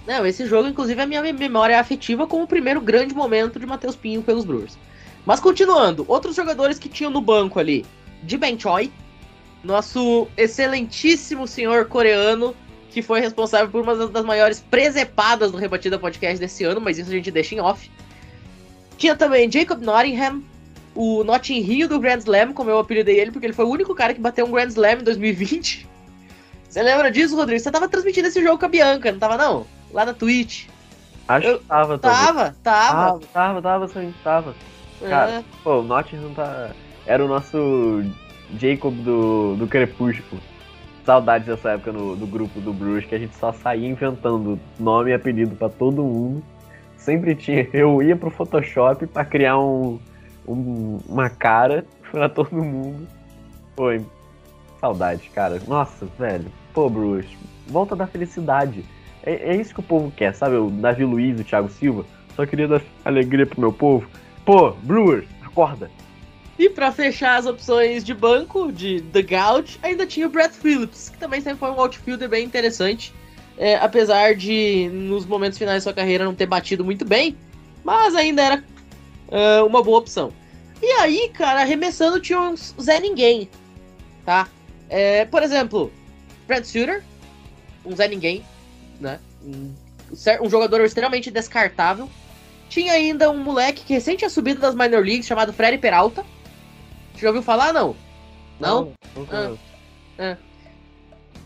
Não, 0.06 0.26
esse 0.26 0.46
jogo, 0.46 0.68
inclusive, 0.68 1.00
é 1.00 1.04
a 1.04 1.06
minha 1.06 1.22
memória 1.32 1.80
afetiva 1.80 2.26
como 2.26 2.44
o 2.44 2.48
primeiro 2.48 2.80
grande 2.80 3.14
momento 3.14 3.58
de 3.58 3.66
Matheus 3.66 3.96
Pinho 3.96 4.22
pelos 4.22 4.44
Brewers. 4.44 4.78
Mas 5.24 5.40
continuando, 5.40 6.04
outros 6.06 6.36
jogadores 6.36 6.78
que 6.78 6.88
tinham 6.88 7.10
no 7.10 7.20
banco 7.20 7.58
ali, 7.58 7.86
de 8.22 8.36
Ben 8.36 8.58
Choi, 8.58 8.92
nosso 9.62 10.28
excelentíssimo 10.36 11.46
senhor 11.46 11.86
coreano, 11.86 12.54
que 12.94 13.02
foi 13.02 13.20
responsável 13.20 13.68
por 13.68 13.82
uma 13.82 13.94
das 14.06 14.24
maiores 14.24 14.60
presepadas 14.60 15.50
do 15.50 15.58
Rebatida 15.58 15.98
Podcast 15.98 16.38
desse 16.38 16.62
ano, 16.62 16.80
mas 16.80 16.96
isso 16.96 17.10
a 17.10 17.12
gente 17.12 17.28
deixa 17.30 17.56
em 17.56 17.60
off. 17.60 17.90
Tinha 18.96 19.16
também 19.16 19.50
Jacob 19.50 19.82
Nottingham, 19.82 20.40
o 20.94 21.24
Notting 21.24 21.60
Rio 21.60 21.88
do 21.88 21.98
Grand 21.98 22.18
Slam, 22.18 22.52
como 22.52 22.70
eu 22.70 22.78
apelidei 22.78 23.18
ele, 23.18 23.32
porque 23.32 23.46
ele 23.46 23.52
foi 23.52 23.64
o 23.64 23.68
único 23.68 23.94
cara 23.96 24.14
que 24.14 24.20
bateu 24.20 24.46
um 24.46 24.52
Grand 24.52 24.68
Slam 24.68 25.00
em 25.00 25.04
2020. 25.04 25.88
Você 26.68 26.82
lembra 26.82 27.10
disso, 27.10 27.34
Rodrigo? 27.34 27.60
Você 27.60 27.70
tava 27.70 27.88
transmitindo 27.88 28.28
esse 28.28 28.40
jogo 28.40 28.58
com 28.58 28.66
a 28.66 28.68
Bianca, 28.68 29.10
não 29.10 29.18
tava 29.18 29.36
não? 29.36 29.66
Lá 29.92 30.06
na 30.06 30.14
Twitch. 30.14 30.66
Acho 31.26 31.46
Eu- 31.48 31.58
que 31.58 31.64
tava. 31.64 31.98
Tava, 31.98 32.56
tava. 32.62 33.18
Tava, 33.18 33.20
tava, 33.32 33.62
tava, 33.62 33.88
sim, 33.88 34.14
tava. 34.22 34.54
É. 35.02 35.08
cara. 35.08 35.44
Pô, 35.64 35.80
o 35.80 35.82
Nottingham 35.82 36.32
tá. 36.32 36.70
Era 37.06 37.24
o 37.24 37.28
nosso 37.28 38.04
Jacob 38.56 38.94
do, 39.02 39.56
do 39.56 39.66
Crepúsculo. 39.66 40.40
Saudades 41.04 41.46
dessa 41.46 41.70
época 41.70 41.92
no, 41.92 42.16
do 42.16 42.26
grupo 42.26 42.60
do 42.60 42.72
Bruce, 42.72 43.06
que 43.06 43.14
a 43.14 43.18
gente 43.18 43.34
só 43.36 43.52
saía 43.52 43.88
inventando 43.88 44.58
nome 44.80 45.10
e 45.10 45.14
apelido 45.14 45.54
pra 45.54 45.68
todo 45.68 46.02
mundo. 46.02 46.42
Sempre 46.96 47.34
tinha. 47.34 47.68
Eu 47.74 48.02
ia 48.02 48.16
pro 48.16 48.30
Photoshop 48.30 49.06
pra 49.06 49.24
criar 49.24 49.58
um, 49.58 49.98
um- 50.48 50.98
uma 51.08 51.28
cara 51.28 51.84
pra 52.10 52.28
todo 52.28 52.54
mundo. 52.54 53.06
Foi. 53.76 54.00
Saudades, 54.80 55.28
cara. 55.34 55.60
Nossa, 55.68 56.06
velho. 56.18 56.46
Pô, 56.72 56.88
Bruce, 56.88 57.36
volta 57.66 57.94
da 57.94 58.06
felicidade. 58.06 58.84
É, 59.22 59.50
é 59.52 59.56
isso 59.56 59.74
que 59.74 59.80
o 59.80 59.84
povo 59.84 60.10
quer, 60.10 60.34
sabe? 60.34 60.56
O 60.56 60.70
Davi 60.70 61.04
Luiz, 61.04 61.38
o 61.40 61.44
Thiago 61.44 61.68
Silva. 61.68 62.04
Só 62.36 62.44
queria 62.46 62.66
dar 62.68 62.82
alegria 63.04 63.46
pro 63.46 63.60
meu 63.60 63.72
povo. 63.72 64.06
Pô, 64.44 64.72
Brewers, 64.82 65.26
acorda. 65.42 65.90
E 66.58 66.68
pra 66.68 66.92
fechar 66.92 67.36
as 67.36 67.46
opções 67.46 68.04
de 68.04 68.14
banco, 68.14 68.70
de 68.70 69.00
The 69.12 69.22
Gouge, 69.22 69.78
ainda 69.82 70.06
tinha 70.06 70.26
o 70.26 70.30
Brett 70.30 70.54
Phillips, 70.54 71.08
que 71.08 71.18
também 71.18 71.40
sempre 71.40 71.58
foi 71.58 71.70
um 71.70 71.80
outfielder 71.80 72.28
bem 72.28 72.44
interessante. 72.44 73.12
É, 73.56 73.76
apesar 73.76 74.34
de, 74.34 74.88
nos 74.92 75.26
momentos 75.26 75.58
finais 75.58 75.78
de 75.78 75.82
sua 75.84 75.92
carreira, 75.92 76.24
não 76.24 76.34
ter 76.34 76.46
batido 76.46 76.84
muito 76.84 77.04
bem, 77.04 77.36
mas 77.84 78.14
ainda 78.14 78.42
era 78.42 78.64
é, 79.30 79.62
uma 79.62 79.82
boa 79.82 79.98
opção. 79.98 80.32
E 80.82 80.86
aí, 80.92 81.30
cara, 81.32 81.62
arremessando 81.62 82.20
tinha 82.20 82.40
uns 82.40 82.74
Zé 82.80 83.00
Ninguém, 83.00 83.48
tá? 84.24 84.48
É, 84.88 85.24
por 85.24 85.42
exemplo, 85.42 85.92
Brad 86.46 86.64
Suter, 86.64 87.02
um 87.84 87.94
Zé 87.94 88.08
Ninguém, 88.08 88.44
né? 89.00 89.18
Um, 89.44 89.72
um 90.42 90.50
jogador 90.50 90.80
extremamente 90.82 91.30
descartável. 91.30 92.08
Tinha 92.68 92.92
ainda 92.92 93.30
um 93.30 93.38
moleque 93.38 93.84
que 93.84 93.94
recém 93.94 94.16
tinha 94.16 94.30
subido 94.30 94.60
das 94.60 94.74
minor 94.74 95.04
leagues, 95.04 95.26
chamado 95.26 95.52
Freddy 95.52 95.78
Peralta. 95.78 96.24
Você 97.14 97.20
já 97.20 97.28
ouviu 97.28 97.42
falar, 97.42 97.72
não? 97.72 97.96
Não? 98.58 98.92
Nunca- 99.14 99.36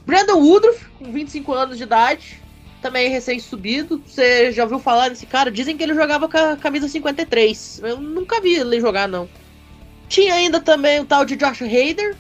Brandon 0.07 0.39
Woodruff, 0.41 0.87
com 0.99 1.13
25 1.13 1.53
anos 1.53 1.77
de 1.77 1.83
idade, 1.83 2.43
também 2.81 3.11
recém-subido. 3.11 4.03
Você 4.07 4.53
já 4.53 4.63
ouviu 4.65 4.79
falar 4.79 5.09
desse 5.11 5.27
cara? 5.27 5.51
Dizem 5.51 5.77
que 5.77 5.83
ele 5.83 5.95
jogava 5.95 6.29
com 6.29 6.37
a 6.39 6.57
camisa 6.57 6.89
53. 6.89 7.81
Eu 7.83 8.01
nunca 8.01 8.41
vi 8.41 8.55
ele 8.55 8.81
jogar, 8.81 9.07
não. 9.07 9.29
Tinha 10.09 10.35
ainda 10.35 10.61
também 10.61 11.01
o 11.01 11.05
tal 11.05 11.25
de 11.25 11.37
Josh 11.37 11.61
Hader, 11.63 12.17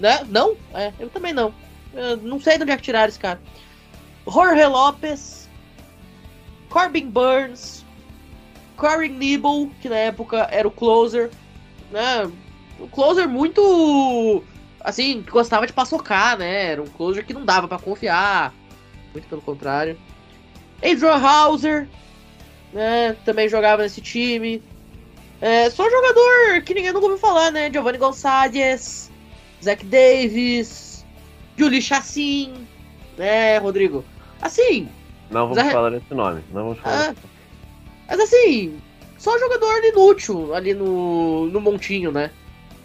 né? 0.00 0.24
Não? 0.28 0.56
É, 0.72 0.92
eu 0.98 1.10
também 1.10 1.34
não. 1.34 1.52
Eu 1.92 2.16
não 2.18 2.40
sei 2.40 2.56
de 2.56 2.62
onde 2.62 2.72
é 2.72 2.76
que 2.76 2.82
tiraram 2.82 3.08
esse 3.08 3.18
cara. 3.18 3.40
Jorge 4.26 4.64
Lopes, 4.64 5.48
Corbin 6.70 7.08
Burns, 7.10 7.84
Corey 8.76 9.08
Nibble, 9.10 9.70
que 9.80 9.88
na 9.88 9.96
época 9.96 10.48
era 10.50 10.66
o 10.66 10.70
closer, 10.70 11.30
né? 11.90 12.30
O 12.78 12.86
closer 12.88 13.28
muito 13.28 14.42
assim, 14.80 15.24
gostava 15.28 15.66
de 15.66 15.72
paçocar, 15.72 16.38
né? 16.38 16.72
Era 16.72 16.82
um 16.82 16.86
closer 16.86 17.24
que 17.24 17.34
não 17.34 17.44
dava 17.44 17.66
pra 17.68 17.78
confiar. 17.78 18.54
Muito 19.12 19.28
pelo 19.28 19.42
contrário. 19.42 19.98
Adrian 20.82 21.16
Hauser, 21.16 21.88
né? 22.72 23.16
Também 23.24 23.48
jogava 23.48 23.82
nesse 23.82 24.00
time. 24.00 24.62
É, 25.40 25.70
só 25.70 25.88
jogador 25.88 26.62
que 26.64 26.74
ninguém 26.74 26.92
nunca 26.92 27.06
ouviu 27.06 27.18
falar, 27.18 27.50
né? 27.50 27.70
Giovanni 27.72 27.98
Gonçalves, 27.98 29.10
Zach 29.62 29.84
Davis, 29.84 31.04
Julie 31.56 31.82
Chassin, 31.82 32.66
né, 33.16 33.58
Rodrigo? 33.58 34.04
Assim, 34.40 34.88
Não 35.30 35.48
vamos 35.48 35.62
Zé- 35.62 35.70
falar 35.72 35.90
desse 35.90 36.12
nome. 36.14 36.42
Não 36.52 36.64
vamos 36.64 36.78
falar. 36.80 37.10
Ah, 37.10 37.14
mas 38.08 38.20
assim, 38.20 38.80
só 39.16 39.36
jogador 39.38 39.84
inútil 39.84 40.54
ali 40.54 40.74
no, 40.74 41.46
no 41.46 41.60
montinho, 41.60 42.10
né? 42.10 42.30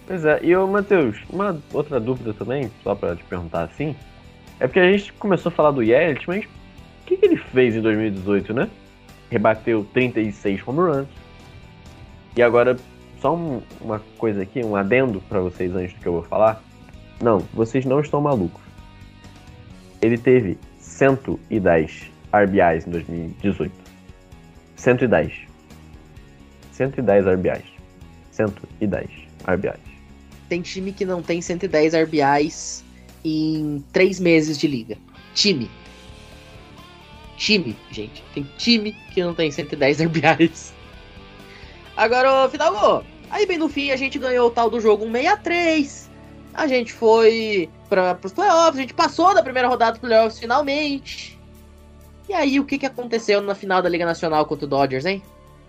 Pois 0.06 0.26
é, 0.26 0.40
e 0.44 0.56
ô 0.56 0.68
Matheus, 0.68 1.18
uma 1.30 1.58
outra 1.72 2.00
dúvida 2.00 2.34
também, 2.34 2.70
só 2.84 2.94
pra 2.94 3.16
te 3.16 3.24
perguntar 3.24 3.64
assim. 3.64 3.96
É 4.60 4.68
porque 4.68 4.80
a 4.80 4.92
gente 4.92 5.14
começou 5.14 5.50
a 5.52 5.56
falar 5.56 5.72
do 5.72 5.82
Yelich, 5.82 6.28
mas 6.28 6.44
o 6.46 6.50
que, 7.06 7.18
que 7.18 7.26
ele 7.26 7.38
fez 7.38 7.76
em 7.76 7.82
2018, 7.82 8.54
né? 8.54 8.70
Rebateu 9.30 9.86
36 9.94 10.62
home 10.68 10.80
runs. 10.80 11.08
E 12.36 12.42
agora, 12.42 12.76
só 13.22 13.34
um- 13.36 13.62
uma 13.80 14.02
coisa 14.18 14.42
aqui, 14.44 14.64
um 14.64 14.76
adendo 14.76 15.22
pra 15.30 15.40
vocês 15.40 15.74
antes 15.76 15.94
do 15.94 16.00
que 16.02 16.08
eu 16.08 16.14
vou 16.14 16.24
falar. 16.24 16.62
Não, 17.22 17.40
vocês 17.54 17.86
não 17.86 18.00
estão 18.02 18.20
malucos. 18.22 18.62
Ele 20.02 20.18
teve 20.18 20.58
110 20.80 22.12
RBIs 22.34 22.86
em 22.88 22.92
2018. 22.92 23.72
110. 24.76 25.34
110 26.74 27.26
RBIs. 27.26 27.64
110 28.32 29.10
RBIs. 29.48 29.93
Tem 30.54 30.62
time 30.62 30.92
que 30.92 31.04
não 31.04 31.20
tem 31.20 31.42
110 31.42 31.96
RBIs 31.96 32.84
em 33.26 33.84
3 33.92 34.20
meses 34.20 34.56
de 34.56 34.68
liga. 34.68 34.96
Time. 35.34 35.68
Time, 37.38 37.76
gente. 37.90 38.24
Tem 38.36 38.48
time 38.60 38.96
que 39.12 39.24
não 39.24 39.34
tem 39.34 39.50
110 39.50 40.02
RBIs. 40.02 40.72
Agora, 41.98 42.48
Fidalgo, 42.50 43.04
aí 43.32 43.48
bem 43.48 43.58
no 43.58 43.68
fim 43.68 43.90
a 43.90 43.96
gente 43.96 44.20
ganhou 44.20 44.48
o 44.48 44.52
tal 44.52 44.70
do 44.70 44.80
jogo 44.80 45.06
163. 45.06 46.12
A 46.54 46.68
gente 46.68 46.94
foi 46.94 47.68
para 47.90 48.16
os 48.24 48.32
playoffs, 48.32 48.78
a 48.78 48.82
gente 48.82 48.94
passou 48.94 49.34
da 49.34 49.42
primeira 49.42 49.68
rodada 49.68 49.94
dos 49.94 50.02
playoffs 50.02 50.38
finalmente. 50.38 51.36
E 52.30 52.34
aí, 52.34 52.60
o 52.60 52.64
que, 52.64 52.78
que 52.78 52.86
aconteceu 52.86 53.42
na 53.42 53.56
final 53.56 53.82
da 53.82 53.90
Liga 53.90 54.06
Nacional 54.06 54.46
contra 54.46 54.68
o 54.68 54.70
Dodgers, 54.70 55.08
hein? 55.08 55.20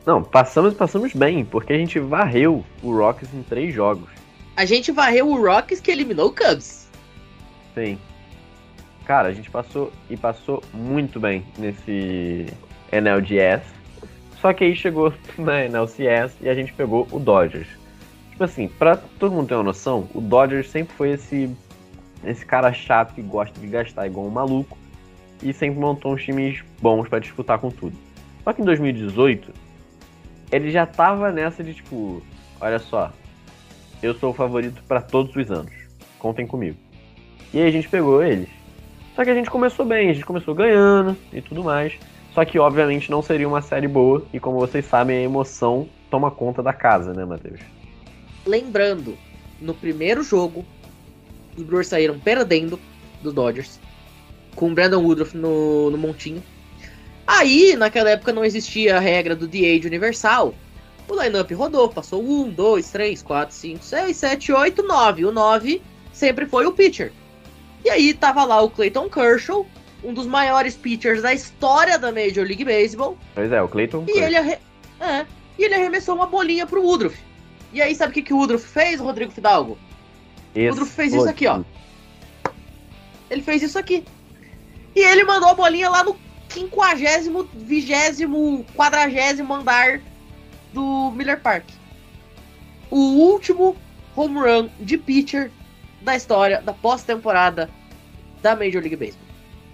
Não, 0.04 0.22
passamos 0.22 0.74
passamos 0.74 1.14
bem, 1.14 1.42
porque 1.42 1.72
a 1.72 1.78
gente 1.78 1.98
varreu 1.98 2.62
o 2.82 2.94
Rockies 2.94 3.32
em 3.32 3.42
três 3.42 3.74
jogos. 3.74 4.23
A 4.56 4.64
gente 4.64 4.92
varreu 4.92 5.28
o 5.28 5.40
Rockies 5.40 5.80
que 5.80 5.90
eliminou 5.90 6.28
o 6.28 6.32
Cubs. 6.32 6.88
Sim. 7.74 7.98
Cara, 9.04 9.28
a 9.28 9.32
gente 9.32 9.50
passou 9.50 9.92
e 10.08 10.16
passou 10.16 10.62
muito 10.72 11.18
bem 11.18 11.44
nesse 11.58 12.46
NLDS. 12.92 13.62
Só 14.40 14.52
que 14.52 14.64
aí 14.64 14.76
chegou 14.76 15.12
na 15.36 15.64
NLCS 15.64 16.36
e 16.40 16.48
a 16.48 16.54
gente 16.54 16.72
pegou 16.72 17.06
o 17.10 17.18
Dodgers. 17.18 17.68
Tipo 18.30 18.44
assim, 18.44 18.68
pra 18.68 18.96
todo 18.96 19.32
mundo 19.32 19.48
ter 19.48 19.54
uma 19.54 19.62
noção, 19.62 20.08
o 20.14 20.20
Dodgers 20.20 20.68
sempre 20.70 20.94
foi 20.96 21.10
esse, 21.12 21.50
esse 22.24 22.44
cara 22.46 22.72
chato 22.72 23.14
que 23.14 23.22
gosta 23.22 23.58
de 23.58 23.66
gastar 23.66 24.06
igual 24.06 24.26
um 24.26 24.30
maluco 24.30 24.78
e 25.42 25.52
sempre 25.52 25.78
montou 25.78 26.14
uns 26.14 26.22
times 26.22 26.62
bons 26.80 27.08
para 27.08 27.18
disputar 27.18 27.58
com 27.58 27.70
tudo. 27.70 27.96
Só 28.42 28.52
que 28.52 28.62
em 28.62 28.64
2018, 28.64 29.52
ele 30.52 30.70
já 30.70 30.86
tava 30.86 31.32
nessa 31.32 31.62
de 31.62 31.74
tipo, 31.74 32.22
olha 32.60 32.78
só, 32.78 33.12
eu 34.04 34.14
sou 34.14 34.30
o 34.30 34.34
favorito 34.34 34.82
para 34.86 35.00
todos 35.00 35.34
os 35.34 35.50
anos, 35.50 35.72
contem 36.18 36.46
comigo. 36.46 36.76
E 37.52 37.58
aí 37.60 37.68
a 37.68 37.70
gente 37.70 37.88
pegou 37.88 38.22
eles. 38.22 38.48
Só 39.16 39.24
que 39.24 39.30
a 39.30 39.34
gente 39.34 39.48
começou 39.48 39.86
bem, 39.86 40.10
a 40.10 40.12
gente 40.12 40.26
começou 40.26 40.54
ganhando 40.54 41.16
e 41.32 41.40
tudo 41.40 41.64
mais. 41.64 41.94
Só 42.34 42.44
que 42.44 42.58
obviamente 42.58 43.10
não 43.10 43.22
seria 43.22 43.48
uma 43.48 43.62
série 43.62 43.88
boa 43.88 44.26
e 44.32 44.38
como 44.38 44.58
vocês 44.58 44.84
sabem, 44.84 45.16
a 45.16 45.22
emoção 45.22 45.88
toma 46.10 46.30
conta 46.30 46.62
da 46.62 46.72
casa, 46.72 47.14
né, 47.14 47.24
Matheus? 47.24 47.60
Lembrando, 48.44 49.16
no 49.60 49.72
primeiro 49.72 50.22
jogo, 50.22 50.64
os 51.56 51.62
Brewers 51.62 51.86
saíram 51.86 52.18
perdendo 52.18 52.78
dos 53.22 53.32
Dodgers, 53.32 53.80
com 54.54 54.70
o 54.70 54.74
Brandon 54.74 55.00
Woodruff 55.00 55.36
no, 55.36 55.90
no 55.90 55.96
montinho. 55.96 56.42
Aí, 57.26 57.74
naquela 57.76 58.10
época, 58.10 58.32
não 58.32 58.44
existia 58.44 58.96
a 58.96 59.00
regra 59.00 59.34
do 59.34 59.48
DH 59.48 59.86
universal. 59.86 60.54
O 61.08 61.22
lineup 61.22 61.50
rodou, 61.52 61.88
passou 61.88 62.22
1, 62.22 62.50
2, 62.50 62.90
3, 62.90 63.22
4, 63.22 63.54
5, 63.54 63.84
6, 63.84 64.16
7, 64.16 64.52
8, 64.52 64.82
9. 64.82 65.24
O 65.26 65.32
9 65.32 65.82
sempre 66.12 66.46
foi 66.46 66.66
o 66.66 66.72
pitcher. 66.72 67.12
E 67.84 67.90
aí 67.90 68.14
tava 68.14 68.44
lá 68.44 68.62
o 68.62 68.70
Clayton 68.70 69.10
Kershaw, 69.10 69.66
um 70.02 70.14
dos 70.14 70.26
maiores 70.26 70.74
pitchers 70.74 71.22
da 71.22 71.34
história 71.34 71.98
da 71.98 72.10
Major 72.10 72.46
League 72.46 72.64
Baseball. 72.64 73.18
Pois 73.34 73.52
é, 73.52 73.62
o 73.62 73.68
Clayton. 73.68 74.04
E 74.08 74.18
ele, 74.18 74.36
arre... 74.36 74.58
é, 75.00 75.26
e 75.58 75.64
ele 75.64 75.74
arremessou 75.74 76.14
uma 76.14 76.26
bolinha 76.26 76.66
pro 76.66 76.82
Woodruff. 76.82 77.18
E 77.72 77.82
aí, 77.82 77.94
sabe 77.94 78.10
o 78.10 78.14
que, 78.14 78.22
que 78.22 78.32
o 78.32 78.38
Woodruff 78.38 78.66
fez, 78.66 79.00
Rodrigo 79.00 79.32
Fidalgo? 79.32 79.76
O 80.54 80.60
Woodruff 80.60 80.92
fez 80.92 81.12
isso 81.12 81.28
aqui, 81.28 81.46
ó. 81.46 81.62
Ele 83.28 83.42
fez 83.42 83.62
isso 83.62 83.78
aqui. 83.78 84.04
E 84.94 85.00
ele 85.00 85.24
mandou 85.24 85.48
a 85.48 85.54
bolinha 85.54 85.90
lá 85.90 86.04
no 86.04 86.16
50, 86.48 87.48
20, 87.52 88.64
40 88.74 89.54
andar 89.54 90.00
do 90.74 91.10
Miller 91.12 91.40
Park. 91.40 91.64
O 92.90 92.98
último 92.98 93.76
home 94.14 94.38
run 94.38 94.68
de 94.80 94.98
pitcher 94.98 95.50
da 96.02 96.14
história 96.14 96.60
da 96.60 96.72
pós-temporada 96.72 97.70
da 98.42 98.54
Major 98.54 98.82
League 98.82 98.96
Baseball. 98.96 99.24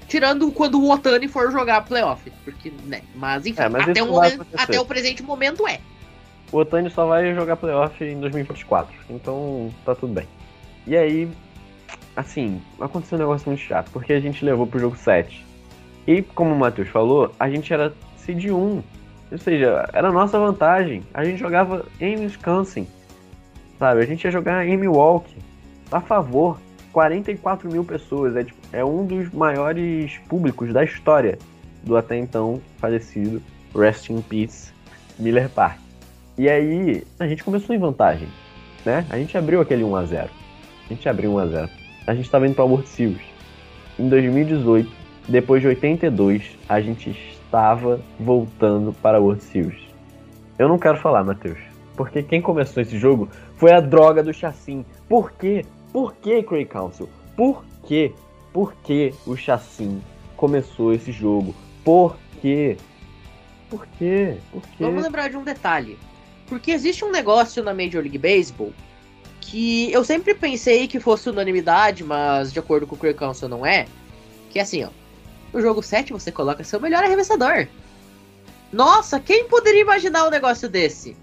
Tirando 0.06 0.50
quando 0.52 0.80
o 0.80 0.90
Otani 0.90 1.26
for 1.28 1.50
jogar 1.50 1.84
playoff. 1.84 2.30
Porque, 2.44 2.72
né? 2.86 3.02
Mas 3.14 3.46
enfim, 3.46 3.62
É, 3.62 3.68
mas 3.68 3.88
até, 3.88 4.02
o 4.02 4.08
momento, 4.08 4.46
até 4.56 4.80
o 4.80 4.84
presente 4.84 5.22
momento 5.22 5.66
é. 5.66 5.80
O 6.52 6.58
Otani 6.58 6.90
só 6.90 7.06
vai 7.06 7.34
jogar 7.34 7.56
playoff 7.56 8.02
em 8.02 8.18
2024, 8.18 8.92
então 9.08 9.72
tá 9.84 9.94
tudo 9.94 10.12
bem. 10.12 10.26
E 10.86 10.96
aí, 10.96 11.28
assim, 12.16 12.60
aconteceu 12.80 13.16
um 13.16 13.20
negócio 13.20 13.48
muito 13.48 13.62
chato, 13.62 13.90
porque 13.92 14.12
a 14.12 14.20
gente 14.20 14.44
levou 14.44 14.66
pro 14.66 14.80
jogo 14.80 14.96
7. 14.96 15.46
E 16.06 16.22
como 16.22 16.52
o 16.52 16.58
Matheus 16.58 16.88
falou, 16.88 17.32
a 17.38 17.48
gente 17.48 17.72
era 17.72 17.94
seed 18.16 18.46
1. 18.46 18.82
Ou 19.30 19.38
seja, 19.38 19.88
era 19.92 20.08
a 20.08 20.12
nossa 20.12 20.38
vantagem. 20.38 21.02
A 21.14 21.24
gente 21.24 21.38
jogava 21.38 21.86
em 22.00 22.16
Wisconsin. 22.16 22.86
Sabe? 23.78 24.02
A 24.02 24.06
gente 24.06 24.24
ia 24.24 24.30
jogar 24.30 24.66
em 24.66 24.76
Milwaukee. 24.76 25.36
A 25.90 26.00
favor. 26.00 26.58
44 26.92 27.70
mil 27.70 27.84
pessoas. 27.84 28.34
É, 28.36 28.44
tipo, 28.44 28.58
é 28.72 28.84
um 28.84 29.06
dos 29.06 29.30
maiores 29.32 30.18
públicos 30.28 30.72
da 30.72 30.82
história 30.82 31.38
do 31.84 31.96
até 31.96 32.16
então 32.16 32.60
falecido 32.78 33.40
Rest 33.74 34.10
in 34.10 34.20
Peace 34.22 34.72
Miller 35.18 35.48
Park. 35.48 35.78
E 36.36 36.48
aí, 36.48 37.04
a 37.18 37.26
gente 37.26 37.44
começou 37.44 37.74
em 37.74 37.78
vantagem, 37.78 38.28
né? 38.84 39.06
A 39.10 39.16
gente 39.16 39.36
abriu 39.36 39.60
aquele 39.60 39.84
1 39.84 39.96
a 39.96 40.04
0. 40.04 40.30
A 40.86 40.92
gente 40.92 41.08
abriu 41.08 41.32
1 41.32 41.38
a 41.38 41.46
0. 41.46 41.70
A 42.06 42.14
gente 42.14 42.24
estava 42.24 42.46
indo 42.46 42.54
para 42.54 42.64
World 42.64 42.88
Series. 42.88 43.20
Em 43.98 44.08
2018, 44.08 44.90
depois 45.28 45.60
de 45.60 45.68
82, 45.68 46.56
a 46.68 46.80
gente 46.80 47.38
estava 47.50 48.00
voltando 48.20 48.92
para 49.02 49.20
World 49.20 49.42
Series. 49.42 49.82
Eu 50.56 50.68
não 50.68 50.78
quero 50.78 50.98
falar, 50.98 51.24
Matheus, 51.24 51.58
porque 51.96 52.22
quem 52.22 52.40
começou 52.40 52.80
esse 52.80 52.96
jogo 52.96 53.28
foi 53.56 53.72
a 53.72 53.80
droga 53.80 54.22
do 54.22 54.32
chassim. 54.32 54.84
Por 55.08 55.32
quê? 55.32 55.64
Por 55.92 56.14
que, 56.14 56.44
Craig 56.44 56.66
Council? 56.66 57.08
Por 57.36 57.64
quê? 57.84 58.14
Por 58.52 58.72
que 58.84 59.12
o 59.26 59.36
chassim 59.36 60.00
começou 60.36 60.94
esse 60.94 61.10
jogo? 61.10 61.52
Por 61.84 62.16
quê? 62.40 62.76
Por 63.68 63.84
quê? 63.98 64.36
Por 64.52 64.62
quê? 64.62 64.84
Vamos 64.84 65.02
lembrar 65.02 65.28
de 65.28 65.36
um 65.36 65.42
detalhe. 65.42 65.98
Porque 66.46 66.70
existe 66.70 67.04
um 67.04 67.10
negócio 67.10 67.64
na 67.64 67.74
Major 67.74 68.02
League 68.02 68.18
Baseball 68.18 68.72
que 69.40 69.90
eu 69.90 70.04
sempre 70.04 70.34
pensei 70.34 70.86
que 70.86 71.00
fosse 71.00 71.28
unanimidade, 71.28 72.04
mas 72.04 72.52
de 72.52 72.60
acordo 72.60 72.86
com 72.86 72.94
o 72.94 72.98
Craig 72.98 73.14
Council 73.16 73.48
não 73.48 73.66
é. 73.66 73.86
Que 74.50 74.60
é 74.60 74.62
assim, 74.62 74.84
ó. 74.84 74.99
No 75.52 75.60
jogo 75.60 75.82
7 75.82 76.12
você 76.12 76.30
coloca 76.30 76.64
seu 76.64 76.80
melhor 76.80 77.02
arremessador. 77.02 77.66
Nossa, 78.72 79.18
quem 79.18 79.46
poderia 79.46 79.80
imaginar 79.80 80.26
um 80.26 80.30
negócio 80.30 80.68
desse? 80.68 81.16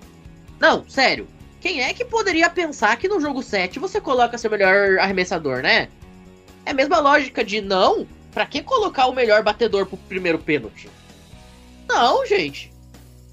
Não, 0.59 0.87
sério. 0.89 1.27
Quem 1.61 1.81
é 1.81 1.93
que 1.93 2.05
poderia 2.05 2.49
pensar 2.49 2.97
que 2.97 3.07
no 3.07 3.21
jogo 3.21 3.41
7 3.41 3.79
você 3.79 4.01
coloca 4.01 4.37
seu 4.37 4.51
melhor 4.51 4.99
arremessador, 4.99 5.61
né? 5.61 5.89
É 6.65 6.71
a 6.71 6.73
mesma 6.73 6.99
lógica 6.99 7.43
de 7.43 7.61
não, 7.61 8.05
pra 8.33 8.45
que 8.45 8.61
colocar 8.61 9.07
o 9.07 9.13
melhor 9.13 9.43
batedor 9.43 9.85
pro 9.85 9.97
primeiro 9.97 10.39
pênalti? 10.39 10.89
Não, 11.87 12.25
gente. 12.25 12.71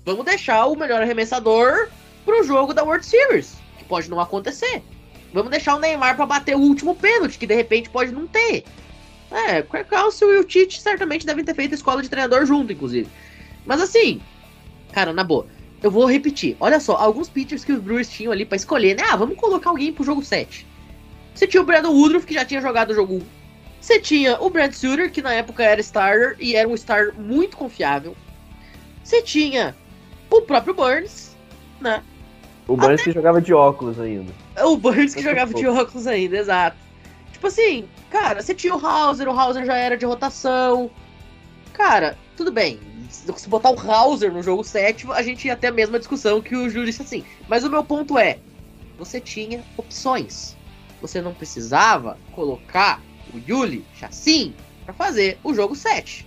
Vamos 0.04 0.24
deixar 0.24 0.66
o 0.66 0.76
melhor 0.76 1.02
arremessador 1.02 1.88
pro 2.24 2.44
jogo 2.44 2.72
da 2.72 2.84
World 2.84 3.04
Series, 3.04 3.56
que 3.78 3.84
pode 3.84 4.08
não 4.08 4.20
acontecer. 4.20 4.82
Vamos 5.32 5.50
deixar 5.50 5.74
o 5.74 5.80
Neymar 5.80 6.14
pra 6.14 6.24
bater 6.24 6.54
o 6.54 6.60
último 6.60 6.94
pênalti, 6.94 7.38
que 7.38 7.46
de 7.46 7.54
repente 7.54 7.90
pode 7.90 8.12
não 8.12 8.26
ter. 8.26 8.64
É, 9.34 9.58
o 9.58 9.84
Council 9.84 10.32
e 10.32 10.38
o 10.38 10.44
Tite 10.44 10.80
certamente 10.80 11.26
devem 11.26 11.44
ter 11.44 11.54
feito 11.54 11.74
escola 11.74 12.00
de 12.00 12.08
treinador 12.08 12.46
junto, 12.46 12.72
inclusive. 12.72 13.08
Mas 13.66 13.80
assim, 13.80 14.22
cara, 14.92 15.12
na 15.12 15.24
boa, 15.24 15.48
eu 15.82 15.90
vou 15.90 16.06
repetir. 16.06 16.56
Olha 16.60 16.78
só, 16.78 16.94
alguns 16.94 17.28
pitchers 17.28 17.64
que 17.64 17.72
os 17.72 17.80
Brewers 17.80 18.08
tinham 18.08 18.30
ali 18.30 18.44
pra 18.44 18.54
escolher, 18.54 18.96
né? 18.96 19.02
Ah, 19.10 19.16
vamos 19.16 19.36
colocar 19.36 19.70
alguém 19.70 19.92
pro 19.92 20.04
jogo 20.04 20.22
7. 20.24 20.64
Você 21.34 21.48
tinha 21.48 21.60
o 21.60 21.66
Brandon 21.66 21.90
Woodruff, 21.90 22.24
que 22.24 22.34
já 22.34 22.44
tinha 22.44 22.60
jogado 22.60 22.90
o 22.90 22.94
jogo 22.94 23.16
1. 23.16 23.22
Você 23.80 23.98
tinha 23.98 24.40
o 24.40 24.48
Brad 24.48 24.72
Suter, 24.72 25.10
que 25.10 25.20
na 25.20 25.34
época 25.34 25.64
era 25.64 25.80
starter 25.80 26.36
e 26.38 26.54
era 26.54 26.68
um 26.68 26.76
star 26.76 27.12
muito 27.18 27.56
confiável. 27.56 28.16
Você 29.02 29.20
tinha 29.20 29.74
o 30.30 30.42
próprio 30.42 30.74
Burns, 30.74 31.36
né? 31.80 32.02
O 32.68 32.76
Burns 32.76 33.02
que 33.02 33.10
jogava 33.10 33.42
de 33.42 33.52
óculos 33.52 33.98
ainda. 33.98 34.32
O 34.62 34.76
Burns 34.76 35.14
que 35.14 35.22
jogava 35.22 35.52
de 35.52 35.66
óculos 35.66 36.06
ainda, 36.06 36.38
exato. 36.38 36.83
Tipo 37.44 37.60
assim, 37.60 37.84
cara, 38.08 38.40
você 38.40 38.54
tinha 38.54 38.74
o 38.74 38.86
Hauser, 38.86 39.28
o 39.28 39.38
Hauser 39.38 39.66
já 39.66 39.76
era 39.76 39.98
de 39.98 40.06
rotação. 40.06 40.90
Cara, 41.74 42.16
tudo 42.38 42.50
bem. 42.50 42.80
Se 43.10 43.50
botar 43.50 43.68
o 43.68 43.78
Hauser 43.78 44.32
no 44.32 44.42
jogo 44.42 44.64
7, 44.64 45.06
a 45.12 45.20
gente 45.20 45.46
ia 45.46 45.54
ter 45.54 45.66
a 45.66 45.72
mesma 45.72 45.98
discussão 45.98 46.40
que 46.40 46.56
o 46.56 46.70
Júlio 46.70 46.86
disse 46.86 47.02
assim. 47.02 47.22
Mas 47.46 47.62
o 47.62 47.68
meu 47.68 47.84
ponto 47.84 48.16
é, 48.16 48.38
você 48.96 49.20
tinha 49.20 49.62
opções. 49.76 50.56
Você 51.02 51.20
não 51.20 51.34
precisava 51.34 52.16
colocar 52.32 53.02
o 53.34 53.38
Yuli 53.38 53.84
Chassin 53.94 54.54
pra 54.86 54.94
fazer 54.94 55.38
o 55.44 55.52
jogo 55.52 55.76
7. 55.76 56.26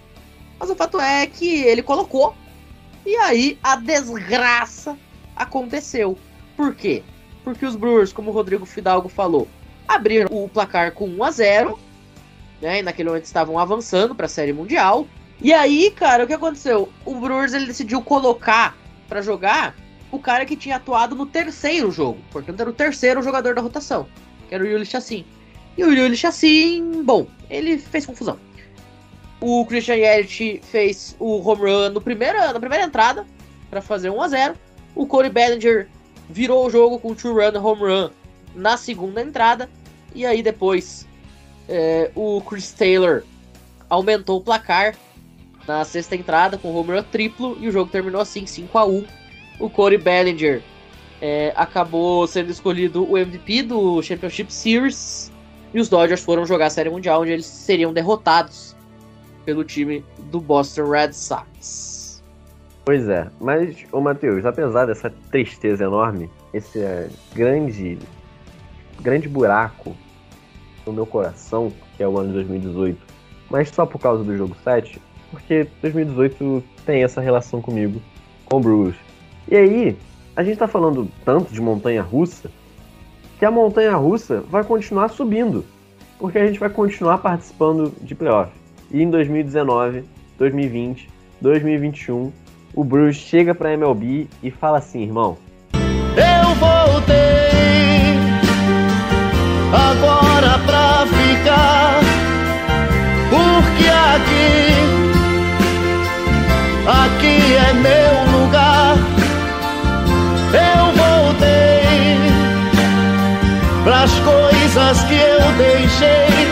Mas 0.59 0.69
o 0.69 0.75
fato 0.75 1.01
é 1.01 1.25
que 1.25 1.63
ele 1.63 1.81
colocou. 1.81 2.35
E 3.03 3.15
aí 3.15 3.57
a 3.63 3.75
desgraça 3.75 4.95
aconteceu. 5.35 6.15
Por 6.55 6.75
quê? 6.75 7.01
Porque 7.43 7.65
os 7.65 7.75
Brewers, 7.75 8.13
como 8.13 8.29
o 8.29 8.33
Rodrigo 8.33 8.67
Fidalgo 8.67 9.09
falou, 9.09 9.47
abriram 9.87 10.29
o 10.31 10.49
placar 10.49 10.91
com 10.91 11.07
1 11.07 11.23
a 11.23 11.31
0 11.31 11.79
né? 12.61 12.79
E 12.79 12.83
naquele 12.83 13.09
momento 13.09 13.25
estavam 13.25 13.57
avançando 13.59 14.15
para 14.15 14.25
a 14.25 14.29
Série 14.29 14.53
Mundial. 14.53 15.07
E 15.41 15.53
aí, 15.53 15.91
cara, 15.91 16.23
o 16.23 16.27
que 16.27 16.33
aconteceu? 16.33 16.89
O 17.05 17.15
Brewers 17.15 17.53
ele 17.53 17.67
decidiu 17.67 18.01
colocar 18.01 18.75
para 19.07 19.21
jogar 19.21 19.75
o 20.11 20.19
cara 20.19 20.45
que 20.45 20.55
tinha 20.55 20.77
atuado 20.77 21.15
no 21.15 21.25
terceiro 21.25 21.91
jogo. 21.91 22.19
Portanto, 22.31 22.59
era 22.59 22.69
o 22.69 22.73
terceiro 22.73 23.21
jogador 23.21 23.53
da 23.53 23.61
rotação, 23.61 24.07
que 24.47 24.55
era 24.55 24.63
o 24.63 24.67
Yuli 24.67 24.85
Chassin. 24.85 25.25
E 25.77 25.83
o 25.83 25.93
Yuli 25.93 26.17
Chassin, 26.17 27.03
bom, 27.03 27.27
ele 27.49 27.77
fez 27.77 28.05
confusão. 28.05 28.39
O 29.39 29.63
Christian 29.67 29.95
Yelich 29.95 30.61
fez 30.63 31.15
o 31.19 31.47
home 31.47 31.61
run 31.61 31.89
no 31.89 32.01
primeira, 32.01 32.51
na 32.51 32.59
primeira 32.59 32.85
entrada 32.85 33.27
para 33.69 33.81
fazer 33.81 34.09
1 34.09 34.21
a 34.21 34.27
0 34.29 34.55
O 34.95 35.05
Corey 35.05 35.29
Bellinger 35.29 35.87
virou 36.27 36.65
o 36.65 36.69
jogo 36.71 36.97
com 36.97 37.11
o 37.11 37.15
two-run 37.15 37.55
home 37.63 37.81
run 37.81 38.09
na 38.55 38.75
segunda 38.75 39.21
entrada. 39.21 39.69
E 40.15 40.25
aí 40.25 40.41
depois 40.41 41.07
é, 41.67 42.11
o 42.15 42.41
Chris 42.41 42.71
Taylor 42.71 43.23
aumentou 43.89 44.37
o 44.37 44.41
placar 44.41 44.95
na 45.67 45.83
sexta 45.83 46.15
entrada 46.15 46.57
com 46.57 46.69
o 46.69 46.75
home 46.75 46.91
run 46.93 47.03
triplo 47.03 47.57
e 47.59 47.67
o 47.67 47.71
jogo 47.71 47.91
terminou 47.91 48.21
assim 48.21 48.45
5 48.45 48.77
a 48.77 48.85
1 48.85 49.05
O 49.59 49.69
Corey 49.69 49.97
Bellinger 49.97 50.61
é, 51.21 51.51
acabou 51.55 52.25
sendo 52.27 52.51
escolhido 52.51 53.09
o 53.09 53.17
MVP 53.17 53.63
do 53.63 54.01
Championship 54.01 54.53
Series 54.53 55.31
e 55.73 55.79
os 55.79 55.89
Dodgers 55.89 56.23
foram 56.23 56.45
jogar 56.45 56.67
a 56.67 56.69
Série 56.69 56.89
Mundial 56.89 57.21
onde 57.21 57.31
eles 57.31 57.45
seriam 57.45 57.91
derrotados 57.91 58.75
pelo 59.45 59.63
time 59.63 60.03
do 60.31 60.39
Boston 60.39 60.89
Red 60.89 61.13
Sox. 61.13 62.23
Pois 62.85 63.07
é, 63.09 63.27
mas, 63.41 63.85
ô 63.91 63.99
Matheus, 63.99 64.45
apesar 64.45 64.85
dessa 64.85 65.09
tristeza 65.29 65.83
enorme, 65.83 66.29
esse 66.53 66.79
é, 66.79 67.09
grande, 67.33 67.97
grande 69.07 69.29
buraco 69.29 69.95
no 70.85 70.91
meu 70.91 71.05
coração, 71.05 71.71
que 71.95 72.03
é 72.03 72.07
o 72.07 72.17
ano 72.17 72.27
de 72.27 72.33
2018, 72.33 72.99
mas 73.49 73.69
só 73.69 73.85
por 73.85 74.01
causa 74.01 74.21
do 74.21 74.35
jogo 74.35 74.53
7, 74.65 75.01
porque 75.31 75.65
2018 75.81 76.61
tem 76.85 77.05
essa 77.05 77.21
relação 77.21 77.61
comigo, 77.61 78.01
com 78.43 78.57
o 78.57 78.59
Brewers. 78.59 78.97
E 79.47 79.55
aí, 79.55 79.97
a 80.35 80.43
gente 80.43 80.57
tá 80.57 80.67
falando 80.67 81.09
tanto 81.23 81.53
de 81.53 81.61
montanha 81.61 82.01
russa, 82.01 82.51
que 83.39 83.45
a 83.45 83.51
montanha 83.51 83.95
russa 83.95 84.41
vai 84.41 84.65
continuar 84.65 85.07
subindo, 85.07 85.63
porque 86.19 86.37
a 86.37 86.45
gente 86.45 86.59
vai 86.59 86.69
continuar 86.69 87.19
participando 87.19 87.93
de 88.01 88.13
playoff. 88.13 88.51
E 88.91 89.01
em 89.01 89.09
2019, 89.09 90.03
2020, 90.37 91.09
2021, 91.39 92.29
o 92.75 92.83
Brewers 92.83 93.15
chega 93.15 93.55
pra 93.55 93.71
MLB 93.71 94.27
e 94.43 94.51
fala 94.51 94.79
assim, 94.79 95.03
irmão, 95.03 95.37
Eu 95.71 96.55
voltei 96.55 97.36
agora 99.77 100.59
pra 100.65 101.05
ficar, 101.05 101.99
porque 103.29 103.87
aqui, 104.15 104.73
aqui 106.87 107.55
é 107.55 107.73
meu 107.73 108.39
lugar. 108.39 108.97
Eu 110.53 110.85
voltei 110.93 112.17
pras 113.83 114.11
coisas 114.19 115.03
que 115.03 115.15
eu 115.15 115.51
deixei. 115.57 116.47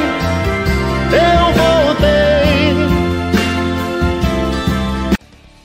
Eu 1.11 1.53
voltei. 1.53 2.35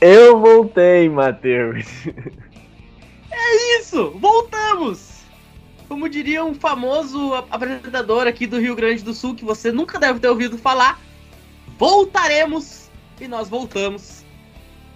eu 0.00 0.40
voltei, 0.40 1.08
Matheus. 1.08 1.86
Isso, 3.78 4.16
voltamos! 4.20 5.09
Como 5.90 6.08
diria 6.08 6.44
um 6.44 6.54
famoso 6.54 7.34
ap- 7.34 7.48
apresentador 7.50 8.24
aqui 8.28 8.46
do 8.46 8.60
Rio 8.60 8.76
Grande 8.76 9.02
do 9.02 9.12
Sul, 9.12 9.34
que 9.34 9.44
você 9.44 9.72
nunca 9.72 9.98
deve 9.98 10.20
ter 10.20 10.28
ouvido 10.28 10.56
falar, 10.56 11.00
voltaremos! 11.76 12.88
E 13.20 13.26
nós 13.26 13.48
voltamos. 13.48 14.24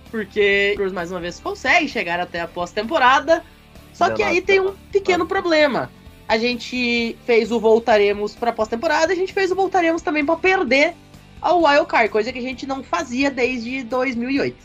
Porque 0.09 0.70
o 0.70 0.76
Brewers 0.76 0.92
mais 0.92 1.11
uma 1.11 1.18
vez 1.18 1.40
consegue 1.40 1.88
chegar 1.88 2.20
até 2.20 2.40
a 2.40 2.47
pós-temporada. 2.47 3.45
Só 3.92 4.11
que 4.11 4.22
aí 4.22 4.40
tem 4.40 4.61
um 4.61 4.72
pequeno 4.92 5.26
problema. 5.26 5.90
A 6.28 6.38
gente 6.38 7.18
fez 7.26 7.51
o 7.51 7.59
voltaremos 7.59 8.36
pra 8.36 8.53
pós-temporada, 8.53 9.12
a 9.12 9.16
gente 9.16 9.32
fez 9.32 9.51
o 9.51 9.57
voltaremos 9.57 10.01
também 10.01 10.24
pra 10.24 10.36
perder 10.36 10.95
ao 11.42 11.64
Wild 11.64 11.86
Card, 11.86 12.09
coisa 12.09 12.32
que 12.32 12.38
a 12.38 12.42
gente 12.42 12.66
não 12.66 12.84
fazia 12.84 13.32
desde 13.32 13.82
2008. 13.82 14.57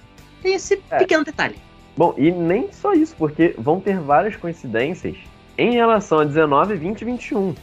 Tem 0.44 0.54
esse 0.54 0.80
É. 0.92 1.00
pequeno 1.00 1.24
detalhe. 1.26 1.56
Bom, 1.98 2.14
e 2.20 2.32
nem 2.32 2.72
só 2.72 2.94
isso, 2.94 3.16
porque 3.18 3.56
vão 3.58 3.80
ter 3.82 4.00
várias 4.00 4.36
coincidências 4.36 5.18
em 5.60 5.74
relação 5.74 6.20
a 6.20 6.24
19, 6.24 6.76
20 6.76 7.02
e 7.02 7.06
21. 7.06 7.56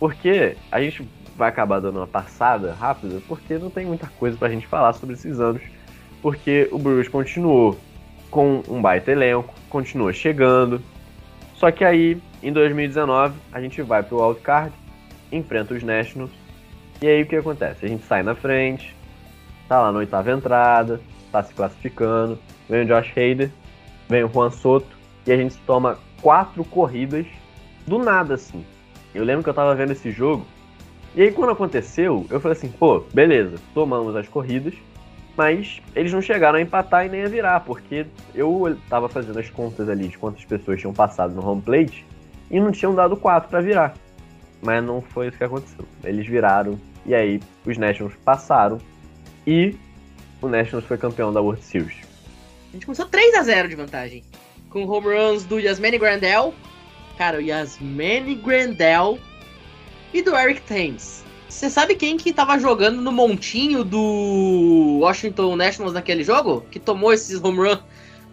Porque 0.00 0.56
a 0.72 0.80
gente 0.80 1.06
vai 1.36 1.50
acabar 1.50 1.78
dando 1.78 1.98
uma 1.98 2.06
passada 2.06 2.72
rápida, 2.72 3.20
porque 3.28 3.58
não 3.58 3.68
tem 3.68 3.84
muita 3.84 4.06
coisa 4.18 4.34
pra 4.36 4.48
gente 4.48 4.66
falar 4.66 4.94
sobre 4.94 5.14
esses 5.14 5.38
anos. 5.38 5.60
Porque 6.22 6.66
o 6.72 6.78
Brewers 6.78 7.08
continuou 7.08 7.78
com 8.30 8.62
um 8.66 8.80
baita 8.80 9.12
elenco, 9.12 9.54
continuou 9.68 10.10
chegando. 10.10 10.80
Só 11.56 11.70
que 11.70 11.84
aí, 11.84 12.18
em 12.42 12.50
2019, 12.50 13.34
a 13.52 13.60
gente 13.60 13.82
vai 13.82 14.02
pro 14.02 14.26
wildcard, 14.26 14.72
enfrenta 15.30 15.74
os 15.74 15.82
Nationals. 15.82 16.32
E 17.02 17.06
aí 17.06 17.22
o 17.22 17.26
que 17.26 17.36
acontece? 17.36 17.84
A 17.84 17.88
gente 17.88 18.06
sai 18.06 18.22
na 18.22 18.34
frente, 18.34 18.96
tá 19.68 19.82
lá 19.82 19.92
na 19.92 19.98
oitava 19.98 20.32
entrada, 20.32 20.98
tá 21.30 21.42
se 21.42 21.52
classificando, 21.52 22.38
vem 22.70 22.84
o 22.84 22.86
Josh 22.86 23.10
Hader, 23.10 23.50
vem 24.08 24.24
o 24.24 24.32
Juan 24.32 24.50
Soto, 24.50 24.96
e 25.26 25.32
a 25.32 25.36
gente 25.36 25.56
toma 25.66 25.98
quatro 26.20 26.64
corridas 26.64 27.26
do 27.86 27.98
nada, 27.98 28.34
assim. 28.34 28.64
Eu 29.14 29.24
lembro 29.24 29.42
que 29.42 29.50
eu 29.50 29.54
tava 29.54 29.74
vendo 29.74 29.92
esse 29.92 30.10
jogo, 30.10 30.46
e 31.14 31.22
aí 31.22 31.30
quando 31.30 31.50
aconteceu, 31.50 32.26
eu 32.30 32.40
falei 32.40 32.56
assim, 32.56 32.68
pô, 32.68 33.00
beleza, 33.12 33.56
tomamos 33.72 34.16
as 34.16 34.26
corridas, 34.26 34.74
mas 35.36 35.80
eles 35.94 36.12
não 36.12 36.20
chegaram 36.22 36.58
a 36.58 36.62
empatar 36.62 37.06
e 37.06 37.08
nem 37.08 37.22
a 37.22 37.28
virar, 37.28 37.60
porque 37.60 38.06
eu 38.34 38.76
tava 38.88 39.08
fazendo 39.08 39.38
as 39.38 39.50
contas 39.50 39.88
ali 39.88 40.08
de 40.08 40.18
quantas 40.18 40.44
pessoas 40.44 40.80
tinham 40.80 40.92
passado 40.92 41.34
no 41.34 41.46
home 41.46 41.62
plate 41.62 42.04
e 42.50 42.58
não 42.58 42.72
tinham 42.72 42.94
dado 42.94 43.16
quatro 43.16 43.48
pra 43.48 43.60
virar. 43.60 43.94
Mas 44.62 44.82
não 44.82 45.02
foi 45.02 45.28
isso 45.28 45.38
que 45.38 45.44
aconteceu. 45.44 45.84
Eles 46.02 46.26
viraram, 46.26 46.78
e 47.04 47.14
aí 47.14 47.40
os 47.66 47.76
Nationals 47.76 48.16
passaram, 48.24 48.78
e 49.46 49.76
o 50.40 50.48
Nationals 50.48 50.86
foi 50.86 50.96
campeão 50.96 51.32
da 51.32 51.40
World 51.40 51.62
Series. 51.62 51.98
A 52.70 52.72
gente 52.72 52.86
começou 52.86 53.06
3 53.06 53.34
a 53.34 53.42
0 53.42 53.68
de 53.68 53.76
vantagem. 53.76 54.24
Com 54.74 54.86
home 54.86 55.06
runs 55.16 55.44
do 55.44 55.58
Yasmani 55.60 55.96
Grandel. 55.98 56.52
Cara, 57.16 57.38
o 57.38 57.40
Yasmani 57.40 58.34
Grandel 58.34 59.20
e 60.12 60.20
do 60.20 60.36
Eric 60.36 60.60
Thames. 60.62 61.24
Você 61.48 61.70
sabe 61.70 61.94
quem 61.94 62.16
que 62.16 62.32
tava 62.32 62.58
jogando 62.58 63.00
no 63.00 63.12
montinho 63.12 63.84
do 63.84 64.98
Washington 65.00 65.54
Nationals 65.54 65.94
naquele 65.94 66.24
jogo? 66.24 66.66
Que 66.72 66.80
tomou 66.80 67.12
esses 67.12 67.40
home 67.42 67.58
runs 67.68 67.78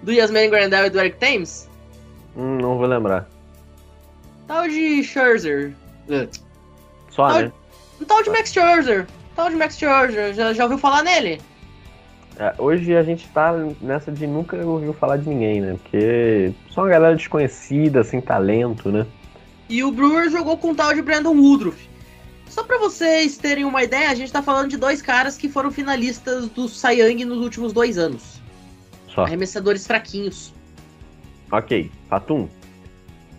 do 0.02 0.12
Yasmani 0.12 0.50
Grandel 0.50 0.88
e 0.88 0.90
do 0.90 1.00
Eric 1.00 1.18
Thames? 1.20 1.70
Hum, 2.36 2.58
não 2.60 2.76
vou 2.80 2.88
lembrar. 2.88 3.30
Tal 4.48 4.68
de 4.68 5.04
Scherzer. 5.04 5.76
Uh, 6.10 6.28
Só, 7.12 7.26
Ah, 7.26 7.42
né? 7.44 7.52
Um 8.02 8.06
tal 8.06 8.24
de 8.24 8.32
Max 8.32 8.52
Scherzer. 8.52 9.06
Tal 9.36 9.48
de 9.50 9.56
Max 9.56 9.78
Scherzer. 9.78 10.34
Já, 10.34 10.54
já 10.54 10.64
ouviu 10.64 10.80
falar 10.80 11.04
nele? 11.04 11.40
É, 12.38 12.54
hoje 12.58 12.96
a 12.96 13.04
gente 13.04 13.28
tá 13.30 13.54
nessa 13.82 14.12
de 14.12 14.26
nunca 14.26 14.58
ouviu 14.58 14.94
falar 14.94 15.18
de 15.18 15.28
ninguém, 15.28 15.62
né? 15.62 15.78
Porque 15.82 16.54
só 16.70 16.82
uma 16.82 16.90
galera 16.90 17.16
desconhecida, 17.16 18.04
sem 18.04 18.22
talento, 18.22 18.92
né? 18.92 19.06
E 19.70 19.84
o 19.84 19.92
Brewers 19.92 20.32
jogou 20.32 20.58
com 20.58 20.72
o 20.72 20.76
tal 20.76 20.94
de 20.94 21.02
Brandon 21.02 21.36
Woodruff. 21.36 21.90
Só 22.48 22.64
pra 22.64 22.78
vocês 22.78 23.38
terem 23.38 23.64
uma 23.64 23.84
ideia, 23.84 24.10
a 24.10 24.16
gente 24.16 24.32
tá 24.32 24.42
falando 24.44 24.70
de 24.70 24.78
dois 24.78 25.02
caras 25.02 25.38
que 25.38 25.48
foram 25.48 25.72
finalistas 25.72 26.50
do 26.50 26.68
Cy 26.68 27.00
Young 27.00 27.24
nos 27.24 27.38
últimos 27.38 27.72
dois 27.72 27.98
anos. 27.98 28.42
Só. 29.08 29.24
Arremessadores 29.24 29.88
fraquinhos. 29.88 30.54
Ok, 31.50 31.90
Fatum. 32.10 32.50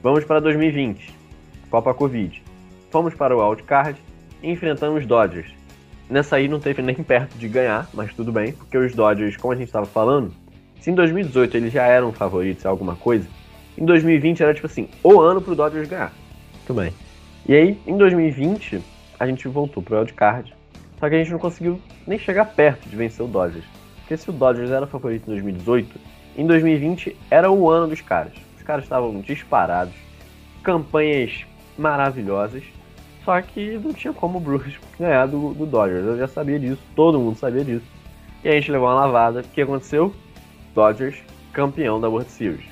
Vamos 0.02 0.24
para 0.24 0.40
2020. 0.40 1.14
Copa 1.70 1.92
Covid. 1.92 2.42
Fomos 2.90 3.14
para 3.14 3.36
o 3.36 3.46
Wildcard 3.46 3.98
e 4.42 4.50
enfrentamos 4.50 5.02
os 5.02 5.06
Dodgers. 5.06 5.52
Nessa 6.12 6.36
aí 6.36 6.46
não 6.46 6.60
teve 6.60 6.82
nem 6.82 6.94
perto 6.94 7.38
de 7.38 7.48
ganhar, 7.48 7.88
mas 7.94 8.12
tudo 8.12 8.30
bem, 8.30 8.52
porque 8.52 8.76
os 8.76 8.94
Dodgers, 8.94 9.34
como 9.38 9.54
a 9.54 9.56
gente 9.56 9.68
estava 9.68 9.86
falando, 9.86 10.30
se 10.78 10.90
em 10.90 10.94
2018 10.94 11.56
eles 11.56 11.72
já 11.72 11.84
eram 11.86 12.12
favoritos 12.12 12.62
em 12.62 12.68
alguma 12.68 12.94
coisa, 12.94 13.26
em 13.78 13.86
2020 13.86 14.42
era 14.42 14.52
tipo 14.52 14.66
assim, 14.66 14.90
o 15.02 15.18
ano 15.18 15.40
pro 15.40 15.54
Dodgers 15.54 15.88
ganhar. 15.88 16.12
Tudo 16.66 16.82
bem. 16.82 16.92
E 17.48 17.54
aí, 17.54 17.78
em 17.86 17.96
2020, 17.96 18.82
a 19.18 19.26
gente 19.26 19.48
voltou 19.48 19.82
pro 19.82 19.96
Wildcard, 19.96 20.54
só 21.00 21.08
que 21.08 21.14
a 21.14 21.18
gente 21.18 21.32
não 21.32 21.38
conseguiu 21.38 21.80
nem 22.06 22.18
chegar 22.18 22.44
perto 22.44 22.86
de 22.90 22.94
vencer 22.94 23.24
o 23.24 23.28
Dodgers. 23.28 23.64
Porque 24.00 24.14
se 24.14 24.28
o 24.28 24.34
Dodgers 24.34 24.70
era 24.70 24.86
favorito 24.86 25.22
em 25.22 25.30
2018, 25.30 25.98
em 26.36 26.46
2020 26.46 27.16
era 27.30 27.50
o 27.50 27.70
ano 27.70 27.88
dos 27.88 28.02
caras. 28.02 28.34
Os 28.58 28.62
caras 28.62 28.84
estavam 28.84 29.18
disparados, 29.22 29.94
campanhas 30.62 31.46
maravilhosas, 31.78 32.64
só 33.24 33.40
que 33.40 33.78
não 33.78 33.92
tinha 33.92 34.12
como 34.12 34.38
o 34.38 34.40
Brewers 34.40 34.74
ganhar 34.98 35.26
do, 35.26 35.54
do 35.54 35.66
Dodgers. 35.66 36.04
Eu 36.04 36.18
já 36.18 36.28
sabia 36.28 36.58
disso, 36.58 36.82
todo 36.94 37.18
mundo 37.18 37.36
sabia 37.36 37.64
disso. 37.64 37.86
E 38.42 38.48
a 38.48 38.52
gente 38.52 38.70
levou 38.70 38.88
uma 38.88 38.94
lavada. 38.94 39.40
O 39.40 39.44
que 39.44 39.62
aconteceu? 39.62 40.12
Dodgers 40.74 41.22
campeão 41.52 42.00
da 42.00 42.08
World 42.08 42.30
Series. 42.30 42.64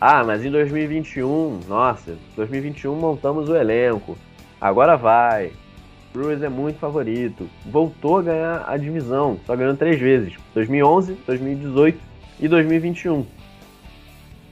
Ah, 0.00 0.24
mas 0.24 0.44
em 0.44 0.50
2021, 0.50 1.60
nossa, 1.68 2.16
2021 2.34 2.94
montamos 2.96 3.48
o 3.48 3.56
elenco. 3.56 4.16
Agora 4.60 4.96
vai. 4.96 5.52
Brewers 6.12 6.42
é 6.42 6.48
muito 6.48 6.78
favorito. 6.78 7.48
Voltou 7.64 8.18
a 8.18 8.22
ganhar 8.22 8.64
a 8.66 8.76
divisão, 8.76 9.38
só 9.46 9.54
ganhou 9.54 9.76
três 9.76 10.00
vezes: 10.00 10.34
2011, 10.54 11.14
2018 11.26 11.98
e 12.40 12.48
2021. 12.48 13.26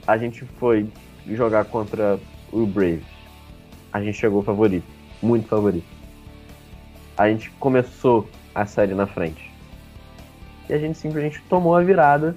A 0.07 0.17
gente 0.17 0.45
foi 0.59 0.87
jogar 1.27 1.65
contra 1.65 2.19
o 2.51 2.65
Braves. 2.65 3.03
A 3.91 4.01
gente 4.01 4.17
chegou 4.17 4.43
favorito, 4.43 4.85
muito 5.21 5.47
favorito. 5.47 5.87
A 7.17 7.29
gente 7.29 7.49
começou 7.59 8.27
a 8.53 8.65
série 8.65 8.93
na 8.93 9.07
frente. 9.07 9.51
E 10.69 10.73
a 10.73 10.77
gente 10.77 10.97
simplesmente 10.97 11.41
tomou 11.49 11.75
a 11.75 11.81
virada. 11.81 12.35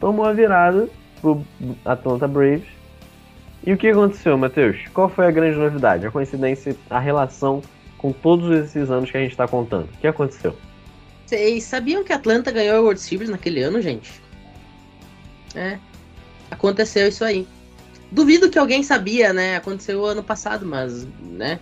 Tomou 0.00 0.24
a 0.24 0.32
virada 0.32 0.88
pro 1.20 1.44
Atlanta 1.84 2.26
Braves. 2.26 2.68
E 3.64 3.72
o 3.72 3.76
que 3.76 3.88
aconteceu, 3.88 4.36
Matheus? 4.36 4.78
Qual 4.92 5.08
foi 5.08 5.26
a 5.26 5.30
grande 5.30 5.56
novidade? 5.56 6.06
A 6.06 6.10
coincidência, 6.10 6.76
a 6.90 6.98
relação 6.98 7.62
com 7.96 8.12
todos 8.12 8.50
esses 8.50 8.90
anos 8.90 9.10
que 9.10 9.16
a 9.16 9.20
gente 9.20 9.30
está 9.30 9.46
contando. 9.46 9.84
O 9.84 9.98
que 9.98 10.06
aconteceu? 10.06 10.56
Vocês 11.24 11.62
sabiam 11.64 12.02
que 12.02 12.12
Atlanta 12.12 12.50
ganhou 12.50 12.76
a 12.76 12.80
World 12.80 13.00
Series 13.00 13.30
naquele 13.30 13.62
ano, 13.62 13.80
gente? 13.80 14.20
É. 15.54 15.78
Aconteceu 16.50 17.08
isso 17.08 17.24
aí. 17.24 17.46
Duvido 18.12 18.50
que 18.50 18.58
alguém 18.58 18.82
sabia, 18.82 19.32
né? 19.32 19.56
Aconteceu 19.56 20.04
ano 20.04 20.22
passado, 20.22 20.66
mas, 20.66 21.06
né? 21.20 21.58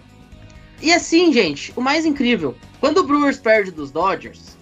E 0.83 0.93
assim, 0.93 1.33
gente, 1.33 1.73
o 1.77 1.81
mais 1.81 2.05
incrível, 2.05 2.57
quando 2.81 2.99
o 2.99 3.05
Brewers 3.05 3.39
perde 3.39 3.71
dos 3.71 3.93
Dodgers, 3.93 4.57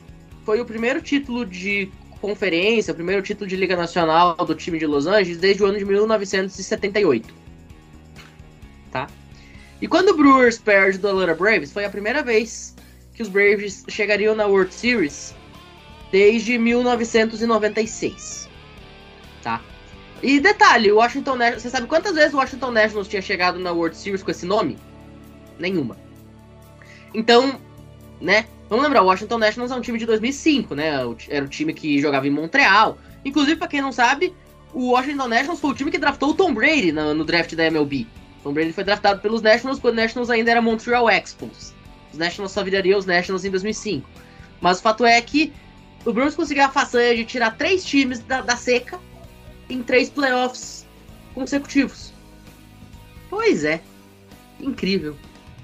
foi 0.45 0.61
o 0.61 0.66
primeiro 0.66 1.01
título 1.01 1.47
de 1.47 1.91
conferência, 2.20 2.93
o 2.93 2.95
primeiro 2.95 3.22
título 3.22 3.49
de 3.49 3.57
Liga 3.57 3.74
Nacional 3.74 4.34
do 4.36 4.55
time 4.55 4.78
de 4.78 4.86
Los 4.86 5.07
Angeles 5.07 5.39
desde 5.39 5.62
o 5.62 5.66
ano 5.66 5.78
de 5.78 5.84
1978. 5.86 7.34
Tá? 8.91 9.09
E 9.80 9.89
quando 9.89 10.11
o 10.11 10.16
Brewers 10.16 10.59
perde 10.59 10.99
do 10.99 11.09
Atlanta 11.09 11.34
Braves, 11.34 11.72
foi 11.72 11.86
a 11.86 11.91
primeira 11.91 12.22
vez 12.22 12.76
que 13.14 13.22
os 13.22 13.28
Braves 13.28 13.84
chegariam 13.89 14.34
na 14.34 14.45
World 14.47 14.74
Series 14.74 15.34
desde 16.12 16.59
1996. 16.59 18.47
Tá? 19.43 19.62
E 20.23 20.41
detalhe, 20.41 20.91
o 20.91 20.97
Washington 20.97 21.37
Nationals, 21.37 21.62
você 21.62 21.71
sabe 21.71 21.87
quantas 21.87 22.14
vezes 22.14 22.35
o 22.35 22.39
Washington 22.39 22.73
Nationals 22.73 23.09
tinha 23.09 23.23
chegado 23.23 23.59
na 23.59 23.71
World 23.71 23.97
Series 23.97 24.23
com 24.23 24.31
esse 24.31 24.45
nome? 24.45 24.77
Nenhuma. 25.59 25.97
Então, 27.14 27.61
né? 28.21 28.47
Vamos 28.69 28.85
lembrar, 28.85 29.03
o 29.03 29.07
Washington 29.07 29.39
Nationals 29.39 29.73
é 29.73 29.75
um 29.75 29.81
time 29.81 29.99
de 29.99 30.05
2005, 30.05 30.75
né? 30.75 30.91
Era 31.29 31.45
o 31.45 31.49
time 31.49 31.73
que 31.73 32.01
jogava 32.01 32.27
em 32.27 32.31
Montreal. 32.31 32.99
Inclusive, 33.25 33.57
para 33.57 33.69
quem 33.69 33.81
não 33.81 33.93
sabe, 33.93 34.35
o 34.75 34.91
Washington 34.91 35.29
Nationals 35.29 35.61
foi 35.61 35.71
o 35.71 35.75
time 35.75 35.91
que 35.91 35.99
draftou 35.99 36.31
o 36.31 36.35
Tom 36.35 36.53
Brady 36.53 36.93
no, 36.93 37.14
no 37.14 37.25
draft 37.25 37.55
da 37.55 37.64
MLB. 37.64 38.07
Tom 38.43 38.53
Brady 38.53 38.73
foi 38.73 38.85
draftado 38.85 39.21
pelos 39.21 39.41
Nationals 39.41 39.79
quando 39.79 39.95
o 39.95 39.97
Nationals 39.97 40.31
ainda 40.31 40.51
era 40.51 40.61
Montreal 40.61 41.09
Expos. 41.09 41.73
Os 42.12 42.19
Nationals 42.19 42.53
só 42.53 42.62
virariam 42.62 42.99
os 42.99 43.07
Nationals 43.07 43.45
em 43.45 43.51
2005. 43.51 44.09
Mas 44.61 44.81
o 44.81 44.83
fato 44.83 45.07
é 45.07 45.21
que 45.23 45.53
o 46.05 46.12
Brewers 46.12 46.35
conseguiu 46.35 46.64
a 46.64 46.69
façanha 46.69 47.16
de 47.16 47.25
tirar 47.25 47.57
três 47.57 47.85
times 47.85 48.19
da, 48.21 48.43
da 48.43 48.57
seca 48.57 48.99
em 49.69 49.83
três 49.83 50.09
playoffs 50.09 50.87
consecutivos. 51.35 52.12
Pois 53.31 53.64
é. 53.64 53.81
Incrível. 54.61 55.14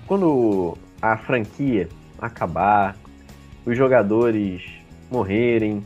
Quando 0.06 0.76
a 1.00 1.16
franquia 1.16 1.88
acabar, 2.18 2.96
os 3.64 3.76
jogadores 3.76 4.62
morrerem, 5.10 5.84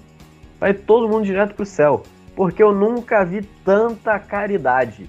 vai 0.58 0.74
todo 0.74 1.08
mundo 1.08 1.24
direto 1.24 1.54
pro 1.54 1.64
céu. 1.64 2.02
Porque 2.34 2.62
eu 2.62 2.72
nunca 2.72 3.24
vi 3.24 3.42
tanta 3.64 4.18
caridade. 4.18 5.08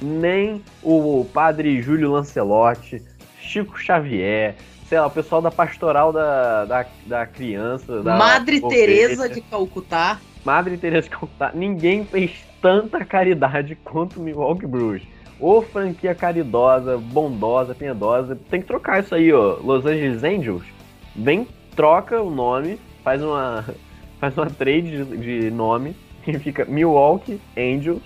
Nem 0.00 0.62
o 0.82 1.24
padre 1.32 1.80
Júlio 1.80 2.10
Lancelotti, 2.10 3.02
Chico 3.40 3.78
Xavier, 3.78 4.56
sei 4.88 5.00
lá, 5.00 5.06
o 5.06 5.10
pessoal 5.10 5.40
da 5.40 5.50
pastoral 5.50 6.12
da, 6.12 6.64
da, 6.64 6.86
da 7.06 7.26
criança. 7.26 8.02
Da 8.02 8.16
Madre 8.16 8.60
Teresa 8.60 9.28
de 9.28 9.40
Calcutá. 9.40 10.20
Madre 10.44 10.76
Teresa 10.76 11.08
Calcutá. 11.08 11.52
Ninguém 11.54 12.04
fez 12.04 12.44
tanta 12.60 13.04
caridade 13.04 13.76
quanto 13.76 14.20
o 14.20 14.22
Milwaukee 14.22 14.66
Brewers. 14.66 15.02
Ô 15.38 15.60
franquia 15.60 16.14
caridosa, 16.14 16.98
bondosa, 16.98 17.74
piedosa. 17.74 18.38
Tem 18.50 18.60
que 18.60 18.66
trocar 18.66 19.02
isso 19.02 19.14
aí, 19.14 19.32
ó. 19.32 19.58
Los 19.62 19.84
Angeles 19.84 20.22
Angels. 20.22 20.64
Vem, 21.14 21.46
troca 21.74 22.20
o 22.22 22.30
nome, 22.30 22.78
faz 23.02 23.22
uma, 23.22 23.64
faz 24.20 24.36
uma 24.36 24.46
trade 24.46 25.04
de, 25.04 25.16
de 25.16 25.50
nome 25.50 25.96
e 26.26 26.38
fica 26.38 26.64
Milwaukee 26.64 27.40
Angels 27.56 28.02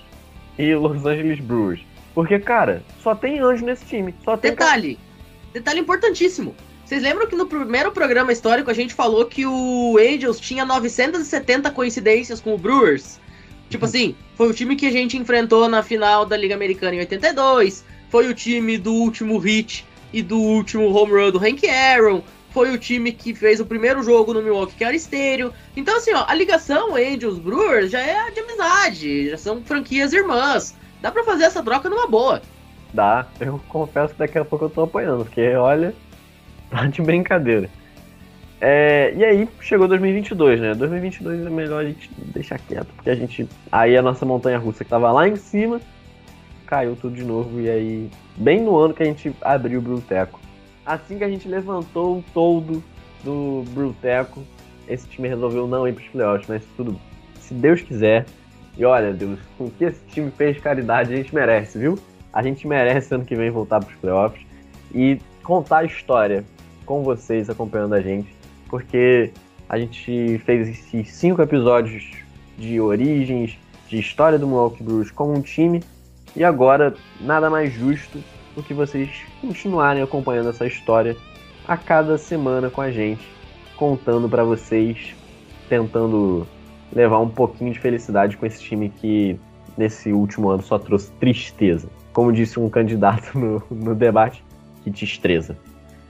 e 0.59 0.75
Los 0.75 1.05
Angeles 1.05 1.41
Brewers. 1.41 1.81
Porque, 2.15 2.39
cara, 2.39 2.83
só 3.03 3.15
tem 3.15 3.41
anjo 3.41 3.65
nesse 3.65 3.85
time. 3.85 4.15
Só 4.25 4.37
tem 4.37 4.53
Detalhe, 4.53 4.99
detalhe 5.53 5.81
importantíssimo. 5.81 6.55
Vocês 6.87 7.03
lembram 7.03 7.27
que 7.27 7.35
no 7.35 7.49
primeiro 7.49 7.91
programa 7.91 8.31
histórico 8.31 8.71
a 8.71 8.75
gente 8.75 8.95
falou 8.95 9.27
que 9.27 9.45
o 9.45 9.99
Angels 9.99 10.39
tinha 10.39 10.65
970 10.65 11.73
coincidências 11.73 12.41
com 12.41 12.55
o 12.55 12.59
Brewers? 12.59 13.19
Tipo 13.69 13.87
assim, 13.87 14.15
foi 14.37 14.49
o 14.49 14.55
time 14.55 14.77
que 14.77 14.87
a 14.87 14.93
gente 14.93 15.17
enfrentou 15.17 15.69
na 15.69 15.83
final 15.83 16.25
da 16.25 16.37
Liga 16.37 16.55
Americana 16.55 16.95
em 16.95 17.01
82, 17.01 17.85
foi 18.09 18.29
o 18.29 18.35
time 18.35 18.79
do 18.79 18.93
último 18.93 19.37
hit 19.37 19.85
e 20.13 20.23
do 20.23 20.39
último 20.39 20.95
home 20.95 21.11
run 21.11 21.33
do 21.33 21.45
Hank 21.45 21.69
Aaron, 21.69 22.23
foi 22.51 22.71
o 22.71 22.79
time 22.79 23.11
que 23.11 23.35
fez 23.35 23.59
o 23.59 23.67
primeiro 23.67 24.01
jogo 24.05 24.33
no 24.33 24.41
Milwaukee 24.41 24.77
que 24.77 24.85
era 24.85 24.95
estéreo. 24.95 25.53
Então 25.77 25.97
assim, 25.97 26.15
ó, 26.15 26.25
a 26.29 26.35
ligação 26.35 26.95
Angels 26.95 27.41
Brewers 27.41 27.91
já 27.91 28.01
é 28.01 28.31
de 28.31 28.39
amizade, 28.39 29.31
já 29.31 29.37
são 29.37 29.61
franquias 29.61 30.13
irmãs. 30.13 30.77
Dá 31.03 31.11
para 31.11 31.25
fazer 31.25 31.45
essa 31.47 31.65
troca 31.65 31.91
numa 31.91 32.07
boa. 32.07 32.41
Dá, 32.95 33.27
eu 33.41 33.61
confesso 33.69 34.15
que 34.15 34.21
daqui 34.21 34.39
a 34.39 34.45
pouco 34.45 34.67
eu 34.67 34.71
tô 34.71 34.83
apoiando, 34.83 35.25
porque 35.25 35.53
olha, 35.57 35.93
tá 36.71 36.87
de 36.87 37.03
brincadeira. 37.03 37.69
É, 38.61 39.13
e 39.15 39.25
aí 39.25 39.49
chegou 39.61 39.87
2022, 39.87 40.61
né? 40.61 40.75
2022 40.75 41.47
é 41.47 41.51
melhor 41.51 41.83
a 41.83 41.87
gente 41.87 42.11
deixar 42.35 42.59
quieto, 42.59 42.89
porque 42.95 43.11
a 43.11 43.15
gente. 43.15 43.47
Aí 43.71 43.97
a 43.97 44.03
nossa 44.03 44.25
montanha 44.25 44.59
russa 44.59 44.83
que 44.83 44.91
tava 44.91 45.13
lá 45.13 45.29
em 45.29 45.37
cima 45.37 45.81
caiu 46.67 46.97
tudo 46.97 47.15
de 47.15 47.25
novo, 47.25 47.61
e 47.61 47.71
aí, 47.71 48.11
bem 48.37 48.61
no 48.61 48.77
ano 48.77 48.93
que 48.93 49.03
a 49.03 49.07
gente 49.07 49.33
abriu 49.41 49.79
o 49.79 49.83
Bruteco. 49.83 50.41
Assim 50.85 51.17
que 51.17 51.25
a 51.25 51.29
gente 51.29 51.49
levantou 51.49 52.19
o 52.19 52.25
todo 52.35 52.83
do 53.25 53.65
Bruteco, 53.71 54.43
esse 54.89 55.07
time 55.09 55.29
resolveu 55.29 55.67
não 55.67 55.87
ir 55.87 55.95
pros 55.95 56.09
playoffs, 56.09 56.49
mas 56.49 56.63
tudo, 56.77 56.99
se 57.41 57.55
Deus 57.55 57.83
quiser. 57.83 58.27
E 58.77 58.85
olha, 58.85 59.13
Deus, 59.13 59.39
com 59.57 59.71
que 59.71 59.85
esse 59.85 60.05
time 60.07 60.31
fez 60.31 60.59
caridade, 60.59 61.13
a 61.13 61.17
gente 61.17 61.35
merece, 61.35 61.79
viu? 61.79 61.99
A 62.33 62.43
gente 62.43 62.67
merece 62.67 63.15
ano 63.15 63.25
que 63.25 63.35
vem 63.35 63.51
voltar 63.51 63.81
pros 63.81 63.97
playoffs 63.97 64.45
e 64.95 65.19
contar 65.43 65.79
a 65.79 65.85
história 65.85 66.45
com 66.87 67.03
vocês 67.03 67.51
acompanhando 67.51 67.95
a 67.95 68.01
gente 68.01 68.35
porque 68.69 69.33
a 69.69 69.79
gente 69.79 70.39
fez 70.45 70.69
esses 70.69 71.11
cinco 71.13 71.43
episódios 71.43 72.13
de 72.59 72.81
origens, 72.81 73.59
de 73.89 73.99
história 73.99 74.39
do 74.39 74.47
Milwaukee 74.47 74.83
Brewers 74.83 75.11
como 75.11 75.33
um 75.33 75.41
time, 75.41 75.83
e 76.35 76.45
agora 76.45 76.95
nada 77.21 77.49
mais 77.49 77.73
justo 77.73 78.23
do 78.55 78.63
que 78.63 78.75
vocês 78.75 79.11
continuarem 79.41 80.03
acompanhando 80.03 80.51
essa 80.51 80.67
história 80.67 81.17
a 81.67 81.77
cada 81.77 82.17
semana 82.17 82.71
com 82.71 82.81
a 82.81 82.91
gente, 82.91 83.27
contando 83.77 84.29
para 84.29 84.45
vocês, 84.45 85.15
tentando 85.69 86.47
levar 86.93 87.19
um 87.19 87.29
pouquinho 87.29 87.73
de 87.73 87.79
felicidade 87.79 88.37
com 88.37 88.47
esse 88.47 88.63
time 88.63 88.89
que 88.89 89.39
nesse 89.77 90.13
último 90.13 90.49
ano 90.49 90.63
só 90.63 90.79
trouxe 90.79 91.11
tristeza. 91.13 91.89
Como 92.13 92.33
disse 92.33 92.59
um 92.59 92.71
candidato 92.71 93.39
no, 93.39 93.63
no 93.71 93.95
debate, 93.95 94.43
que 94.83 94.91
destreza. 94.91 95.57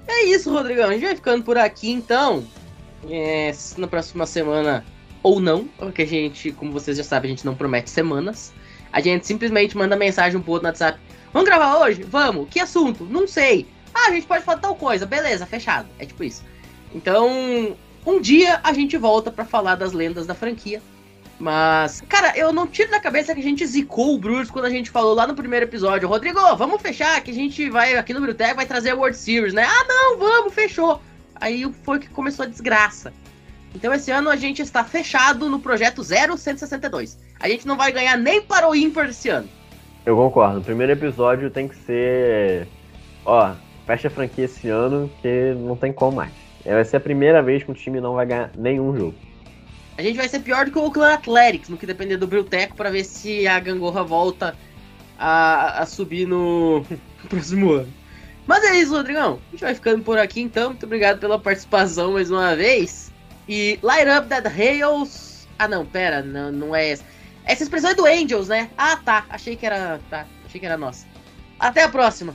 É 0.09 0.25
isso, 0.25 0.53
Rodrigão. 0.53 0.89
A 0.89 0.93
gente 0.93 1.05
vai 1.05 1.15
ficando 1.15 1.43
por 1.43 1.59
aqui 1.59 1.91
então. 1.91 2.45
É, 3.09 3.53
na 3.77 3.87
próxima 3.87 4.27
semana 4.27 4.85
ou 5.23 5.41
não, 5.41 5.65
porque 5.79 6.03
a 6.03 6.07
gente, 6.07 6.53
como 6.53 6.73
vocês 6.73 6.97
já 6.97 7.05
sabem, 7.05 7.31
a 7.31 7.35
gente 7.35 7.45
não 7.45 7.55
promete 7.55 7.91
semanas. 7.91 8.53
A 8.93 9.01
gente 9.01 9.27
simplesmente 9.27 9.77
manda 9.77 9.97
mensagem 9.97 10.39
um 10.39 10.43
pro 10.43 10.53
outro 10.53 10.65
no 10.65 10.69
WhatsApp. 10.69 10.99
Vamos 11.33 11.49
gravar 11.49 11.79
hoje? 11.79 12.03
Vamos. 12.05 12.49
Que 12.49 12.61
assunto? 12.61 13.05
Não 13.05 13.27
sei. 13.27 13.67
Ah, 13.93 14.09
a 14.09 14.11
gente 14.13 14.27
pode 14.27 14.45
falar 14.45 14.59
tal 14.59 14.75
coisa. 14.77 15.05
Beleza, 15.05 15.45
fechado. 15.45 15.89
É 15.99 16.07
tipo 16.07 16.23
isso. 16.23 16.45
Então, 16.95 17.77
um 18.07 18.21
dia 18.21 18.61
a 18.63 18.73
gente 18.73 18.97
volta 18.97 19.31
para 19.31 19.45
falar 19.45 19.75
das 19.75 19.93
lendas 19.93 20.27
da 20.27 20.35
franquia. 20.35 20.81
Mas, 21.39 22.01
cara, 22.09 22.37
eu 22.37 22.53
não 22.53 22.67
tiro 22.67 22.91
da 22.91 22.99
cabeça 22.99 23.35
que 23.35 23.41
a 23.41 23.43
gente 23.43 23.67
zicou 23.67 24.15
o 24.15 24.19
Brewers 24.19 24.51
quando 24.51 24.65
a 24.65 24.71
gente 24.71 24.91
falou 24.91 25.15
lá 25.15 25.27
no 25.27 25.35
primeiro 25.35 25.67
episódio. 25.67 26.09
Rodrigo, 26.09 26.41
vamos 26.57 26.81
fechar 26.81 27.21
que 27.21 27.31
a 27.31 27.35
gente 27.35 27.69
vai 27.69 27.95
aqui 27.95 28.15
no 28.15 28.21
Brutec 28.23 28.55
vai 28.55 28.65
trazer 28.65 28.91
a 28.91 28.95
World 28.95 29.17
Series, 29.17 29.53
né? 29.53 29.65
Ah, 29.65 29.85
não, 29.87 30.19
vamos, 30.19 30.55
fechou. 30.55 31.01
Aí 31.35 31.71
foi 31.83 31.99
que 31.99 32.09
começou 32.09 32.45
a 32.45 32.49
desgraça. 32.49 33.13
Então 33.75 33.93
esse 33.93 34.11
ano 34.11 34.31
a 34.31 34.37
gente 34.37 34.63
está 34.63 34.83
fechado 34.83 35.51
no 35.51 35.61
projeto 35.61 36.03
0162. 36.03 37.19
A 37.39 37.49
gente 37.49 37.67
não 37.67 37.77
vai 37.77 37.93
ganhar 37.93 38.17
nem 38.17 38.41
para 38.41 38.67
o 38.67 38.75
ímpar 38.75 39.11
esse 39.11 39.29
ano. 39.29 39.49
Eu 40.07 40.17
concordo. 40.17 40.61
O 40.61 40.65
primeiro 40.65 40.93
episódio 40.93 41.51
tem 41.51 41.69
que 41.69 41.77
ser. 41.77 42.67
Ó, 43.27 43.53
fecha 43.85 44.09
a 44.09 44.11
franquia 44.11 44.47
esse 44.47 44.69
ano 44.69 45.11
que 45.21 45.55
não 45.59 45.77
tem 45.77 45.93
como 45.93 46.17
mais. 46.17 46.33
Vai 46.65 46.85
ser 46.85 46.97
a 46.97 47.01
primeira 47.01 47.43
vez 47.43 47.63
que 47.63 47.71
o 47.71 47.75
time 47.75 48.01
não 48.01 48.15
vai 48.15 48.25
ganhar 48.25 48.51
nenhum 48.57 48.97
jogo. 48.97 49.15
A 49.99 50.03
gente 50.03 50.17
vai 50.17 50.29
ser 50.29 50.41
pior 50.41 50.67
do 50.67 50.71
que 50.71 50.79
o 50.79 50.83
Oakland 50.83 51.15
Athletics, 51.15 51.69
no 51.69 51.77
que 51.77 51.87
depender 51.87 52.17
do 52.17 52.27
Brilteco, 52.27 52.77
para 52.77 52.91
ver 52.91 53.05
se 53.05 53.47
a 53.47 53.59
gangorra 53.59 54.03
volta 54.03 54.57
a, 55.19 55.83
a 55.83 55.87
subir 55.87 56.27
no, 56.27 56.81
no 57.23 57.29
próximo 57.29 57.73
ano. 57.73 57.93
Mas 58.47 58.63
é 58.65 58.77
isso, 58.77 58.93
Rodrigão. 58.93 59.41
A 59.49 59.51
gente 59.53 59.65
vai 59.65 59.75
ficando 59.75 60.05
por 60.05 60.19
aqui 60.19 60.41
então. 60.41 60.71
Muito 60.71 60.87
obrigado 60.87 61.19
pela 61.19 61.39
participação 61.39 62.13
mais 62.13 62.31
uma 62.31 62.55
vez. 62.55 63.11
E 63.49 63.79
Light 63.83 64.09
Up 64.09 64.29
That 64.29 64.47
Hails. 64.49 65.49
Ah, 65.59 65.67
não, 65.67 65.85
pera, 65.85 66.23
não, 66.23 66.53
não 66.53 66.77
é 66.77 66.91
essa. 66.91 67.05
Essa 67.45 67.63
expressão 67.63 67.91
é 67.91 67.95
do 67.95 68.05
Angels, 68.05 68.49
né? 68.49 68.71
Ah, 68.77 68.97
tá. 68.97 69.25
Achei 69.31 69.57
que 69.57 69.65
era. 69.67 69.99
Tá, 70.11 70.27
achei 70.45 70.61
que 70.61 70.67
era 70.67 70.77
nossa. 70.77 71.07
Até 71.59 71.83
a 71.83 71.89
próxima. 71.89 72.35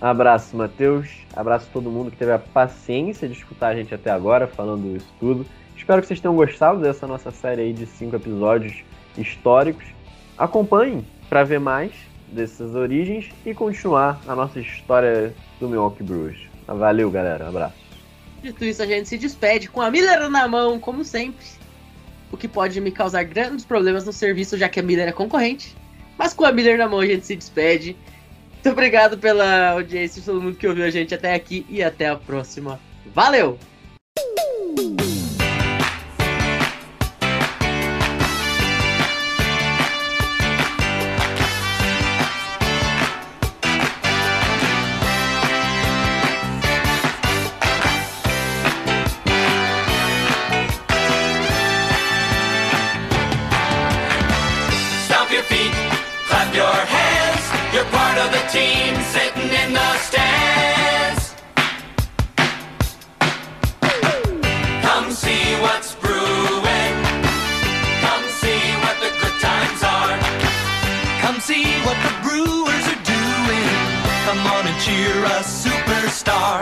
Abraço, 0.00 0.56
Matheus. 0.56 1.08
Abraço 1.34 1.66
a 1.68 1.72
todo 1.72 1.90
mundo 1.90 2.10
que 2.10 2.16
teve 2.16 2.32
a 2.32 2.38
paciência 2.38 3.28
de 3.28 3.34
escutar 3.34 3.68
a 3.68 3.74
gente 3.74 3.94
até 3.94 4.10
agora, 4.10 4.46
falando 4.46 4.96
isso 4.96 5.12
tudo. 5.20 5.44
Espero 5.78 6.02
que 6.02 6.08
vocês 6.08 6.20
tenham 6.20 6.34
gostado 6.34 6.80
dessa 6.80 7.06
nossa 7.06 7.30
série 7.30 7.62
aí 7.62 7.72
de 7.72 7.86
cinco 7.86 8.16
episódios 8.16 8.74
históricos. 9.16 9.84
acompanhem 10.36 11.06
para 11.28 11.44
ver 11.44 11.60
mais 11.60 11.92
dessas 12.26 12.74
origens 12.74 13.30
e 13.46 13.54
continuar 13.54 14.20
a 14.26 14.34
nossa 14.34 14.60
história 14.60 15.32
do 15.58 15.68
Milwaukee 15.68 16.02
Brewers. 16.02 16.38
Valeu, 16.66 17.10
galera. 17.10 17.48
Abraço. 17.48 17.76
Dito 18.42 18.64
isso, 18.64 18.82
a 18.82 18.86
gente 18.86 19.08
se 19.08 19.16
despede 19.16 19.68
com 19.68 19.80
a 19.80 19.90
Miller 19.90 20.28
na 20.28 20.46
mão, 20.46 20.78
como 20.78 21.04
sempre. 21.04 21.46
O 22.30 22.36
que 22.36 22.46
pode 22.46 22.80
me 22.80 22.90
causar 22.90 23.22
grandes 23.24 23.64
problemas 23.64 24.04
no 24.04 24.12
serviço, 24.12 24.58
já 24.58 24.68
que 24.68 24.80
a 24.80 24.82
Miller 24.82 25.08
é 25.08 25.12
concorrente. 25.12 25.74
Mas 26.18 26.34
com 26.34 26.44
a 26.44 26.52
Miller 26.52 26.76
na 26.76 26.88
mão, 26.88 27.00
a 27.00 27.06
gente 27.06 27.24
se 27.24 27.34
despede. 27.34 27.96
Muito 28.52 28.70
obrigado 28.70 29.16
pela 29.16 29.70
audiência, 29.70 30.22
todo 30.22 30.42
mundo 30.42 30.56
que 30.56 30.66
ouviu 30.66 30.84
a 30.84 30.90
gente 30.90 31.14
até 31.14 31.34
aqui 31.34 31.64
e 31.68 31.82
até 31.82 32.08
a 32.08 32.16
próxima. 32.16 32.78
Valeu! 33.14 33.58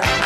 heart. 0.04 0.25